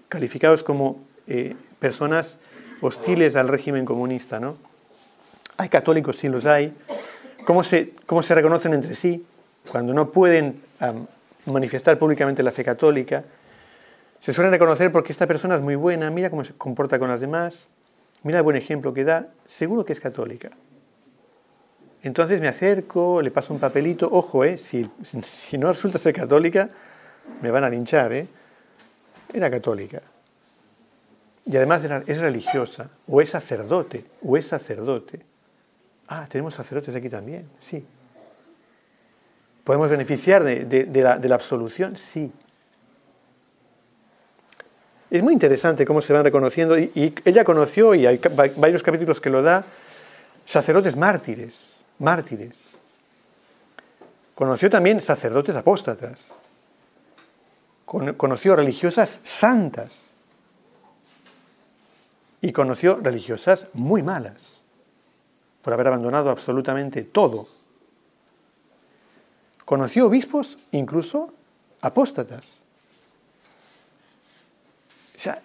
calificados 0.08 0.64
como 0.64 0.98
eh, 1.28 1.54
personas 1.78 2.40
hostiles 2.80 3.36
al 3.36 3.46
régimen 3.46 3.84
comunista, 3.84 4.40
¿no? 4.40 4.56
Hay 5.58 5.68
católicos, 5.68 6.16
sí 6.16 6.28
los 6.28 6.44
hay. 6.44 6.74
¿Cómo 7.46 7.62
se, 7.62 7.92
cómo 8.06 8.20
se 8.20 8.34
reconocen 8.34 8.74
entre 8.74 8.96
sí 8.96 9.24
cuando 9.70 9.94
no 9.94 10.10
pueden 10.10 10.62
manifestar 11.46 11.98
públicamente 11.98 12.42
la 12.42 12.52
fe 12.52 12.64
católica? 12.64 13.24
Se 14.18 14.32
suelen 14.32 14.52
reconocer 14.52 14.90
porque 14.90 15.12
esta 15.12 15.26
persona 15.26 15.56
es 15.56 15.60
muy 15.60 15.74
buena, 15.74 16.10
mira 16.10 16.30
cómo 16.30 16.44
se 16.44 16.54
comporta 16.54 16.98
con 16.98 17.08
las 17.08 17.20
demás, 17.20 17.68
mira 18.22 18.38
el 18.38 18.44
buen 18.44 18.56
ejemplo 18.56 18.94
que 18.94 19.04
da, 19.04 19.28
seguro 19.44 19.84
que 19.84 19.92
es 19.92 20.00
católica. 20.00 20.50
Entonces 22.02 22.40
me 22.40 22.48
acerco, 22.48 23.22
le 23.22 23.30
paso 23.30 23.54
un 23.54 23.60
papelito, 23.60 24.08
ojo, 24.10 24.44
eh, 24.44 24.58
si, 24.58 24.86
si, 25.22 25.56
no 25.56 25.68
resulta 25.68 25.98
ser 25.98 26.14
católica, 26.14 26.68
me 27.40 27.50
van 27.50 27.64
a 27.64 27.70
linchar, 27.70 28.12
¿eh? 28.12 28.26
Era 29.32 29.50
católica. 29.50 30.02
Y 31.46 31.56
además 31.56 31.84
es 32.06 32.18
religiosa, 32.18 32.90
o 33.06 33.20
es 33.20 33.30
sacerdote, 33.30 34.04
o 34.22 34.36
es 34.36 34.46
sacerdote. 34.46 35.20
Ah, 36.08 36.26
tenemos 36.28 36.54
sacerdotes 36.54 36.94
aquí 36.94 37.08
también, 37.08 37.48
sí. 37.58 37.84
¿Podemos 39.64 39.88
beneficiar 39.88 40.44
de, 40.44 41.02
la, 41.02 41.18
de 41.18 41.28
la 41.28 41.34
absolución? 41.34 41.96
Sí. 41.96 42.30
Es 45.10 45.22
muy 45.22 45.32
interesante 45.32 45.86
cómo 45.86 46.00
se 46.00 46.12
van 46.12 46.24
reconociendo, 46.24 46.78
y, 46.78 47.14
ella 47.24 47.44
conoció, 47.44 47.94
y 47.94 48.04
hay 48.04 48.20
varios 48.56 48.82
capítulos 48.82 49.20
que 49.20 49.30
lo 49.30 49.42
da, 49.42 49.64
sacerdotes 50.44 50.96
mártires, 50.96 51.72
mártires. 51.98 52.68
Conoció 54.34 54.68
también 54.68 55.00
sacerdotes 55.00 55.54
apóstatas. 55.54 56.34
Conoció 57.84 58.56
religiosas 58.56 59.20
santas. 59.22 60.10
Y 62.40 62.52
conoció 62.52 62.98
religiosas 63.00 63.68
muy 63.72 64.02
malas, 64.02 64.60
por 65.62 65.72
haber 65.72 65.86
abandonado 65.86 66.28
absolutamente 66.28 67.04
todo. 67.04 67.53
Conoció 69.64 70.06
obispos, 70.06 70.58
incluso 70.72 71.32
apóstatas. 71.80 72.60
O 75.14 75.18
sea, 75.18 75.40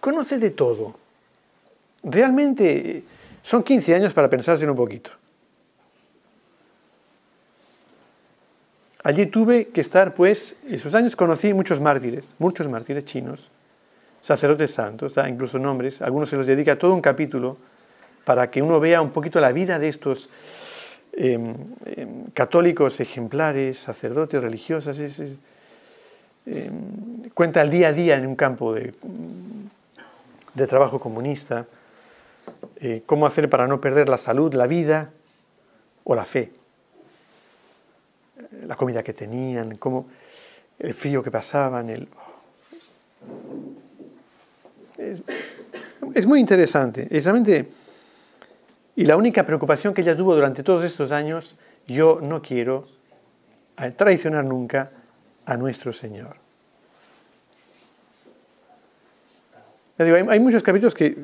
conoce 0.00 0.38
de 0.38 0.50
todo. 0.50 0.94
Realmente 2.02 3.04
son 3.42 3.62
15 3.62 3.94
años 3.94 4.14
para 4.14 4.30
pensarse 4.30 4.64
en 4.64 4.70
un 4.70 4.76
poquito. 4.76 5.10
Allí 9.02 9.26
tuve 9.26 9.68
que 9.68 9.82
estar, 9.82 10.14
pues, 10.14 10.56
esos 10.66 10.94
años 10.94 11.14
conocí 11.14 11.52
muchos 11.52 11.78
mártires, 11.78 12.34
muchos 12.38 12.66
mártires 12.68 13.04
chinos, 13.04 13.50
sacerdotes 14.22 14.72
santos, 14.72 15.14
incluso 15.28 15.58
nombres, 15.58 16.00
algunos 16.00 16.30
se 16.30 16.36
los 16.36 16.46
dedica 16.46 16.78
todo 16.78 16.94
un 16.94 17.02
capítulo 17.02 17.58
para 18.24 18.50
que 18.50 18.62
uno 18.62 18.80
vea 18.80 19.02
un 19.02 19.10
poquito 19.10 19.40
la 19.40 19.52
vida 19.52 19.78
de 19.78 19.88
estos 19.88 20.30
em, 21.16 21.54
em, 21.86 22.24
católicos 22.34 23.00
ejemplares, 23.00 23.78
sacerdotes, 23.78 24.42
religiosas. 24.42 24.98
eh, 26.46 26.70
cuenta 27.32 27.62
el 27.62 27.70
día 27.70 27.88
a 27.88 27.92
día 27.92 28.16
en 28.16 28.26
un 28.26 28.36
campo 28.36 28.74
de, 28.74 28.92
de 30.54 30.66
trabajo 30.66 30.98
comunista, 30.98 31.66
eh, 32.80 33.02
cómo 33.06 33.26
hacer 33.26 33.48
para 33.48 33.66
no 33.66 33.80
perder 33.80 34.08
la 34.08 34.18
salud, 34.18 34.52
la 34.54 34.66
vida 34.66 35.10
o 36.04 36.14
la 36.14 36.24
fe, 36.24 36.52
la 38.66 38.76
comida 38.76 39.02
que 39.02 39.12
tenían, 39.12 39.76
cómo, 39.76 40.06
el 40.78 40.94
frío 40.94 41.22
que 41.22 41.30
pasaban, 41.30 41.90
el... 41.90 42.08
Es, 44.98 45.20
es 46.14 46.26
muy 46.26 46.40
interesante. 46.40 47.08
Es 47.10 47.24
realmente 47.24 47.66
y 48.96 49.04
la 49.04 49.16
única 49.16 49.44
preocupación 49.44 49.94
que 49.94 50.02
ella 50.02 50.16
tuvo 50.16 50.34
durante 50.34 50.62
todos 50.62 50.84
estos 50.84 51.12
años, 51.12 51.56
yo 51.86 52.20
no 52.22 52.42
quiero 52.42 52.86
traicionar 53.96 54.44
nunca 54.44 54.90
a 55.46 55.56
nuestro 55.56 55.92
Señor. 55.92 56.36
hay, 59.98 60.40
muchos 60.40 60.62
capítulos 60.62 60.94
que 60.94 61.16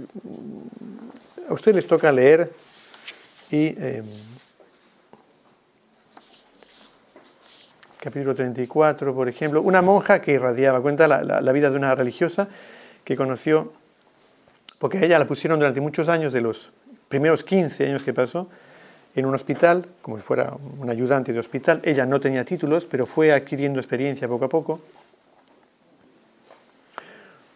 a 1.48 1.52
ustedes 1.52 1.76
les 1.76 1.86
toca 1.86 2.12
leer 2.12 2.52
y 3.50 3.74
em, 3.76 4.04
capítulo 8.00 8.34
34, 8.34 9.14
por 9.14 9.28
ejemplo, 9.28 9.60
una 9.60 9.82
monja 9.82 10.22
que 10.22 10.32
irradiaba, 10.32 10.80
cuenta 10.80 11.08
la, 11.08 11.52
vida 11.52 11.70
de 11.70 11.76
una 11.76 11.94
religiosa 11.94 12.48
que 13.04 13.16
conoció, 13.16 13.72
porque 14.78 14.98
a 14.98 15.04
ella 15.04 15.18
la 15.18 15.26
pusieron 15.26 15.58
durante 15.58 15.80
muchos 15.80 16.08
años 16.08 16.32
de 16.32 16.40
los 16.40 16.72
primeros 17.10 17.42
15 17.42 17.86
años 17.86 18.04
que 18.04 18.14
pasó 18.14 18.48
en 19.16 19.26
un 19.26 19.34
hospital, 19.34 19.84
como 20.00 20.16
si 20.16 20.22
fuera 20.22 20.54
un 20.78 20.88
ayudante 20.88 21.32
de 21.32 21.40
hospital. 21.40 21.80
Ella 21.84 22.06
no 22.06 22.20
tenía 22.20 22.44
títulos, 22.44 22.86
pero 22.86 23.04
fue 23.04 23.32
adquiriendo 23.32 23.80
experiencia 23.80 24.28
poco 24.28 24.44
a 24.44 24.48
poco. 24.48 24.80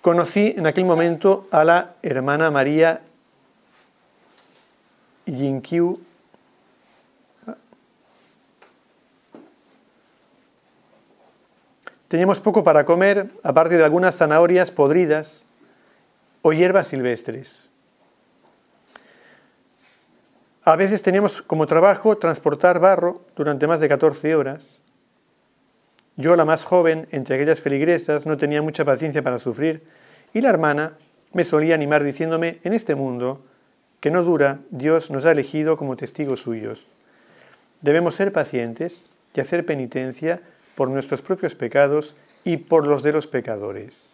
Conocí 0.02 0.54
en 0.58 0.66
aquel 0.66 0.84
momento 0.84 1.46
a 1.52 1.64
la 1.64 1.94
hermana 2.02 2.50
María 2.50 3.00
Yinqiu. 5.24 6.00
Teníamos 12.08 12.40
poco 12.40 12.64
para 12.64 12.84
comer, 12.84 13.28
aparte 13.44 13.76
de 13.76 13.84
algunas 13.84 14.16
zanahorias 14.16 14.72
podridas 14.72 15.44
o 16.42 16.52
hierbas 16.52 16.88
silvestres. 16.88 17.70
A 20.66 20.76
veces 20.76 21.02
teníamos 21.02 21.42
como 21.42 21.66
trabajo 21.66 22.16
transportar 22.16 22.80
barro 22.80 23.20
durante 23.36 23.66
más 23.66 23.80
de 23.80 23.88
14 23.88 24.34
horas. 24.34 24.80
Yo, 26.16 26.36
la 26.36 26.46
más 26.46 26.64
joven 26.64 27.06
entre 27.10 27.34
aquellas 27.34 27.60
feligresas, 27.60 28.24
no 28.24 28.38
tenía 28.38 28.62
mucha 28.62 28.82
paciencia 28.82 29.22
para 29.22 29.38
sufrir 29.38 29.82
y 30.32 30.40
la 30.40 30.48
hermana 30.48 30.94
me 31.34 31.44
solía 31.44 31.74
animar 31.74 32.02
diciéndome, 32.02 32.60
en 32.64 32.72
este 32.72 32.94
mundo, 32.94 33.44
que 34.00 34.10
no 34.10 34.22
dura, 34.22 34.60
Dios 34.70 35.10
nos 35.10 35.26
ha 35.26 35.32
elegido 35.32 35.76
como 35.76 35.96
testigos 35.96 36.40
suyos. 36.40 36.94
Debemos 37.82 38.14
ser 38.14 38.32
pacientes 38.32 39.04
y 39.34 39.40
hacer 39.40 39.66
penitencia 39.66 40.40
por 40.76 40.88
nuestros 40.88 41.20
propios 41.20 41.54
pecados 41.54 42.16
y 42.42 42.56
por 42.56 42.86
los 42.86 43.02
de 43.02 43.12
los 43.12 43.26
pecadores. 43.26 44.13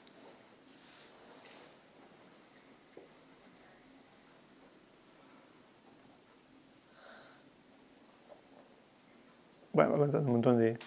Bueno, 9.73 9.95
un 9.95 10.27
montón 10.27 10.59
de... 10.59 10.79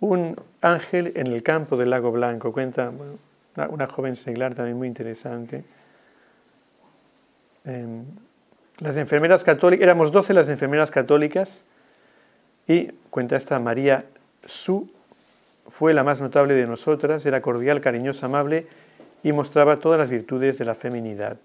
Un 0.00 0.36
ángel 0.62 1.12
en 1.16 1.26
el 1.26 1.42
campo 1.42 1.76
del 1.76 1.90
lago 1.90 2.10
Blanco, 2.10 2.52
cuenta 2.52 2.90
una, 3.68 3.86
joven 3.86 4.16
seglar 4.16 4.54
también 4.54 4.78
muy 4.78 4.88
interesante. 4.88 5.62
Em, 7.64 8.04
las 8.78 8.96
enfermeras 8.96 9.44
católicas, 9.44 9.84
éramos 9.84 10.10
12 10.10 10.32
las 10.32 10.48
enfermeras 10.48 10.90
católicas 10.90 11.64
y 12.66 12.86
cuenta 13.10 13.36
esta 13.36 13.58
María 13.60 14.06
Su, 14.46 14.90
fue 15.68 15.92
la 15.92 16.02
más 16.02 16.20
notable 16.22 16.54
de 16.54 16.66
nosotras, 16.66 17.26
era 17.26 17.42
cordial, 17.42 17.82
cariñosa, 17.82 18.26
amable 18.26 18.66
y 19.22 19.32
mostraba 19.32 19.78
todas 19.78 19.98
las 19.98 20.08
virtudes 20.08 20.56
de 20.56 20.64
la 20.64 20.74
feminidad. 20.74 21.36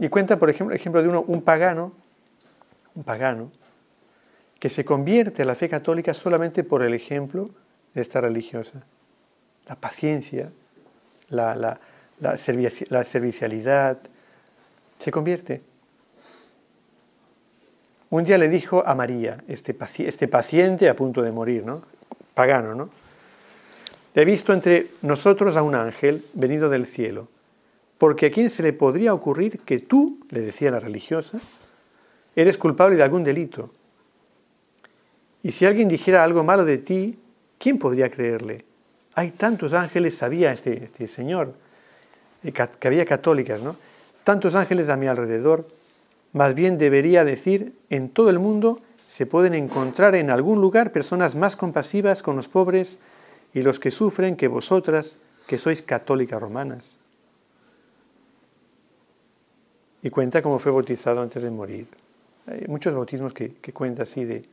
Y 0.00 0.08
cuenta, 0.08 0.38
por 0.38 0.48
ejemplo, 0.48 0.74
ejemplo 0.74 1.02
de 1.02 1.08
uno, 1.08 1.22
un 1.26 1.42
pagano, 1.42 1.92
un 2.94 3.04
pagano, 3.04 3.52
que 4.58 4.70
se 4.70 4.82
convierte 4.82 5.42
a 5.42 5.44
la 5.44 5.54
fe 5.54 5.68
católica 5.68 6.14
solamente 6.14 6.64
por 6.64 6.82
el 6.82 6.94
ejemplo 6.94 7.50
de 7.92 8.00
esta 8.00 8.22
religiosa. 8.22 8.82
La 9.68 9.76
paciencia, 9.76 10.50
la, 11.28 11.78
servicialidad, 13.04 13.98
se 14.98 15.10
convierte. 15.12 15.60
Un 18.08 18.24
día 18.24 18.38
le 18.38 18.48
dijo 18.48 18.82
a 18.86 18.94
María, 18.94 19.44
este, 19.48 19.76
este 19.98 20.28
paciente 20.28 20.88
a 20.88 20.96
punto 20.96 21.20
de 21.20 21.30
morir, 21.30 21.64
¿no? 21.66 21.82
Pagano, 22.32 22.74
¿no? 22.74 22.88
He 24.14 24.24
visto 24.24 24.54
entre 24.54 24.92
nosotros 25.02 25.56
a 25.56 25.62
un 25.62 25.74
ángel 25.74 26.24
venido 26.32 26.70
del 26.70 26.86
cielo 26.86 27.28
porque 28.00 28.26
a 28.26 28.30
quién 28.30 28.48
se 28.48 28.62
le 28.62 28.72
podría 28.72 29.12
ocurrir 29.12 29.60
que 29.60 29.78
tú, 29.78 30.20
le 30.30 30.40
decía 30.40 30.70
la 30.70 30.80
religiosa, 30.80 31.38
eres 32.34 32.56
culpable 32.56 32.96
de 32.96 33.02
algún 33.02 33.22
delito. 33.22 33.68
Y 35.42 35.52
si 35.52 35.66
alguien 35.66 35.86
dijera 35.86 36.24
algo 36.24 36.42
malo 36.42 36.64
de 36.64 36.78
ti, 36.78 37.18
¿quién 37.58 37.78
podría 37.78 38.10
creerle? 38.10 38.64
Hay 39.12 39.32
tantos 39.32 39.74
ángeles, 39.74 40.16
sabía 40.16 40.50
este, 40.50 40.84
este 40.84 41.08
señor, 41.08 41.52
eh, 42.42 42.52
que 42.52 42.88
había 42.88 43.04
católicas, 43.04 43.62
¿no? 43.62 43.76
Tantos 44.24 44.54
ángeles 44.54 44.88
a 44.88 44.96
mi 44.96 45.06
alrededor, 45.06 45.68
más 46.32 46.54
bien 46.54 46.78
debería 46.78 47.22
decir, 47.22 47.74
en 47.90 48.08
todo 48.08 48.30
el 48.30 48.38
mundo 48.38 48.80
se 49.08 49.26
pueden 49.26 49.52
encontrar 49.52 50.14
en 50.14 50.30
algún 50.30 50.62
lugar 50.62 50.90
personas 50.90 51.34
más 51.34 51.54
compasivas 51.54 52.22
con 52.22 52.36
los 52.36 52.48
pobres 52.48 52.98
y 53.52 53.60
los 53.60 53.78
que 53.78 53.90
sufren 53.90 54.36
que 54.36 54.48
vosotras, 54.48 55.18
que 55.46 55.58
sois 55.58 55.82
católicas 55.82 56.40
romanas 56.40 56.99
y 60.02 60.10
cuenta 60.10 60.42
cómo 60.42 60.58
fue 60.58 60.72
bautizado 60.72 61.22
antes 61.22 61.42
de 61.42 61.50
morir. 61.50 61.86
Hay 62.46 62.66
muchos 62.68 62.94
bautismos 62.94 63.32
que, 63.32 63.54
que 63.54 63.72
cuenta 63.72 64.02
así 64.02 64.24
de, 64.24 64.44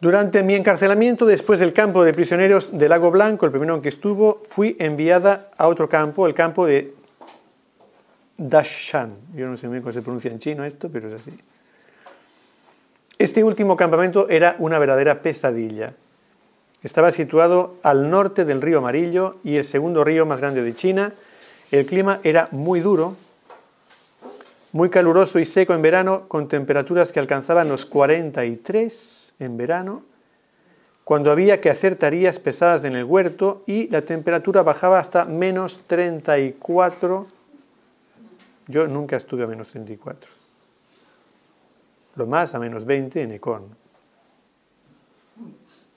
Durante 0.00 0.42
mi 0.42 0.54
encarcelamiento, 0.54 1.24
después 1.24 1.60
del 1.60 1.72
campo 1.72 2.04
de 2.04 2.12
prisioneros 2.12 2.76
del 2.76 2.90
Lago 2.90 3.10
Blanco, 3.10 3.46
el 3.46 3.52
primero 3.52 3.76
en 3.76 3.80
que 3.80 3.88
estuvo, 3.88 4.40
fui 4.42 4.76
enviada 4.78 5.50
a 5.56 5.68
otro 5.68 5.88
campo, 5.88 6.26
el 6.26 6.34
campo 6.34 6.66
de 6.66 6.94
Dashan. 8.36 9.16
Yo 9.34 9.46
no 9.46 9.56
sé 9.56 9.68
muy 9.68 9.80
cómo 9.80 9.92
se 9.92 10.02
pronuncia 10.02 10.30
en 10.30 10.40
chino 10.40 10.64
esto, 10.64 10.90
pero 10.90 11.08
es 11.08 11.14
así. 11.14 11.32
Este 13.16 13.42
último 13.42 13.76
campamento 13.76 14.28
era 14.28 14.56
una 14.58 14.78
verdadera 14.78 15.22
pesadilla. 15.22 15.94
Estaba 16.84 17.10
situado 17.10 17.76
al 17.82 18.10
norte 18.10 18.44
del 18.44 18.60
río 18.60 18.76
Amarillo 18.76 19.36
y 19.42 19.56
el 19.56 19.64
segundo 19.64 20.04
río 20.04 20.26
más 20.26 20.40
grande 20.40 20.62
de 20.62 20.74
China. 20.74 21.14
El 21.70 21.86
clima 21.86 22.20
era 22.22 22.48
muy 22.50 22.80
duro, 22.80 23.16
muy 24.72 24.90
caluroso 24.90 25.38
y 25.38 25.46
seco 25.46 25.72
en 25.72 25.80
verano, 25.80 26.28
con 26.28 26.46
temperaturas 26.46 27.10
que 27.10 27.20
alcanzaban 27.20 27.70
los 27.70 27.86
43 27.86 29.32
en 29.38 29.56
verano, 29.56 30.02
cuando 31.04 31.32
había 31.32 31.62
que 31.62 31.70
hacer 31.70 31.96
tareas 31.96 32.38
pesadas 32.38 32.84
en 32.84 32.96
el 32.96 33.04
huerto 33.04 33.62
y 33.66 33.88
la 33.88 34.02
temperatura 34.02 34.62
bajaba 34.62 34.98
hasta 34.98 35.24
menos 35.24 35.80
34. 35.86 37.26
Yo 38.68 38.86
nunca 38.88 39.16
estuve 39.16 39.44
a 39.44 39.46
menos 39.46 39.68
34. 39.68 40.30
Lo 42.16 42.26
más 42.26 42.54
a 42.54 42.58
menos 42.58 42.84
20 42.84 43.22
en 43.22 43.32
Econ 43.32 43.83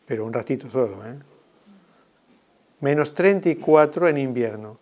pero 0.08 0.26
un 0.26 0.34
ratito 0.34 0.70
solo. 0.70 1.06
¿eh? 1.06 1.20
Menos 2.80 3.14
34 3.14 4.08
en 4.08 4.18
invierno. 4.18 4.80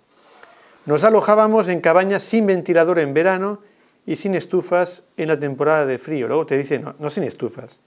Nos 0.85 1.03
alojábamos 1.03 1.67
en 1.67 1.81
cabañas 1.81 2.21
sin 2.21 2.45
ventilador 2.45 2.99
en 2.99 3.13
verano 3.13 3.59
y 4.05 4.15
sin 4.15 4.35
estufas 4.35 5.07
en 5.17 5.27
la 5.27 5.39
temporada 5.39 5.87
de 5.87 5.97
frío. 5.97 6.27
Luego 6.27 6.45
te 6.45 6.55
dicen, 6.55 6.83
no, 6.83 6.95
no 6.99 7.09
sin 7.09 7.23
estufas, 7.23 7.79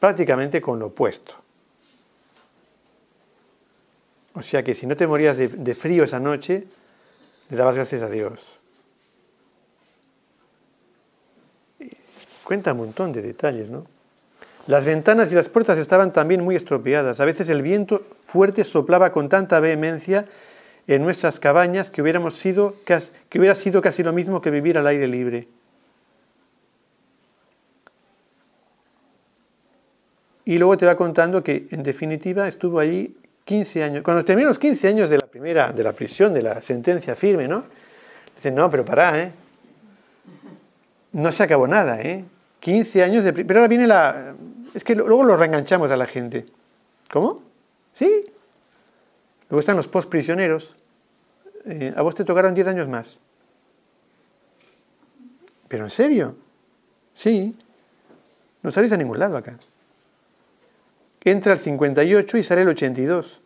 prácticamente 0.00 0.62
con 0.62 0.78
lo 0.78 0.86
opuesto. 0.86 1.34
O 4.32 4.40
sea 4.40 4.62
que 4.64 4.74
si 4.74 4.86
no 4.86 4.96
te 4.96 5.06
morías 5.06 5.36
de, 5.36 5.48
de 5.48 5.74
frío 5.74 6.04
esa 6.04 6.18
noche, 6.18 6.66
le 7.50 7.56
dabas 7.58 7.76
gracias 7.76 8.00
a 8.00 8.08
Dios. 8.08 8.58
Cuenta 12.42 12.72
un 12.72 12.78
montón 12.78 13.12
de 13.12 13.20
detalles, 13.20 13.68
¿no? 13.68 13.86
Las 14.66 14.84
ventanas 14.84 15.32
y 15.32 15.34
las 15.34 15.48
puertas 15.48 15.78
estaban 15.78 16.12
también 16.12 16.44
muy 16.44 16.54
estropeadas. 16.54 17.20
A 17.20 17.24
veces 17.24 17.48
el 17.48 17.62
viento 17.62 18.02
fuerte 18.20 18.62
soplaba 18.64 19.10
con 19.12 19.28
tanta 19.28 19.58
vehemencia 19.58 20.26
en 20.86 21.02
nuestras 21.02 21.40
cabañas 21.40 21.90
que, 21.90 22.02
hubiéramos 22.02 22.36
sido, 22.36 22.76
que 22.84 23.38
hubiera 23.38 23.54
sido 23.54 23.82
casi 23.82 24.02
lo 24.02 24.12
mismo 24.12 24.40
que 24.40 24.50
vivir 24.50 24.78
al 24.78 24.86
aire 24.86 25.08
libre. 25.08 25.48
Y 30.44 30.58
luego 30.58 30.76
te 30.76 30.86
va 30.86 30.96
contando 30.96 31.42
que 31.42 31.66
en 31.70 31.82
definitiva 31.82 32.46
estuvo 32.46 32.78
allí 32.78 33.16
15 33.44 33.82
años. 33.82 34.02
Cuando 34.02 34.24
terminó 34.24 34.48
los 34.48 34.58
15 34.58 34.88
años 34.88 35.10
de 35.10 35.18
la 35.18 35.26
primera, 35.26 35.72
de 35.72 35.82
la 35.82 35.92
prisión, 35.92 36.34
de 36.34 36.42
la 36.42 36.62
sentencia 36.62 37.14
firme, 37.16 37.48
¿no? 37.48 37.64
Dicen, 38.36 38.54
no, 38.54 38.70
pero 38.70 38.84
pará, 38.84 39.22
¿eh? 39.22 39.32
No 41.12 41.30
se 41.30 41.42
acabó 41.42 41.66
nada, 41.66 42.00
¿eh? 42.00 42.24
15 42.62 43.02
años 43.02 43.24
de... 43.24 43.32
Pero 43.32 43.58
ahora 43.58 43.68
viene 43.68 43.88
la... 43.88 44.36
Es 44.72 44.84
que 44.84 44.94
luego 44.94 45.24
lo 45.24 45.36
reenganchamos 45.36 45.90
a 45.90 45.96
la 45.96 46.06
gente. 46.06 46.46
¿Cómo? 47.10 47.42
¿Sí? 47.92 48.26
Luego 49.50 49.58
están 49.58 49.76
los 49.76 49.88
post-prisioneros. 49.88 50.76
Eh, 51.64 51.92
a 51.94 52.02
vos 52.02 52.14
te 52.14 52.24
tocaron 52.24 52.54
10 52.54 52.68
años 52.68 52.88
más. 52.88 53.18
¿Pero 55.66 55.82
en 55.82 55.90
serio? 55.90 56.36
Sí. 57.16 57.56
No 58.62 58.70
salís 58.70 58.92
a 58.92 58.96
ningún 58.96 59.18
lado 59.18 59.36
acá. 59.36 59.58
Entra 61.24 61.54
el 61.54 61.58
58 61.58 62.38
y 62.38 62.44
sale 62.44 62.62
el 62.62 62.68
82. 62.68 63.40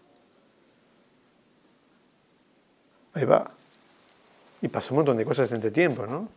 Ahí 3.15 3.25
va. 3.25 3.51
Y 4.61 4.69
pasó 4.69 4.93
un 4.93 4.97
montón 4.97 5.17
de 5.17 5.25
cosas 5.25 5.51
entre 5.53 5.71
tiempo, 5.71 6.07
¿no? 6.07 6.29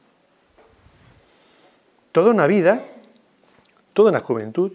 Toda 2.12 2.32
una 2.32 2.48
vida, 2.48 2.84
toda 3.94 4.12
una 4.12 4.20
juventud 4.20 4.72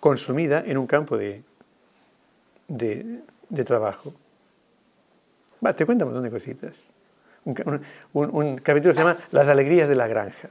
consumida 0.00 0.62
en 0.66 0.78
un 0.78 0.86
campo 0.86 1.16
de, 1.16 1.42
de, 2.68 3.64
trabajo. 3.64 4.12
Va, 5.64 5.72
te 5.74 5.84
cuenta 5.84 6.04
un 6.04 6.12
montón 6.12 6.24
de 6.24 6.30
cositas. 6.30 6.76
Un, 7.44 8.58
capítulo 8.58 8.94
se 8.94 9.00
llama 9.00 9.18
Las 9.30 9.48
alegrías 9.48 9.88
de 9.88 9.94
la 9.94 10.06
granja. 10.06 10.48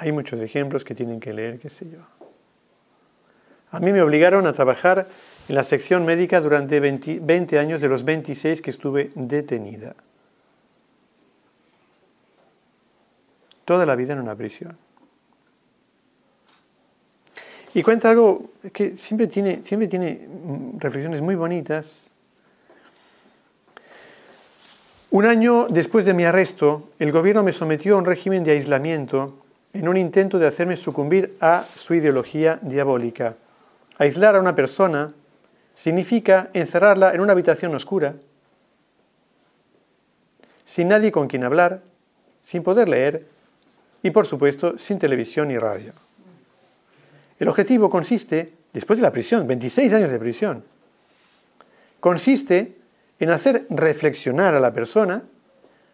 Hay 0.00 0.12
muchos 0.12 0.38
ejemplos 0.40 0.84
que 0.84 0.94
tienen 0.94 1.18
que 1.18 1.32
leer, 1.32 1.58
qué 1.58 1.70
sé 1.70 1.90
yo. 1.90 1.98
A 3.72 3.80
mí 3.80 3.92
me 3.92 4.00
obligaron 4.00 4.46
a 4.46 4.52
trabajar 4.52 5.08
en 5.48 5.54
la 5.54 5.64
sección 5.64 6.04
médica 6.04 6.40
durante 6.40 6.78
20, 6.78 7.58
años 7.58 7.80
de 7.80 7.88
los 7.88 8.04
26 8.04 8.60
que 8.60 8.70
estuve 8.70 9.10
detenida. 9.14 9.94
Toda 13.64 13.86
la 13.86 13.96
vida 13.96 14.12
en 14.12 14.20
una 14.20 14.34
prisión. 14.34 14.76
Y 17.74 17.82
cuenta 17.82 18.10
algo 18.10 18.50
que 18.72 18.96
siempre 18.96 19.26
tiene, 19.26 19.62
siempre 19.62 19.88
tiene 19.88 20.26
mm, 20.26 20.78
reflexiones 20.78 21.20
muy 21.20 21.34
bonitas. 21.34 22.08
Un 25.10 25.24
año 25.24 25.68
después 25.68 26.04
de 26.04 26.12
mi 26.12 26.24
arresto, 26.24 26.90
el 26.98 27.12
gobierno 27.12 27.42
me 27.42 27.52
sometió 27.52 27.94
a 27.94 27.98
un 27.98 28.04
régimen 28.04 28.44
de 28.44 28.52
aislamiento 28.52 29.38
en 29.72 29.88
un 29.88 29.96
intento 29.96 30.38
de 30.38 30.46
hacerme 30.46 30.76
sucumbir 30.76 31.36
a 31.40 31.66
su 31.74 31.94
ideología 31.94 32.58
diabólica. 32.60 33.36
Aislar 33.98 34.36
a 34.36 34.40
una 34.40 34.54
persona 34.54 35.12
significa 35.78 36.50
encerrarla 36.54 37.14
en 37.14 37.20
una 37.20 37.30
habitación 37.30 37.72
oscura, 37.72 38.16
sin 40.64 40.88
nadie 40.88 41.12
con 41.12 41.28
quien 41.28 41.44
hablar, 41.44 41.82
sin 42.42 42.64
poder 42.64 42.88
leer 42.88 43.24
y, 44.02 44.10
por 44.10 44.26
supuesto, 44.26 44.76
sin 44.76 44.98
televisión 44.98 45.46
ni 45.46 45.56
radio. 45.56 45.92
El 47.38 47.46
objetivo 47.46 47.88
consiste, 47.88 48.54
después 48.72 48.98
de 48.98 49.04
la 49.04 49.12
prisión, 49.12 49.46
26 49.46 49.92
años 49.92 50.10
de 50.10 50.18
prisión, 50.18 50.64
consiste 52.00 52.74
en 53.20 53.30
hacer 53.30 53.64
reflexionar 53.70 54.56
a 54.56 54.60
la 54.60 54.72
persona 54.72 55.22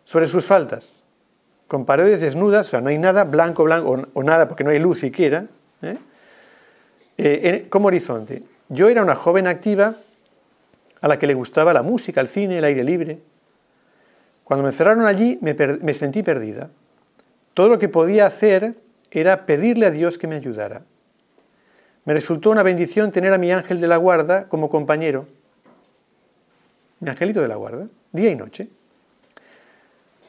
sobre 0.02 0.28
sus 0.28 0.46
faltas, 0.46 1.02
con 1.68 1.84
paredes 1.84 2.22
desnudas, 2.22 2.68
o 2.68 2.70
sea, 2.70 2.80
no 2.80 2.88
hay 2.88 2.96
nada 2.96 3.24
blanco, 3.24 3.64
blanco, 3.64 4.08
o, 4.14 4.22
nada 4.22 4.48
porque 4.48 4.64
no 4.64 4.70
hay 4.70 4.78
luz 4.78 5.00
siquiera, 5.00 5.44
¿eh? 5.82 5.98
Eh, 7.18 7.66
como 7.68 7.88
horizonte. 7.88 8.53
Yo 8.68 8.88
era 8.88 9.02
una 9.02 9.14
joven 9.14 9.46
activa 9.46 9.96
a 11.00 11.08
la 11.08 11.18
que 11.18 11.26
le 11.26 11.34
gustaba 11.34 11.74
la 11.74 11.82
música, 11.82 12.20
el 12.20 12.28
cine, 12.28 12.58
el 12.58 12.64
aire 12.64 12.82
libre. 12.82 13.18
Cuando 14.42 14.62
me 14.62 14.70
encerraron 14.70 15.06
allí 15.06 15.38
me, 15.42 15.94
sentí 15.94 16.22
perdida. 16.22 16.70
Todo 17.52 17.68
lo 17.68 17.78
que 17.78 17.88
podía 17.88 18.26
hacer 18.26 18.74
era 19.10 19.46
pedirle 19.46 19.86
a 19.86 19.90
Dios 19.90 20.18
que 20.18 20.26
me 20.26 20.36
ayudara. 20.36 20.82
Me 22.04 22.14
resultó 22.14 22.50
una 22.50 22.62
bendición 22.62 23.12
tener 23.12 23.32
a 23.32 23.38
mi 23.38 23.52
ángel 23.52 23.80
de 23.80 23.86
la 23.86 23.96
guarda 23.96 24.48
como 24.48 24.70
compañero. 24.70 25.26
Mi 27.00 27.10
angelito 27.10 27.40
de 27.40 27.48
la 27.48 27.56
guarda, 27.56 27.86
día 28.12 28.30
y 28.30 28.34
noche. 28.34 28.68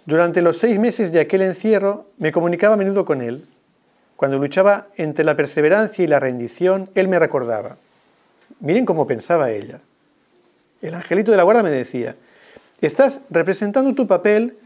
Durante 0.06 0.42
los 0.42 0.58
seis 0.58 0.78
meses 0.78 1.12
de 1.12 1.22
aquel 1.22 1.42
encierro 1.42 2.08
me 2.18 2.32
comunicaba 2.32 2.76
a 2.76 2.78
menudo 2.78 3.06
con 3.06 3.22
él. 3.22 3.46
Cuando 4.18 4.38
luchaba 4.38 4.88
entre 4.98 5.26
la 5.26 5.36
perseverancia 5.36 6.04
y 6.04 6.08
la 6.08 6.20
rendición, 6.20 6.90
él 6.96 7.08
me 7.08 7.18
recordaba. 7.18 7.78
Miren 8.60 8.86
cómo 8.86 9.06
pensaba 9.06 9.52
ella. 9.52 9.80
El 10.82 10.94
angelito 10.94 11.32
de 11.32 11.38
la 11.38 11.44
guarda 11.44 11.64
me 11.64 11.72
decía, 11.72 12.16
estás 12.82 13.20
representando 13.30 13.94
tu 13.94 14.08
papel 14.08 14.58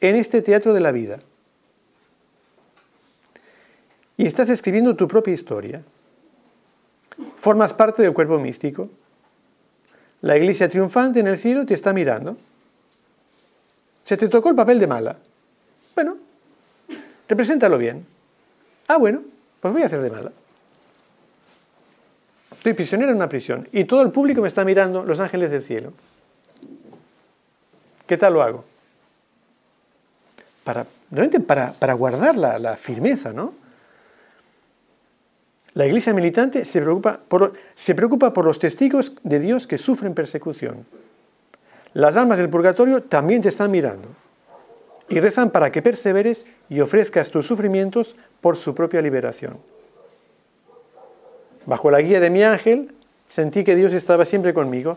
en 0.00 0.16
este 0.16 0.42
teatro 0.42 0.72
de 0.74 0.80
la 0.80 0.92
vida. 0.92 1.20
Y 4.16 4.26
estás 4.26 4.48
escribiendo 4.48 4.96
tu 4.96 5.06
propia 5.06 5.34
historia. 5.34 5.82
Formas 7.36 7.72
parte 7.72 8.02
del 8.02 8.12
cuerpo 8.12 8.38
místico. 8.38 8.88
La 10.20 10.36
iglesia 10.36 10.68
triunfante 10.68 11.20
en 11.20 11.28
el 11.28 11.38
cielo 11.38 11.64
te 11.64 11.74
está 11.74 11.92
mirando. 11.92 12.36
Se 14.02 14.16
te 14.16 14.28
tocó 14.28 14.48
el 14.48 14.56
papel 14.56 14.80
de 14.80 14.86
mala. 14.86 15.16
Bueno, 15.94 16.16
represéntalo 17.28 17.78
bien. 17.78 18.04
Ah, 18.88 18.96
bueno, 18.96 19.22
pues 19.60 19.74
voy 19.74 19.82
a 19.82 19.86
hacer 19.86 20.00
de 20.00 20.10
mala. 20.10 20.32
Estoy 22.68 22.76
prisionero 22.76 23.12
en 23.12 23.16
una 23.16 23.30
prisión 23.30 23.66
y 23.72 23.84
todo 23.84 24.02
el 24.02 24.10
público 24.10 24.42
me 24.42 24.48
está 24.48 24.62
mirando, 24.62 25.02
los 25.02 25.20
ángeles 25.20 25.50
del 25.50 25.62
cielo. 25.62 25.94
¿Qué 28.06 28.18
tal 28.18 28.34
lo 28.34 28.42
hago? 28.42 28.62
Para, 30.64 30.84
realmente 31.10 31.40
para, 31.40 31.72
para 31.72 31.94
guardar 31.94 32.36
la, 32.36 32.58
la, 32.58 32.76
firmeza, 32.76 33.32
¿no? 33.32 33.54
La 35.72 35.86
iglesia 35.86 36.12
militante 36.12 36.66
se 36.66 36.82
preocupa, 36.82 37.18
por, 37.26 37.54
se 37.74 37.94
preocupa 37.94 38.34
por 38.34 38.44
los 38.44 38.58
testigos 38.58 39.14
de 39.22 39.40
Dios 39.40 39.66
que 39.66 39.78
sufren 39.78 40.12
persecución. 40.12 40.84
Las 41.94 42.18
almas 42.18 42.36
del 42.36 42.50
purgatorio 42.50 43.02
también 43.02 43.40
te 43.40 43.48
están 43.48 43.70
mirando 43.70 44.08
y 45.08 45.20
rezan 45.20 45.48
para 45.52 45.72
que 45.72 45.80
perseveres 45.80 46.46
y 46.68 46.80
ofrezcas 46.80 47.30
tus 47.30 47.46
sufrimientos 47.46 48.14
por 48.42 48.58
su 48.58 48.74
propia 48.74 49.00
liberación. 49.00 49.56
Bajo 51.68 51.90
la 51.90 52.00
guía 52.00 52.18
de 52.18 52.30
mi 52.30 52.42
ángel, 52.42 52.94
sentí 53.28 53.62
que 53.62 53.76
Dios 53.76 53.92
estaba 53.92 54.24
siempre 54.24 54.54
conmigo 54.54 54.96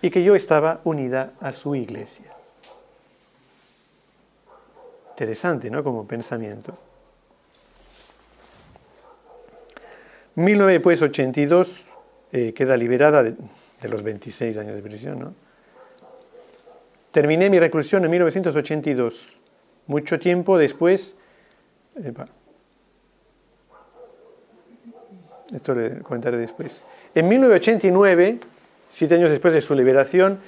y 0.00 0.10
que 0.10 0.22
yo 0.22 0.36
estaba 0.36 0.80
unida 0.84 1.32
a 1.40 1.50
su 1.50 1.74
iglesia. 1.74 2.26
Interesante, 5.10 5.68
¿no? 5.68 5.82
Como 5.82 6.06
pensamiento. 6.06 6.78
1982 10.36 11.90
eh, 12.30 12.52
queda 12.54 12.76
liberada 12.76 13.24
de, 13.24 13.34
los 13.88 14.04
26 14.04 14.56
años 14.58 14.76
de 14.76 14.82
prisión, 14.82 15.18
¿no? 15.18 15.34
Terminé 17.10 17.50
mi 17.50 17.58
reclusión 17.58 18.04
en 18.04 18.12
1982. 18.12 19.40
Mucho 19.88 20.20
tiempo 20.20 20.56
después, 20.56 21.16
esto 25.54 25.74
le 25.74 26.00
comentaré 26.00 26.36
después. 26.36 26.84
En 27.14 27.28
1989, 27.28 28.40
siete 28.88 29.14
años 29.14 29.30
después 29.30 29.54
de 29.54 29.60
su 29.60 29.74
liberación, 29.74 30.38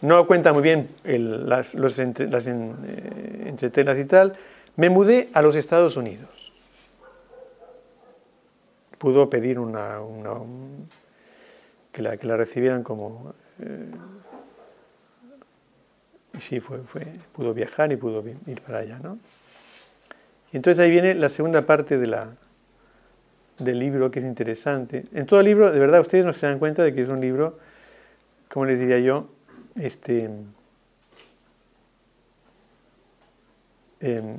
no 0.00 0.26
cuenta 0.26 0.52
muy 0.52 0.62
bien 0.62 0.88
las, 1.04 1.74
los 1.74 1.98
eh, 1.98 3.54
y 3.54 4.04
tal, 4.04 4.36
me 4.76 4.88
mudé 4.88 5.28
a 5.34 5.42
los 5.42 5.56
Estados 5.56 5.96
Unidos. 5.96 6.54
Pudo 8.96 9.28
pedir 9.28 9.58
una, 9.58 9.98
que, 11.92 12.02
la, 12.02 12.16
que, 12.16 12.26
la, 12.26 12.36
recibieran 12.36 12.82
como... 12.82 13.34
Eh, 13.60 13.90
y 16.36 16.40
sí, 16.40 16.60
fue, 16.60 16.78
fue, 16.78 17.06
pudo 17.32 17.52
viajar 17.52 17.92
y 17.92 17.96
pudo 17.96 18.22
ir 18.46 18.60
para 18.62 18.78
allá, 18.78 18.98
¿no? 19.02 19.18
Y 20.52 20.56
entonces 20.56 20.80
ahí 20.80 20.90
viene 20.90 21.14
la 21.14 21.28
segunda 21.28 21.62
parte 21.62 21.98
de 21.98 22.06
la, 22.06 22.30
del 23.60 23.78
libro 23.78 24.10
que 24.10 24.18
es 24.18 24.24
interesante. 24.24 25.04
En 25.14 25.26
todo 25.26 25.40
el 25.40 25.46
libro, 25.46 25.70
de 25.70 25.78
verdad, 25.78 26.00
ustedes 26.00 26.24
no 26.24 26.32
se 26.32 26.46
dan 26.46 26.58
cuenta 26.58 26.82
de 26.82 26.94
que 26.94 27.02
es 27.02 27.08
un 27.08 27.20
libro, 27.20 27.58
como 28.52 28.66
les 28.66 28.80
diría 28.80 28.98
yo, 28.98 29.28
este, 29.76 30.28
em, 34.00 34.38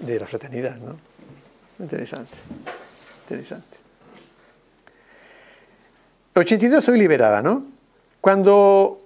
de 0.00 0.20
la 0.20 0.26
fraternidad, 0.26 0.76
¿no? 0.78 0.96
Interesante. 1.78 2.36
Interesante. 3.24 3.76
82 6.34 6.84
soy 6.84 6.98
liberada, 6.98 7.42
¿no? 7.42 7.64
Cuando 8.20 9.00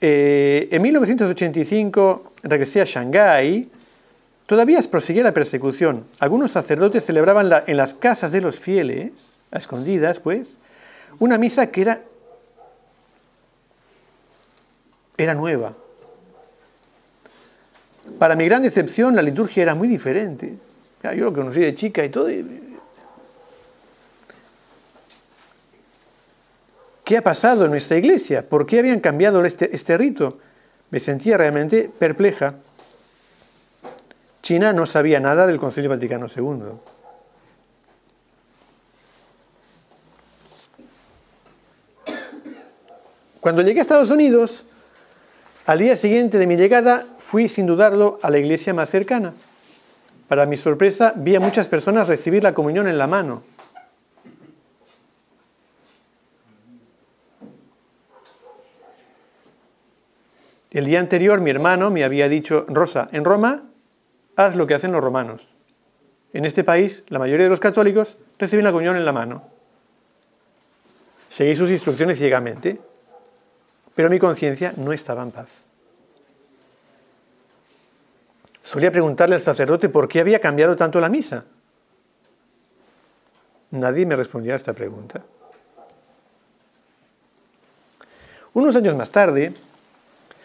eh, 0.00 0.68
en 0.70 0.82
1985 0.82 2.32
regresé 2.42 2.80
a 2.80 2.84
Shanghái, 2.84 3.70
todavía 4.46 4.80
proseguía 4.90 5.22
la 5.22 5.32
persecución. 5.32 6.06
Algunos 6.18 6.52
sacerdotes 6.52 7.04
celebraban 7.04 7.50
en 7.66 7.76
las 7.76 7.94
casas 7.94 8.32
de 8.32 8.40
los 8.40 8.58
fieles, 8.58 9.12
a 9.50 9.58
escondidas, 9.58 10.20
pues, 10.20 10.58
una 11.18 11.38
misa 11.38 11.70
que 11.70 11.82
era, 11.82 12.00
era 15.16 15.34
nueva. 15.34 15.74
Para 18.18 18.36
mi 18.36 18.44
gran 18.44 18.62
decepción, 18.62 19.16
la 19.16 19.22
liturgia 19.22 19.62
era 19.62 19.74
muy 19.74 19.88
diferente. 19.88 20.54
Yo 21.02 21.12
lo 21.12 21.32
conocí 21.32 21.60
de 21.60 21.74
chica 21.74 22.04
y 22.04 22.08
todo. 22.08 22.28
¿Qué 27.04 27.18
ha 27.18 27.22
pasado 27.22 27.66
en 27.66 27.70
nuestra 27.70 27.98
iglesia? 27.98 28.48
¿Por 28.48 28.66
qué 28.66 28.78
habían 28.78 29.00
cambiado 29.00 29.44
este, 29.44 29.74
este 29.74 29.98
rito? 29.98 30.38
Me 30.90 30.98
sentía 31.00 31.36
realmente 31.36 31.90
perpleja. 31.98 32.54
China 34.44 34.74
no 34.74 34.84
sabía 34.84 35.20
nada 35.20 35.46
del 35.46 35.58
Concilio 35.58 35.88
Vaticano 35.88 36.26
II. 36.26 36.76
Cuando 43.40 43.62
llegué 43.62 43.78
a 43.78 43.82
Estados 43.82 44.10
Unidos, 44.10 44.66
al 45.64 45.78
día 45.78 45.96
siguiente 45.96 46.36
de 46.36 46.46
mi 46.46 46.56
llegada, 46.56 47.06
fui 47.16 47.48
sin 47.48 47.66
dudarlo 47.66 48.18
a 48.20 48.28
la 48.28 48.36
iglesia 48.36 48.74
más 48.74 48.90
cercana. 48.90 49.32
Para 50.28 50.44
mi 50.44 50.58
sorpresa, 50.58 51.14
vi 51.16 51.34
a 51.34 51.40
muchas 51.40 51.66
personas 51.66 52.06
recibir 52.06 52.42
la 52.42 52.52
comunión 52.52 52.86
en 52.86 52.98
la 52.98 53.06
mano. 53.06 53.42
El 60.70 60.84
día 60.84 61.00
anterior 61.00 61.40
mi 61.40 61.50
hermano 61.50 61.90
me 61.90 62.04
había 62.04 62.28
dicho, 62.28 62.66
Rosa, 62.68 63.08
en 63.10 63.24
Roma 63.24 63.70
haz 64.36 64.56
lo 64.56 64.66
que 64.66 64.74
hacen 64.74 64.92
los 64.92 65.02
romanos. 65.02 65.56
En 66.32 66.44
este 66.44 66.64
país, 66.64 67.04
la 67.08 67.18
mayoría 67.18 67.44
de 67.44 67.50
los 67.50 67.60
católicos 67.60 68.16
reciben 68.38 68.64
la 68.64 68.72
comunión 68.72 68.96
en 68.96 69.04
la 69.04 69.12
mano. 69.12 69.44
Seguí 71.28 71.54
sus 71.54 71.70
instrucciones 71.70 72.18
ciegamente, 72.18 72.80
pero 73.94 74.10
mi 74.10 74.18
conciencia 74.18 74.72
no 74.76 74.92
estaba 74.92 75.22
en 75.22 75.30
paz. 75.30 75.48
Solía 78.62 78.90
preguntarle 78.90 79.34
al 79.34 79.40
sacerdote 79.40 79.88
por 79.88 80.08
qué 80.08 80.20
había 80.20 80.40
cambiado 80.40 80.74
tanto 80.74 81.00
la 81.00 81.08
misa. 81.08 81.44
Nadie 83.70 84.06
me 84.06 84.16
respondía 84.16 84.54
a 84.54 84.56
esta 84.56 84.72
pregunta. 84.72 85.22
Unos 88.54 88.74
años 88.76 88.96
más 88.96 89.10
tarde, 89.10 89.52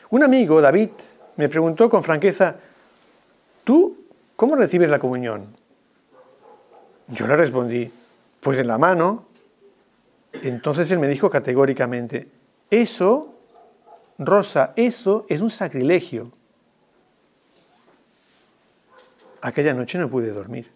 un 0.10 0.24
amigo, 0.24 0.60
David, 0.60 0.90
me 1.38 1.48
preguntó 1.48 1.90
con 1.90 2.04
franqueza, 2.04 2.56
¿tú 3.70 3.96
cómo 4.36 4.56
recibes 4.56 4.90
la 4.90 4.98
comunión? 4.98 5.46
Yo 7.08 7.28
le 7.28 7.36
respondí, 7.36 7.92
pues 8.40 8.58
en 8.58 8.66
la 8.66 8.80
mano. 8.80 9.26
Entonces 10.42 10.90
él 10.90 10.98
me 10.98 11.08
dijo 11.08 11.30
categóricamente, 11.30 12.28
eso, 12.72 13.36
Rosa, 14.18 14.74
eso 14.76 15.28
es 15.30 15.42
un 15.42 15.52
sacrilegio. 15.52 16.32
Aquella 19.42 19.76
noche 19.76 20.00
no 20.00 20.10
pude 20.10 20.32
dormir. 20.32 20.72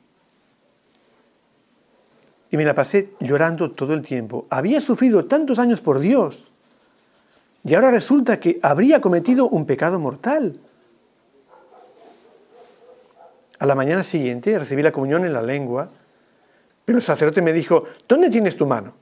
Y 2.52 2.58
me 2.58 2.64
la 2.66 2.76
pasé 2.76 3.16
llorando 3.22 3.72
todo 3.72 3.96
el 3.96 4.04
tiempo. 4.04 4.46
Había 4.52 4.80
sufrido 4.82 5.26
tantos 5.26 5.58
años 5.58 5.82
por 5.82 5.98
Dios. 5.98 6.52
Y 7.64 7.74
ahora 7.74 7.89
resulta 7.89 8.39
que 8.39 8.60
habría 8.62 9.02
cometido 9.02 9.50
un 9.50 9.66
pecado 9.66 9.98
mortal. 9.98 10.60
A 13.64 13.66
la 13.66 13.76
mañana 13.76 14.03
siguiente 14.03 14.59
recibí 14.59 14.84
la 14.84 14.91
comunión 14.91 15.24
en 15.24 15.32
la 15.32 15.41
lengua, 15.41 15.88
pero 16.84 16.97
el 16.97 17.01
sacerdote 17.01 17.41
me 17.41 17.53
dijo, 17.53 17.86
¿dónde 18.09 18.30
tienes 18.30 18.57
tu 18.57 18.68
mano? 18.68 18.93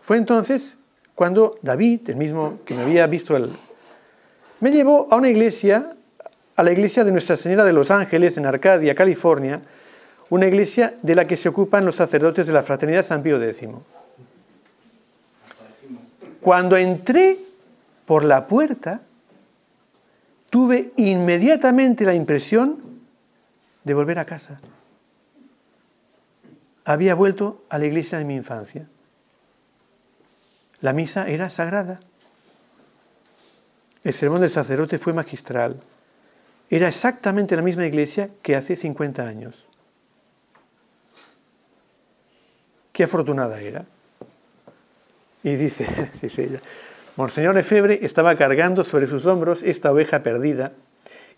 Fue 0.00 0.16
entonces 0.16 0.78
cuando 1.14 1.58
David, 1.60 2.08
el 2.08 2.16
mismo 2.16 2.60
que 2.64 2.72
me 2.72 2.84
había 2.84 3.06
visto, 3.08 3.36
me 4.60 4.72
llevó 4.72 5.06
a 5.10 5.16
una 5.16 5.28
iglesia 5.28 5.90
a 6.56 6.62
la 6.62 6.72
iglesia 6.72 7.04
de 7.04 7.12
Nuestra 7.12 7.36
Señora 7.36 7.62
de 7.62 7.74
los 7.74 7.90
Ángeles 7.90 8.38
en 8.38 8.46
Arcadia, 8.46 8.94
California, 8.94 9.60
una 10.30 10.46
iglesia 10.46 10.94
de 11.02 11.14
la 11.16 11.26
que 11.26 11.36
se 11.36 11.50
ocupan 11.50 11.84
los 11.84 11.96
sacerdotes 11.96 12.46
de 12.46 12.54
la 12.54 12.62
Fraternidad 12.62 13.02
San 13.02 13.22
Pío 13.22 13.38
X. 13.42 13.68
Cuando 16.40 16.74
entré 16.78 17.36
por 18.06 18.24
la 18.24 18.46
puerta, 18.46 19.02
tuve 20.54 20.92
inmediatamente 20.94 22.04
la 22.04 22.14
impresión 22.14 22.80
de 23.82 23.92
volver 23.92 24.20
a 24.20 24.24
casa. 24.24 24.60
Había 26.84 27.16
vuelto 27.16 27.64
a 27.68 27.76
la 27.76 27.86
iglesia 27.86 28.18
de 28.18 28.24
mi 28.24 28.36
infancia. 28.36 28.86
La 30.80 30.92
misa 30.92 31.26
era 31.26 31.50
sagrada. 31.50 31.98
El 34.04 34.12
sermón 34.12 34.42
del 34.42 34.48
sacerdote 34.48 35.00
fue 35.00 35.12
magistral. 35.12 35.82
Era 36.70 36.86
exactamente 36.86 37.56
la 37.56 37.62
misma 37.62 37.84
iglesia 37.84 38.30
que 38.40 38.54
hace 38.54 38.76
50 38.76 39.26
años. 39.26 39.66
Qué 42.92 43.02
afortunada 43.02 43.60
era. 43.60 43.86
Y 45.42 45.56
dice, 45.56 46.12
dice 46.22 46.44
ella, 46.44 46.60
Monseñor 47.16 47.56
Efebre 47.56 48.00
estaba 48.02 48.34
cargando 48.36 48.84
sobre 48.84 49.06
sus 49.06 49.26
hombros 49.26 49.62
esta 49.62 49.92
oveja 49.92 50.22
perdida 50.22 50.72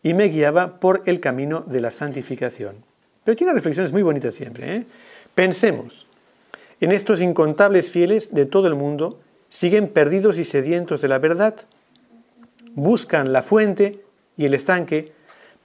y 0.03 0.15
me 0.15 0.29
guiaba 0.29 0.81
por 0.81 1.03
el 1.07 1.21
camino 1.21 1.65
de 1.67 1.81
la 1.81 1.91
santificación. 1.91 2.77
Pero 3.25 3.37
tiene 3.37 3.53
reflexiones 3.53 3.93
muy 3.93 4.03
bonitas 4.03 4.35
siempre. 4.35 4.77
¿eh? 4.77 4.85
Pensemos, 5.35 6.07
en 6.81 6.93
estos 6.93 7.21
incontables 7.21 7.91
fieles 7.91 8.33
de 8.33 8.47
todo 8.47 8.69
el 8.69 8.75
mundo 8.75 9.21
siguen 9.49 9.89
perdidos 9.89 10.39
y 10.39 10.45
sedientos 10.45 11.01
de 11.01 11.09
la 11.09 11.19
verdad, 11.19 11.57
buscan 12.75 13.33
la 13.33 13.43
fuente 13.43 14.01
y 14.37 14.47
el 14.47 14.55
estanque 14.55 15.13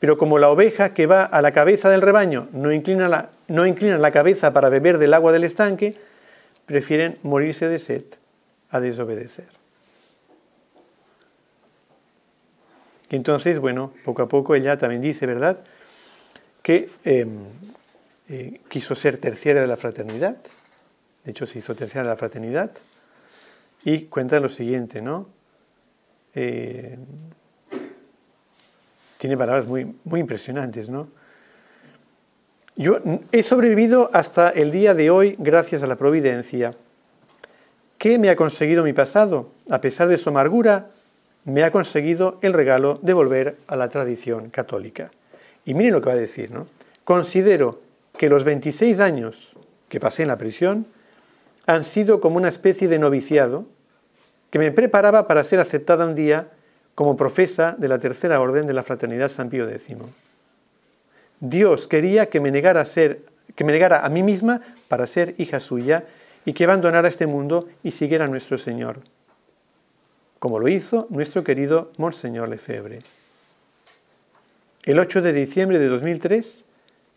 pero 0.02 0.18
como 0.18 0.40
la 0.40 0.50
oveja 0.50 0.96
que 0.96 1.06
va 1.06 1.24
a 1.26 1.44
la 1.44 1.52
cabeza 1.52 1.88
del 1.92 2.02
rebaño 2.02 2.48
no 2.54 2.74
inclina 2.74 3.08
la, 3.08 3.30
no 3.48 3.68
inclina 3.68 4.00
la 4.00 4.10
cabeza 4.10 4.52
para 4.52 4.68
beber 4.68 4.98
del 4.98 5.14
agua 5.14 5.32
del 5.32 5.44
estanque, 5.44 5.94
prefieren 6.66 7.20
morirse 7.22 7.68
de 7.68 7.78
sed 7.78 8.06
a 8.72 8.80
desobedecer. 8.80 9.61
Y 13.12 13.18
entonces, 13.18 13.60
bueno, 13.60 13.92
poco 14.06 14.22
a 14.22 14.30
poco 14.30 14.56
ella 14.56 14.78
también 14.78 15.02
dice, 15.02 15.26
¿verdad?, 15.26 15.60
que 16.64 16.90
em, 17.04 17.40
eh, 18.30 18.62
quiso 18.70 18.96
ser 18.96 19.18
terciaria 19.18 19.62
de 19.62 19.68
la 19.68 19.76
fraternidad, 19.76 20.38
de 21.26 21.32
hecho 21.32 21.46
se 21.46 21.60
hizo 21.60 21.76
terciaria 21.76 22.04
de 22.04 22.14
la 22.14 22.18
fraternidad, 22.18 22.72
y 23.84 24.04
cuenta 24.04 24.40
lo 24.40 24.48
siguiente, 24.48 25.02
¿no? 25.02 25.28
Eh, 26.36 26.98
tiene 29.18 29.36
palabras 29.36 29.68
muy, 29.68 29.94
muy 30.06 30.22
impresionantes, 30.22 30.90
¿no? 30.90 31.10
Yo 32.78 33.00
he 33.34 33.44
sobrevivido 33.44 34.10
hasta 34.14 34.50
el 34.52 34.72
día 34.72 34.94
de 34.94 35.10
hoy 35.10 35.36
gracias 35.38 35.84
a 35.84 35.88
la 35.88 35.98
providencia. 35.98 36.76
¿Qué 37.98 38.18
me 38.18 38.30
ha 38.30 38.38
conseguido 38.38 38.86
mi 38.86 38.94
pasado? 38.94 39.52
A 39.70 39.82
pesar 39.82 40.08
de 40.08 40.18
su 40.18 40.30
amargura, 40.30 40.88
me 41.46 41.64
ha 41.64 41.72
conseguido 41.72 42.38
el 42.42 42.54
regalo 42.54 43.00
de 43.02 43.14
volver 43.14 43.58
a 43.68 43.76
la 43.76 43.90
tradición 43.90 44.50
católica. 44.50 45.12
Y 45.66 45.74
miren 45.74 45.94
lo 45.94 46.02
que 46.02 46.08
va 46.08 46.14
a 46.14 46.18
decir, 46.18 46.52
¿no? 46.52 46.68
Considero 47.04 47.82
que 48.18 48.30
los 48.30 48.44
26 48.44 49.00
años 49.00 49.56
que 49.90 50.00
pasé 50.00 50.22
en 50.22 50.28
la 50.28 50.38
prisión 50.38 50.86
han 51.66 51.84
sido 51.84 52.22
como 52.22 52.38
una 52.38 52.50
especie 52.50 52.88
de 52.88 53.00
noviciado 53.00 53.66
que 54.50 54.60
me 54.60 54.72
preparaba 54.72 55.28
para 55.28 55.44
ser 55.44 55.60
aceptada 55.60 56.06
un 56.06 56.16
día 56.16 56.50
como 56.96 57.16
profesa 57.16 57.76
de 57.78 57.88
la 57.88 58.00
tercera 58.00 58.42
orden 58.42 58.68
de 58.68 58.74
la 58.74 58.84
fraternidad 58.84 59.30
San 59.30 59.50
Pío 59.50 59.68
X. 59.68 59.96
Dios 61.40 61.88
quería 61.88 62.28
que 62.28 62.40
me 62.40 62.52
negara 62.52 62.82
a 62.82 62.86
que 63.56 63.64
me 63.64 63.72
negara 63.72 64.06
a 64.06 64.10
mí 64.10 64.24
misma 64.24 64.62
para 64.88 65.08
ser 65.08 65.36
hija 65.38 65.60
suya 65.60 66.06
y 66.46 66.54
que 66.54 66.66
abandonara 66.66 67.08
este 67.08 67.28
mundo 67.28 67.68
y 67.84 67.92
siguiera 67.92 68.26
a 68.26 68.28
nuestro 68.28 68.58
Señor, 68.58 69.00
como 70.42 70.60
lo 70.60 70.68
hizo 70.68 71.06
nuestro 71.12 71.44
querido 71.44 71.92
Monseñor 71.98 72.50
Lefebvre. 72.50 73.04
El 74.82 74.98
8 74.98 75.22
de 75.22 75.34
diciembre 75.34 75.78
de 75.78 75.88
2003 75.88 76.66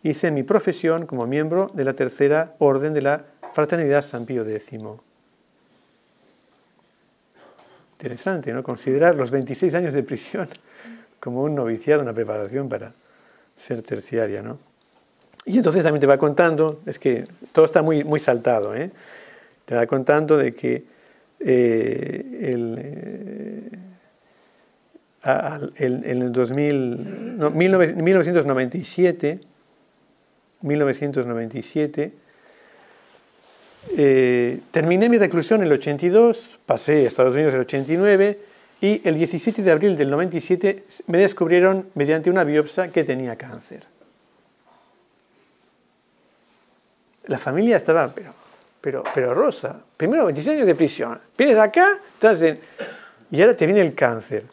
hice 0.03 0.29
mi 0.29 0.43
profesión 0.43 1.07
como 1.07 1.25
miembro 1.25 1.71
de 1.73 1.85
la 1.85 1.93
tercera 1.93 2.53
orden 2.59 2.93
de 2.93 3.01
la 3.01 3.25
Fraternidad 3.51 4.03
San 4.03 4.27
Pío 4.27 4.47
X. 4.47 4.79
Interesante, 7.93 8.53
¿no? 8.53 8.61
Considerar 8.61 9.15
los 9.15 9.31
26 9.31 9.73
años 9.73 9.93
de 9.95 10.03
prisión 10.03 10.47
como 11.19 11.41
un 11.41 11.55
noviciado, 11.55 12.03
una 12.03 12.13
preparación 12.13 12.69
para 12.69 12.93
ser 13.55 13.81
terciaria, 13.81 14.43
¿no? 14.43 14.59
Y 15.45 15.57
entonces 15.57 15.81
también 15.81 16.01
te 16.01 16.05
va 16.05 16.19
contando, 16.19 16.81
es 16.85 16.99
que 16.99 17.27
todo 17.53 17.65
está 17.65 17.81
muy, 17.81 18.03
muy 18.03 18.19
saltado, 18.19 18.75
¿eh? 18.75 18.91
te 19.65 19.73
va 19.73 19.87
contando 19.87 20.37
de 20.37 20.53
que 20.53 20.94
eh, 21.39 22.51
el, 22.53 23.71
en 25.77 26.21
el 26.21 26.31
2000, 26.31 27.37
1997, 27.53 29.39
1997 30.61 32.25
eh, 33.97 34.59
terminé 34.71 35.09
mi 35.09 35.17
reclusión 35.17 35.61
en 35.61 35.67
el 35.67 35.73
82, 35.73 36.59
pasé 36.65 37.05
a 37.05 37.07
Estados 37.07 37.35
Unidos 37.35 37.53
en 37.53 37.59
el 37.59 37.65
89 37.65 38.39
y 38.81 39.07
el 39.07 39.15
17 39.15 39.61
de 39.61 39.71
abril 39.71 39.95
del 39.95 40.09
97 40.09 40.85
me 41.07 41.19
descubrieron 41.19 41.89
mediante 41.93 42.29
una 42.29 42.43
biopsia 42.43 42.91
que 42.91 43.03
tenía 43.03 43.35
cáncer. 43.35 43.85
La 47.27 47.39
familia 47.39 47.77
estaba, 47.77 48.13
pero, 48.13 48.33
pero, 48.85 49.01
pero 49.15 49.33
Rosa, 49.33 49.81
primero 49.97 50.25
26 50.25 50.57
años 50.57 50.67
de 50.67 50.75
prisión, 50.75 51.19
vienes 51.35 51.57
acá, 51.57 51.97
estás 52.13 52.39
en, 52.43 52.59
y 53.31 53.41
ahora 53.41 53.57
te 53.57 53.65
viene 53.65 53.81
el 53.81 53.95
cáncer. 53.95 54.43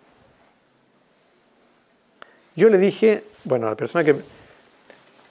Yo 2.57 2.71
le 2.71 2.79
dije, 2.79 3.25
bueno, 3.45 3.67
a 3.67 3.71
la 3.71 3.77
persona 3.77 4.03
que... 4.03 4.17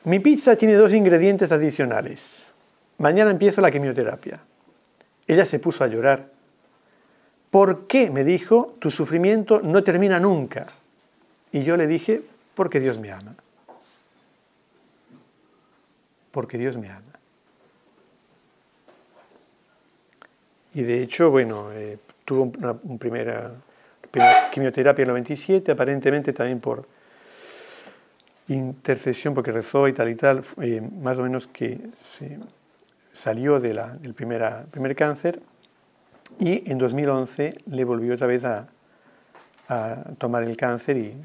Mi 0.04 0.20
pizza 0.20 0.56
tiene 0.56 0.76
dos 0.76 0.94
ingredientes 0.94 1.52
adicionales. 1.52 2.44
Mañana 3.00 3.32
empiezo 3.32 3.60
la 3.60 3.72
quimioterapia. 3.72 4.40
Ella 5.26 5.48
se 5.48 5.58
puso 5.58 5.84
a 5.84 5.88
llorar. 5.88 6.28
¿Por 7.50 7.88
qué? 7.88 8.12
me 8.12 8.24
dijo, 8.24 8.76
tu 8.78 8.92
sufrimiento 8.92 9.62
no 9.64 9.84
termina 9.84 10.20
nunca. 10.20 10.68
Y 11.52 11.64
yo 11.64 11.76
le 11.76 11.88
dije, 11.88 12.22
porque 12.54 12.80
Dios 12.80 13.00
me 13.00 13.12
ama. 13.12 13.34
Porque 16.30 16.60
Dios 16.60 16.78
me 16.78 16.88
ama. 16.88 17.11
Y 20.74 20.84
de 20.84 21.02
hecho, 21.02 21.32
bueno, 21.32 21.72
eh, 21.74 21.98
tuvo 22.24 22.52
una, 22.58 22.74
primera, 22.98 23.52
quimioterapia 24.52 25.04
en 25.04 25.10
el 25.10 25.14
97, 25.14 25.72
aparentemente 25.72 26.34
también 26.34 26.60
por 26.60 26.88
intercesión, 28.48 29.34
porque 29.34 29.52
rezó 29.52 29.88
y 29.88 29.94
tal 29.94 30.10
y 30.10 30.16
tal, 30.16 30.44
eh, 30.62 30.82
más 30.82 31.18
o 31.20 31.24
menos 31.24 31.48
que 31.48 31.80
se 32.02 32.38
salió 33.12 33.60
del 33.60 34.14
primera, 34.14 34.66
primer 34.72 34.96
cáncer 34.96 35.42
y 36.40 36.70
en 36.70 36.78
2011 36.78 37.52
le 37.68 37.84
volvió 37.84 38.14
otra 38.14 38.28
vez 38.28 38.46
a, 38.46 38.68
tomar 40.18 40.44
el 40.44 40.58
cáncer 40.58 40.98
y 40.98 41.16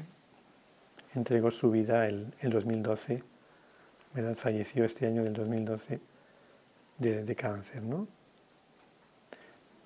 entregó 1.15 1.51
su 1.51 1.69
vida 1.69 2.07
el, 2.07 2.33
el 2.39 2.49
2012, 2.49 3.21
¿verdad? 4.13 4.35
falleció 4.35 4.85
este 4.85 5.05
año 5.05 5.21
del 5.21 5.33
2012 5.33 5.99
de, 6.97 7.25
de 7.25 7.35
cáncer. 7.35 7.83
¿no? 7.83 8.07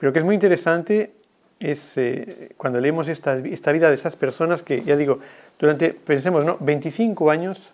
Pero 0.01 0.11
que 0.11 0.17
es 0.17 0.25
muy 0.25 0.33
interesante 0.33 1.13
es 1.59 1.95
eh, 1.95 2.53
cuando 2.57 2.79
leemos 2.79 3.07
esta, 3.07 3.37
esta, 3.37 3.71
vida 3.71 3.87
de 3.87 3.93
esas 3.93 4.15
personas 4.15 4.63
que, 4.63 4.81
ya 4.83 4.97
digo, 4.97 5.19
durante, 5.59 5.93
pensemos, 5.93 6.43
¿no? 6.43 6.57
25 6.59 7.29
años 7.29 7.69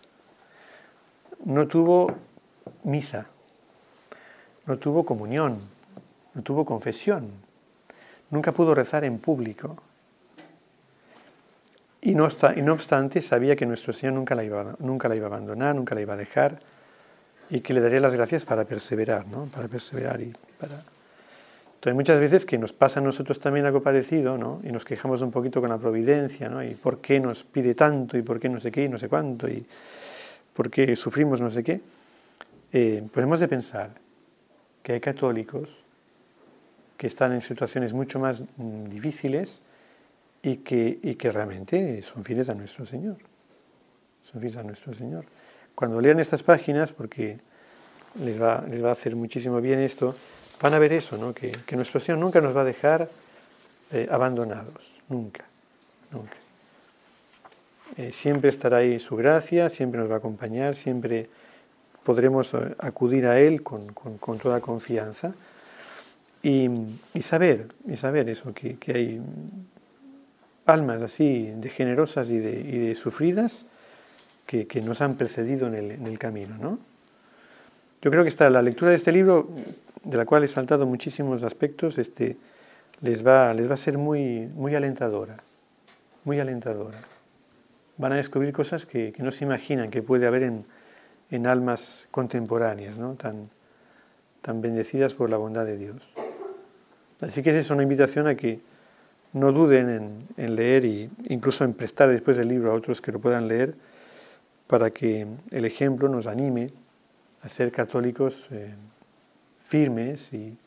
no 1.45 1.69
tuvo 1.69 2.13
misa, 2.84 3.28
no 4.65 4.78
tuvo 4.78 5.05
comunión, 5.05 5.57
no 6.34 6.41
tuvo 6.41 6.65
confesión, 6.65 7.30
nunca 8.30 8.51
pudo 8.51 8.75
rezar 8.75 9.05
en 9.05 9.19
público. 9.19 9.78
Y 12.01 12.13
no, 12.13 12.28
y 12.57 12.61
no 12.61 12.73
obstante 12.73 13.21
sabía 13.21 13.55
que 13.55 13.65
nuestro 13.65 13.93
Señor 13.93 14.15
nunca 14.15 14.36
la, 14.36 14.43
iba, 14.43 14.75
nunca 14.80 15.07
la 15.07 15.15
iba 15.15 15.28
a 15.28 15.30
abandonar, 15.30 15.75
nunca 15.75 15.95
la 15.95 16.01
iba 16.01 16.15
a 16.15 16.17
dejar 16.17 16.59
y 17.49 17.61
que 17.61 17.73
le 17.73 17.80
daría 17.80 18.01
las 18.01 18.13
gracias 18.13 18.43
para 18.43 18.65
perseverar, 18.65 19.25
¿no? 19.28 19.45
para 19.45 19.69
perseverar 19.69 20.19
y 20.19 20.34
para 20.59 20.97
entonces 21.78 21.93
muchas 21.93 22.19
veces 22.19 22.43
que 22.43 22.57
nos 22.57 22.73
pasa 22.73 22.99
a 22.99 23.03
nosotros 23.03 23.39
también 23.39 23.67
algo 23.67 23.84
parecido, 23.84 24.36
¿no? 24.36 24.61
Y 24.63 24.71
nos 24.71 24.84
quejamos 24.84 25.21
un 25.21 25.30
poquito 25.30 25.61
con 25.61 25.69
la 25.69 25.78
providencia, 25.78 26.49
¿no? 26.49 26.63
Y 26.63 26.73
por 26.73 27.01
qué 27.01 27.19
nos 27.19 27.43
pide 27.43 27.75
tanto 27.75 28.17
y 28.17 28.23
por 28.23 28.39
qué 28.39 28.49
no 28.49 28.59
sé 28.59 28.71
qué 28.71 28.86
y 28.86 28.89
no 28.89 28.97
sé 28.97 29.07
cuánto 29.07 29.47
y 29.47 29.63
por 30.55 30.71
qué 30.71 30.95
sufrimos 30.95 31.39
no 31.39 31.51
sé 31.51 31.63
qué. 31.63 31.80
Eh, 32.73 33.07
podemos 33.13 33.39
de 33.39 33.47
pensar 33.47 33.91
que 34.82 34.93
hay 34.93 34.99
católicos 34.99 35.84
que 36.97 37.05
están 37.05 37.32
en 37.34 37.41
situaciones 37.41 37.93
mucho 37.93 38.17
más 38.17 38.41
mm, 38.57 38.86
difíciles 38.89 39.61
y 40.41 40.57
que, 40.57 40.97
y 41.03 41.13
que 41.13 41.32
realmente 41.32 42.01
son 42.01 42.23
fieles 42.23 42.49
a 42.49 42.55
nuestro 42.55 42.88
Señor. 42.88 43.17
Son 44.23 44.41
fieles 44.41 44.57
a 44.57 44.63
nuestro 44.63 44.95
Señor. 44.95 45.25
Cuando 45.75 46.01
lean 46.01 46.19
estas 46.19 46.41
páginas, 46.41 46.91
porque 46.91 47.38
les 48.19 48.41
va, 48.41 48.65
les 48.67 48.84
va 48.84 48.89
a 48.89 48.93
hacer 48.93 49.15
muchísimo 49.15 49.61
bien 49.61 49.78
esto, 49.80 50.15
van 50.62 50.74
a 50.74 50.80
ver 50.80 50.93
eso, 50.93 51.18
¿no? 51.18 51.34
que, 51.34 51.58
nuestro 51.72 51.99
Señor 51.99 52.20
nunca 52.20 52.41
nos 52.41 52.55
va 52.55 52.62
a 52.62 52.66
dejar 52.66 53.10
eh, 53.91 54.08
abandonados, 54.10 54.99
nunca, 55.10 55.45
nunca. 56.12 56.36
Eh, 57.95 58.12
siempre 58.12 58.49
estará 58.49 58.78
ahí 58.78 58.99
su 58.99 59.16
gracia, 59.16 59.70
siempre 59.70 59.99
nos 59.99 60.10
va 60.10 60.16
a 60.16 60.18
acompañar, 60.18 60.76
siempre 60.76 61.30
podremos 62.03 62.53
eh, 62.53 62.76
acudir 62.80 63.26
a 63.26 63.39
Él 63.39 63.64
con, 63.64 63.93
toda 64.41 64.60
confianza 64.60 65.34
y, 66.43 66.70
saber, 67.22 67.68
y 67.88 67.95
saber 67.95 68.30
eso, 68.30 68.53
que, 68.53 68.78
hay 68.93 69.22
almas 70.66 71.01
así 71.01 71.53
de 71.55 71.70
generosas 71.70 72.30
y 72.30 72.39
de, 72.39 72.93
sufridas 72.95 73.68
que, 74.45 74.82
nos 74.84 75.01
han 75.01 75.16
precedido 75.16 75.68
en 75.68 75.76
el, 75.76 75.91
en 75.91 76.08
el 76.08 76.20
camino. 76.20 76.58
¿no? 76.58 76.80
Yo 78.01 78.12
creo 78.12 78.24
que 78.24 78.30
está 78.30 78.49
la 78.49 78.62
lectura 78.62 78.91
de 78.91 78.97
este 78.97 79.12
libro 79.12 79.49
de 80.04 80.18
la 80.18 80.26
cual 80.26 80.43
he 80.43 80.48
saltado 80.48 80.86
muchísimos 80.86 81.43
aspectos, 81.43 81.98
este, 81.98 82.38
les, 83.02 83.26
va, 83.26 83.54
les 83.54 83.70
va 83.70 83.76
a 83.76 83.78
ser 83.78 83.98
muy, 83.98 84.48
muy 84.56 84.76
alentadora, 84.76 85.38
muy 86.24 86.39
alentadora. 86.39 86.98
Van 87.98 88.12
a 88.12 88.16
descubrir 88.16 88.54
cosas 88.54 88.86
que, 88.86 89.14
no 89.18 89.32
se 89.32 89.45
imaginan 89.45 89.89
que 89.89 90.02
puede 90.02 90.28
haber 90.28 90.43
en, 90.43 90.66
en 91.32 91.48
almas 91.48 92.08
contemporáneas, 92.12 92.98
¿no? 92.98 93.16
tan, 93.16 93.50
tan 94.41 94.62
bendecidas 94.62 95.14
por 95.14 95.30
la 95.30 95.38
bondad 95.38 95.66
de 95.66 95.78
Dios. 95.78 96.12
Así 97.22 97.41
que 97.41 97.50
esa 97.50 97.60
es 97.60 97.70
una 97.72 97.84
invitación 97.84 98.28
a 98.28 98.36
que 98.36 98.60
no 99.34 99.52
duden 99.52 99.89
en, 99.89 100.28
en 100.38 100.56
leer 100.56 100.86
e 100.86 101.10
incluso 101.30 101.64
en 101.64 101.74
prestar 101.74 102.10
después 102.10 102.38
el 102.38 102.48
libro 102.48 102.72
a 102.72 102.76
otros 102.76 103.02
que 103.02 103.12
lo 103.12 103.20
puedan 103.20 103.48
leer 103.48 103.76
para 104.68 104.91
que 104.91 105.26
el 105.52 105.66
ejemplo 105.66 106.10
nos 106.10 106.28
anime 106.28 106.72
a 107.41 107.50
ser 107.50 107.72
católicos. 107.72 108.48
Eh, 108.52 108.74
firmes 109.68 110.32
y, 110.34 110.57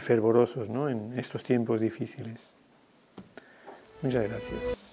fervorosos 0.00 0.68
¿no? 0.68 0.88
en 0.88 1.18
estos 1.18 1.42
tiempos 1.42 1.80
difíciles. 1.80 2.54
Muchas 4.02 4.28
gracias. 4.28 4.91